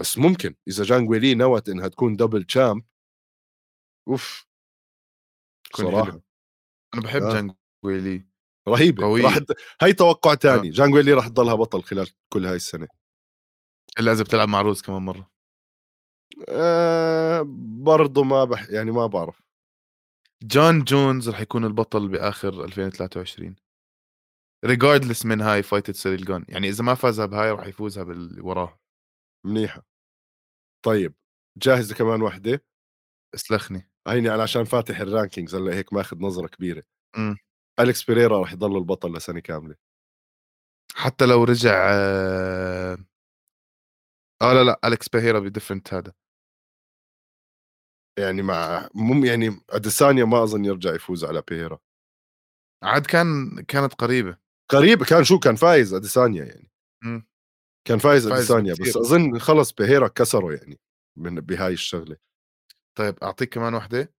[0.00, 2.16] بس ممكن إذا جان ويلي نوت إنها تكون
[4.08, 4.46] أوف!
[5.70, 6.10] يكون صراحة.
[6.10, 6.22] حلو.
[6.94, 7.34] أنا باحب آه.
[7.34, 7.54] جان
[7.84, 8.26] ويلي،
[8.68, 9.22] رهيبة قوية.
[9.24, 9.38] راح
[9.82, 10.34] هي توقُّع آه.
[10.34, 12.88] تاني، جان ويلي راح تضلها بطل خلال كل هاي السنة.
[13.98, 15.30] إلا إذا بتلعب مع روز كمان مرّة.
[16.48, 17.42] آآ
[17.86, 19.42] برضه ما بح يعني ما باعرف.
[20.42, 23.56] جون جونز رح يكون البطل بآخر 2023
[24.66, 28.40] regardless من هاي fight ة سيريل جون، يعني إذا ما فازها بهاي رح يفوزها باللي
[28.42, 28.78] وراها.
[29.46, 29.86] منيحة.
[30.84, 31.14] طيب
[31.58, 32.64] جاهز لكمان وحدة؟
[33.34, 33.90] اسلخني.
[34.08, 36.82] هيني أنا عشان فاتح الrankings هلأ هيك ماخذ نظرة كبيرة.
[37.18, 37.36] إمم.
[37.80, 39.76] أليكس بيريرا راح يضل البطل لسنة كاملة.
[40.94, 42.98] حتى لو رجع آه
[44.42, 46.12] آه لا، لأ أليكس بيهيرا بديفرنت هذا.
[48.18, 51.78] يعني مع مم يعني أديسانيا ما أظن يرجع يفوز على بيهيرا.
[52.82, 54.36] عاد كان كانت قريبة.
[54.70, 56.70] قريب كان شو كان فايز أديسانيا يعني.
[57.04, 57.26] إمم.
[57.88, 58.96] كان فايز فايز أديسانيا بس.
[58.96, 60.80] أظن خلص بيهيرا كسره يعني
[61.18, 62.16] من بهاي الشغلة.
[62.98, 64.14] طيب أعطيك كمان وحدة؟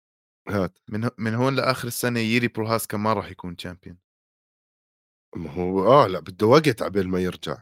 [0.50, 0.80] هات.
[0.90, 3.95] من من هون لآخر السنة ييري بروهاسكا ما راح يكون champion.
[5.36, 7.62] ما هو آه لأ بده وقت عقبال ما يرجع.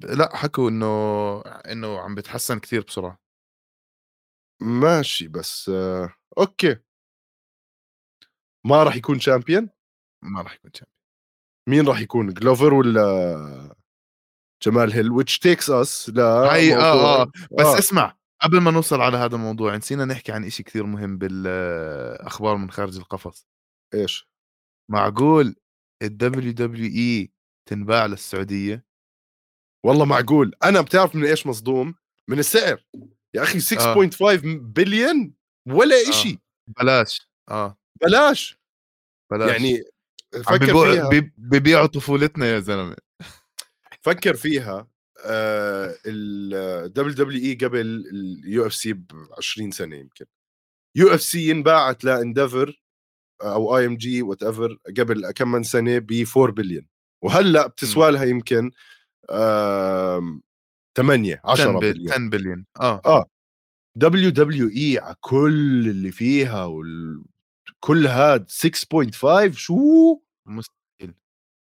[0.00, 3.18] لأ حكوا إنه إنه عم بيتحسن كتير بسرعة.
[4.62, 5.70] ماشي بس
[6.38, 6.76] أوكي.
[8.66, 9.68] ما راح يكون champion؟
[10.22, 10.98] ما راح يكون champion.
[11.68, 13.74] مين راح يكون جلوفر والّا
[14.62, 17.78] جمال هيل which takes us هي آه، لموضوع آه، بس آه.
[17.78, 22.70] اسمع قبل ما نوصل على هذا الموضوع نسينا نحكي عن إشي كتير مهم بالأخبار من
[22.70, 23.46] خارج القفص.
[23.94, 24.28] إيش؟
[24.90, 25.56] معقول
[26.04, 27.28] الWWE
[27.68, 28.87] تنباع للسعودية؟
[29.84, 31.94] والله معقول، أنا بتعرف من إيش مصدوم؟
[32.28, 32.84] من السعر،
[33.34, 33.60] يا أخي آه.
[33.60, 35.32] 6.5 بليون
[35.68, 36.10] ولا آه.
[36.10, 36.38] إشي،
[36.80, 38.58] بلاش، آه، بلاش،
[39.32, 39.50] بلاش.
[39.50, 39.82] يعني
[40.44, 42.96] فكّر بيبيعوا فيها بي بيبيعوا طفولتنا يا زلمة.
[44.00, 44.88] فكّر فيها
[45.24, 48.04] آآ الWWE قبل
[48.44, 50.24] الUFC ب20 سنة يمكن.
[50.98, 52.72] UFC انباعت لEndeavor
[53.42, 56.86] أو IMG whatever قبل كم من سنة ب4 بليون
[57.24, 57.68] وهلأ إمم.
[57.68, 58.70] بتسوى لها يمكن
[59.28, 63.00] 8 10 10 بل بليون 10 بليون آه.
[63.06, 63.24] آه.
[64.04, 67.24] WWE على كل اللي فيها وال
[67.80, 71.14] كل هاد 6.5 شو؟ مستحيل.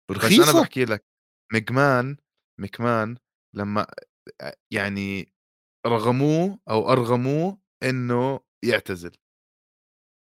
[0.09, 0.59] بس أنا رخيصة.
[0.59, 1.03] باحكي لك
[1.53, 2.17] مكمان
[2.59, 3.17] مكمان
[3.53, 3.87] لمّا
[4.71, 5.33] يعني
[5.87, 9.11] رغموه أو أرغموه إنه يعتزل.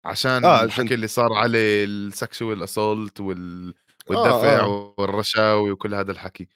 [0.06, 3.74] عشان آه، عشان الحكي اللي صار عليه الsexual assault وال آه،
[4.10, 4.94] والدفع آه.
[4.98, 6.48] والرشاوي وكل هذا الحكي.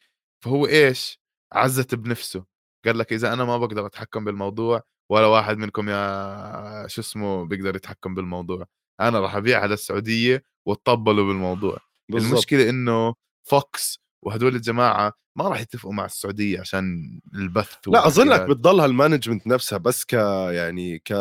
[0.44, 1.20] فهو إيش،
[1.54, 2.46] عزّت بنفسه،
[2.86, 4.82] قال لك إذا أنا ما باقدر أتحكم بالموضوع
[5.12, 8.66] ولا واحد منكم يا شو اسمه بيقدر يتحكم بالموضوع،
[9.02, 11.78] أنا راح أبيعها للسعودية واتطبّلوا بالموضوع.
[12.10, 12.32] بالضبط.
[12.32, 13.14] المشكلة إنه
[13.48, 18.42] فوكس وهدول الجماعة ما راح يتفقوا مع السعودية عشان البث لا أظنك.
[18.42, 20.14] بتضلها ال management نفسها بس ك
[20.52, 21.14] يعني ك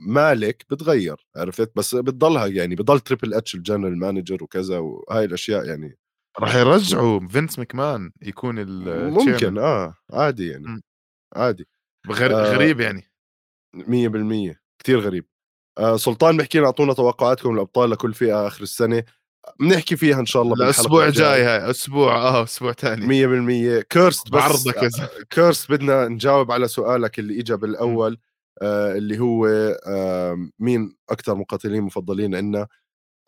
[0.00, 5.64] مالك بتغير عرفت بس بتضلها يعني بضل تريبل اتش ال general manager وكذا وهاي الأشياء
[5.66, 5.98] يعني
[6.40, 10.66] راح يرجعوا فينس ماكمان يكون ال ممكن آه عادي يعني.
[10.66, 10.82] مم.
[11.36, 11.68] عادي.
[12.10, 12.54] غير آه.
[12.54, 13.02] غريب يعني.
[13.76, 15.26] 100% كثير غريب.
[15.78, 19.04] آه سلطان بحكي لنا أعطونا توقعاتكم الابطال لكل فئة آخر السنة.
[19.60, 21.06] بنحكي فيها إن شاء الله الأسبوع.
[21.06, 23.06] الجاي هاي أسبوع آه أسبوع ثاني
[23.80, 25.08] 100% كيرست بس بعرضك زلمة.
[25.30, 28.18] كيرست بدنا نجاوب على سؤالك اللي اجى بالأول
[28.62, 29.46] آه اللي هو
[29.86, 32.68] آه مين أكثر مقاتلين مفضلين عندنا؟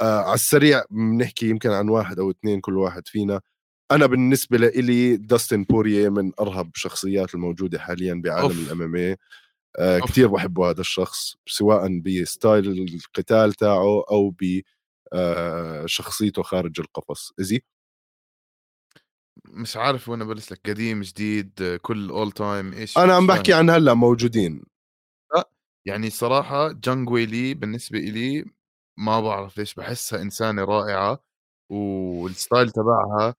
[0.04, 3.40] آه على السريع بنحكي يمكن عن واحد أو اثنين كل واحد فينا
[3.90, 8.50] أنا بالنسبة لي داستن بوريه من أرهب الشخصيات الموجودة حاليا بعالم.
[8.50, 10.10] ال MMA أوف.
[10.10, 14.60] كثير بحبه هذا الشخص سواء ب style القتال تاعه أو ب
[15.12, 17.62] آه شخصيته خارج القفص إزي
[19.44, 23.52] مش عارف وين أبلش لك قديم جديد كل all time إيش أنا عم بحكي.
[23.52, 24.62] عن هلأ موجودين
[25.86, 28.44] يعني صراحة جانج ويلي بالنسبة إلي
[28.98, 31.24] ما بعرف ليش بحسها إنسانة رائعة
[31.70, 33.34] وال style تبعها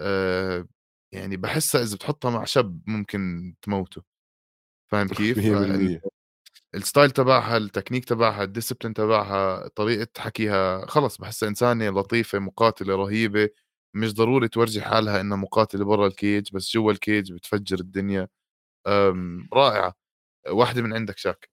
[0.00, 0.66] آه
[1.14, 4.02] يعني بحسها إذا بتحطها مع شاب ممكن تموته
[4.92, 6.00] فاهم كيف؟ 100%
[6.74, 12.96] ال style تبعها التكنيك تبعها ال discipline تبعها طريقة حكيها خلص بحسها إنسانة لطيفة مقاتلة
[12.96, 13.50] رهيبة
[13.96, 18.28] مش ضروري تورجي حالها إنها مقاتلة برا الكيج بس جوا الكيج بتفجر الدنيا.
[18.88, 19.94] أم، رائعة.
[20.50, 21.50] واحدة من عندك شاك.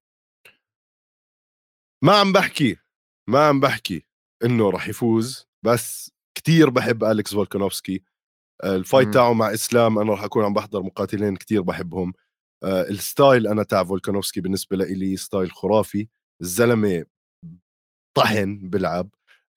[2.03, 2.77] ما عم بحكي.
[3.27, 4.05] ما عم بحكي
[4.45, 8.03] إنه راح يفوز بس كتير بحب أليكس فولكانوفسكي.
[8.63, 9.13] آه، ال fight.
[9.13, 12.13] تاعه مع إسلام أنا راح أكون عم بحضر مقاتلين كتير بحبهم.
[12.63, 16.07] آه، ال style أنا تاع فولكانوفسكي بالنسبة لي style خرافي.
[16.41, 17.05] الزلمة
[18.17, 19.09] طحن بلعب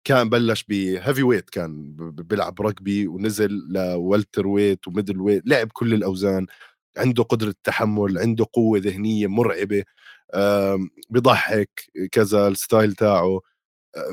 [0.05, 6.47] كان بلش ب heavyweight كان بيلعب rugby ونزل ل welterweight و middleweight لعب كل الأوزان.
[6.97, 9.85] عنده قدرة تحمل عنده قوة ذهنية مرعبة.
[11.11, 13.41] بضحك كذا ال style تاعه.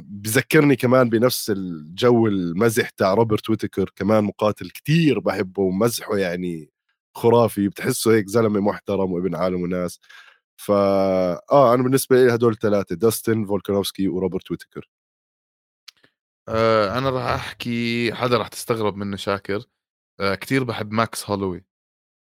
[0.03, 6.71] بذكرني كمان بنفس الجو المزح تاع روبرت ويتكر كمان مقاتل كتير بحبه ومزحه يعني
[7.15, 9.99] خرافي بتحسه هيك زلمة محترم وابن عالم وناس.
[10.57, 10.73] فا
[11.51, 14.89] آه أنا بالنسبة لي هدول الثلاثه داستن فولكانوفسكي وروبرت ويتكر.
[16.49, 19.63] آه، أنا راح أحكي حدا راح تستغرب منه شاكر.
[20.19, 21.65] آه، كتير بحب ماكس هولوي.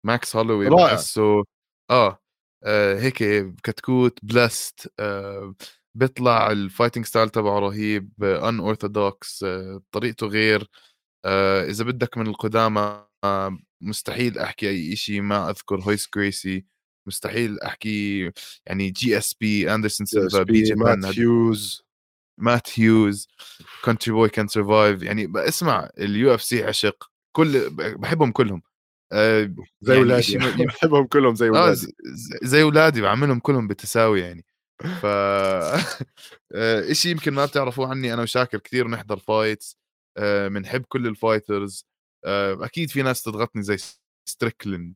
[0.05, 0.69] ماكس هولوي.
[0.69, 1.43] بحسه
[1.91, 2.19] آه,
[2.63, 3.17] آه هيك
[3.63, 5.55] كتكوت plus آه
[5.95, 9.45] بيطلع ال fighting style تبعه رهيب unorthodox
[9.91, 10.69] طريقته غير.
[11.25, 16.65] آه إذا بدك من القدامى آه مستحيل أحكي أي شيء ما أذكر رويس جريسي
[17.07, 18.31] مستحيل أحكي
[18.65, 21.83] يعني GSP اندرسون سيلفا BJ مات هيوز
[22.37, 23.27] مات هيوز
[23.85, 27.11] country boy can survive يعني اسمع ال UFC عشق.
[27.35, 28.61] كل بحبهم كلهم.
[29.11, 31.75] آه زي يعني ولادي بحبهم كلهم زي ولادي.
[31.75, 31.93] ز-
[32.43, 34.45] زي اولادي بعملهم كلهم بالتساوي يعني.
[34.79, 35.05] ف
[36.55, 39.77] آه، إشي يمكن ما بتعرفوه عني أنا وشاكر كثير بنحضر fights
[40.47, 41.87] بنحب كل ال fighters
[42.25, 43.77] آه، أكيد في ناس تضغطني زي
[44.29, 44.95] ستريكلند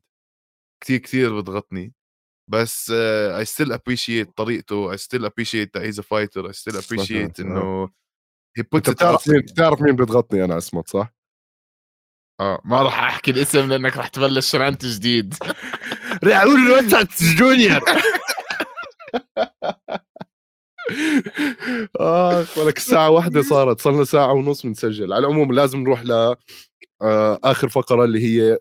[0.84, 1.92] كثير كثير بتضغطني
[2.50, 7.44] بس I still appreciate طريقته I still appreciate he's a fighter I still appreciate آه.
[7.44, 7.84] إنه
[8.56, 9.40] هي أنت بتعرف مين.
[9.40, 11.14] بتعرف مين بتغطني أنا اسمه صح؟
[12.40, 15.34] آه ما راح أحكي الاسم لأنك راح تبلش rant جديد
[16.24, 17.80] راؤول روساس جونيور
[21.96, 25.12] آخ ولك الساعة واحدة صارت صار لنا ساعة ونص بنسجل.
[25.12, 26.36] على العموم لازم نروح ل
[27.02, 28.58] آه، آخر فقرة اللي هي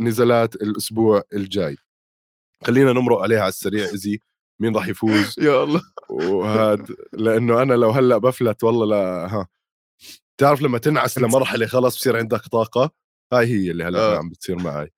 [0.00, 1.76] نزلات الأسبوع الجاي.
[2.64, 4.20] خلينا نمرق عليها على السريع إزي
[4.60, 5.34] مين راح يفوز.
[5.38, 5.82] يا الله.
[6.10, 9.46] وهاد لأنه أنا لو هلأ بفلت والله لا ها.
[10.40, 12.90] تعرف لما تنعس لمرحلة خلاص بصير عندك طاقة؟
[13.32, 14.18] هاي هي اللي هلأ آه.
[14.18, 14.92] عم بتصير معي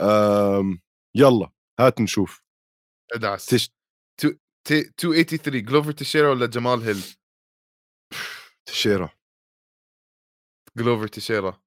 [0.00, 0.80] أم
[1.14, 1.50] يلا
[1.80, 2.42] هات نشوف.
[3.12, 3.46] ادعس.
[3.46, 3.70] تش...
[4.64, 7.02] تي 283 جلوفر تيشيرا ولا جمال هيل
[8.66, 9.12] تيشيرا.
[10.78, 11.60] جلوفر تيشيرا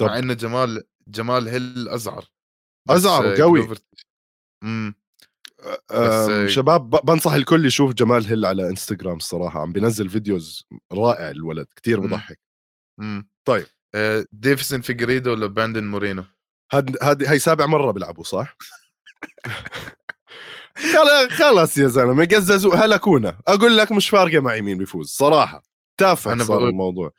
[0.00, 2.24] مع انه جمال جمال هيل أزعر.
[2.90, 3.76] أزعر وقوي.
[4.64, 4.94] امم
[5.90, 11.30] أم بس- شباب بنصح الكل يشوف جمال هيل على انستغرام الصراحه عم بينزل videos رائع
[11.30, 12.06] الولد كتير مم.
[12.06, 12.40] بضحك
[13.00, 13.66] امم طيب.
[13.94, 16.24] آه ديفيسون فيجريدو ولا براندن مورينو
[16.72, 18.56] هاد هاد هي سابع مرة بيلعبوا صح؟
[21.30, 23.38] خلص يا زلمة قززوا هلكونا.
[23.48, 25.62] أقول لك مش فارقة معي مين بيفوز صراحة.
[26.00, 27.12] تافه أنا صار بقول- الموضوع.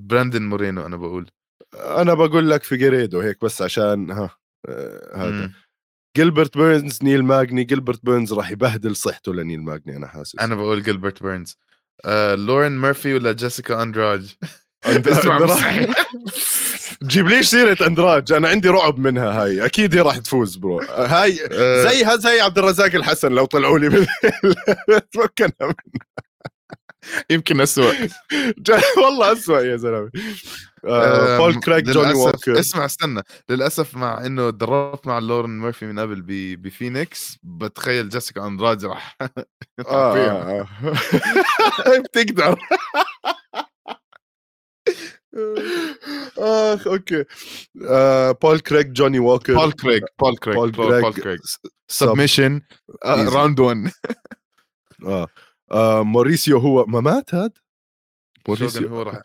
[0.00, 1.30] براندن مورينو أنا بقول.
[1.74, 4.30] أنا بقول لك فيجريدو هيك بس عشان ها
[4.68, 5.30] آه، هذا.
[5.30, 5.52] مم.
[6.16, 10.36] جيلبرت بيرنز نيل ماجني جيلبرت بيرنز راح يبهدل صحته لنيل ماجني أنا حاسس.
[10.40, 11.56] أنا بقول جيلبرت بيرنز.
[12.04, 14.36] آه، لورين ميرفي ولا جيسيكا أندراج؟
[14.86, 15.38] اسمع.
[17.02, 18.32] تجيبليش سيرة أندراج.
[18.32, 19.64] أنا عندي رعب منها هاي.
[19.64, 20.80] أكيد هي راح تفوز bro.
[20.80, 23.88] هاي آه، زيها زي عبد الرزاق الحسن لو طلعوا لي
[25.12, 25.74] تمكنها
[27.30, 27.94] يمكن اسوء
[29.04, 30.10] والله اسوء يا زلمة.
[31.38, 33.22] بول كريج جوني ووكر اسمع استنى.
[33.50, 36.22] للأسف مع إنه دربت مع لورن ميرفي من قبل
[36.56, 39.16] بفينيكس بتخيل جيسيكا أندراج راح
[39.88, 40.68] آه.
[42.04, 42.58] بتقدر.
[46.38, 47.24] آخ okay.
[47.88, 52.60] آه، بول كريج جوني ووكر بول كريج بول كريج بول كريج sub- submission.
[53.04, 53.90] round 1
[55.06, 55.26] آه
[55.70, 57.52] آه، موريسيو هو ما مات هاد
[58.48, 59.22] موريسيو هو راح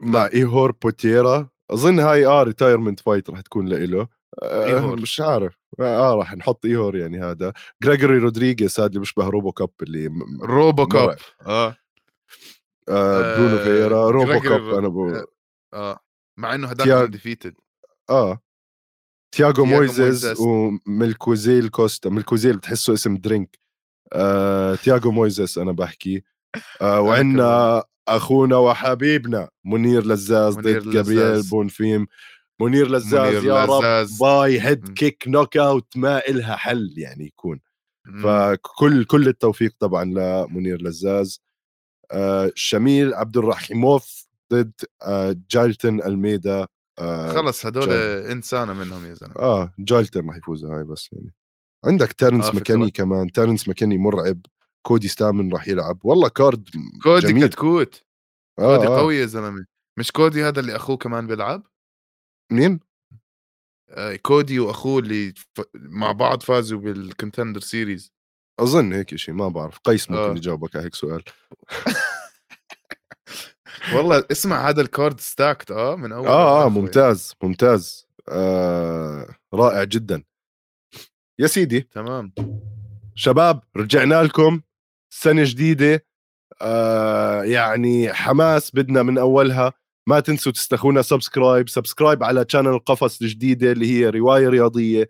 [0.00, 4.08] مع ايهور بوتيرا أظن هاي آه retirement fight راح تكون لإله
[4.42, 5.00] آه إيهور.
[5.00, 5.54] مش عارف.
[5.80, 7.52] آه راح نحط ايهور يعني هذا.
[7.82, 10.10] جريجوري رودريغيز هذا اللي بيشبه روبو كاب اللي
[10.42, 11.16] روبو كاب.
[11.46, 11.76] آه.
[12.90, 15.26] آه برونو آه، فيرا روبو كاب أنا بقول آه.
[15.74, 16.00] آه
[16.38, 17.54] مع إنه هداك تياغ- ديفيتد
[18.10, 18.40] آه
[19.34, 20.40] تياغو مويزيز مويزيز.
[20.40, 23.58] وملكوزيل كوستا ملكوزيل بتحسه اسم drink
[24.12, 26.22] آه تياغو مويزيس أنا بحكي
[26.82, 31.42] آه وعندنا أخونا وحبيبنا منير لزاز ضد جابرييل.
[31.50, 32.06] بونفيم
[32.60, 34.18] منير لزاز منير يا رب لزاز.
[34.18, 34.88] by head.
[34.98, 37.60] kick knockout ما إلها حل يعني يكون.
[38.22, 41.42] فكل كل التوفيق طبعا لمنير لزاز
[42.54, 44.72] شميل عبد الرحيموف ضد
[45.02, 46.66] آه جالتن ألميدا
[46.98, 47.92] آه خلص هدول.
[47.92, 51.34] إنسانة منهم يا زلمة آه جالتن راح يفوز هاي بس يعني
[51.84, 52.90] عندك تيرنس آه، مكاني.
[52.90, 54.40] كمان تيرنس مكاني مرعب
[54.86, 56.68] كودي ستامن راح يلعب والله card
[57.02, 57.46] كودي جميل.
[57.46, 58.02] كتكوت
[58.58, 58.98] آه كودي آه.
[58.98, 59.66] قوي يا زلمة
[59.98, 61.62] مش كودي هذا اللي أخوه كمان بيلعب
[62.52, 62.80] مين؟
[63.90, 65.60] آه، كودي وأخوه اللي ف...
[65.74, 68.12] مع بعض فازوا بال Contender Series
[68.60, 69.78] أظن هيك شيء ما بعرف.
[69.78, 70.36] قيس ممكن آه.
[70.36, 71.22] يجاوبك على هيك سؤال.
[73.94, 78.06] والله اسمع هذا ال card stacked آه من أول آه آه ممتاز ممتاز.
[78.28, 80.22] آه رائع جدا.
[81.38, 81.80] يا سيدي.
[81.80, 82.32] تمام.
[83.14, 84.60] شباب رجعنا لكم.
[85.10, 86.04] سنة جديدة.
[86.62, 89.72] آه يعني حماس بدنا من أولها.
[90.08, 91.68] ما تنسوا تستخونا subscribe.
[91.68, 95.08] subscribe على channel القفص الجديدة اللي هي رواية رياضية.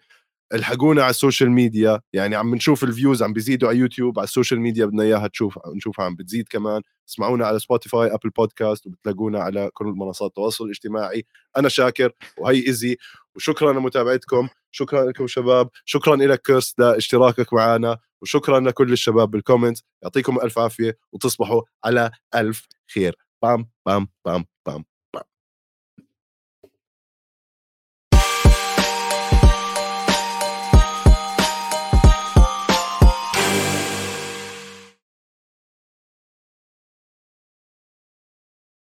[0.55, 4.25] الحقونا على ال social media يعني عم نشوف ال views عم بيزيدوا على يوتيوب على
[4.27, 6.83] ال social media بدنا إياها تشوف نشوفها عم بتزيد كمان.
[7.09, 11.27] اسمعونا على Spotify Apple Podcast وبتلاقونا على كل منصات التواصل الاجتماعي.
[11.59, 12.97] أنا شاكر وهي ايزي
[13.35, 19.79] وشكرا لمتابعتكم شكرا لكم شباب شكرا لك كرس لاشتراكك معنا وشكرا لكل الشباب بال comment
[20.03, 23.17] يعطيكم ألف عافية وتصبحوا على ألف خير.
[23.43, 24.85] بام بام بام بام.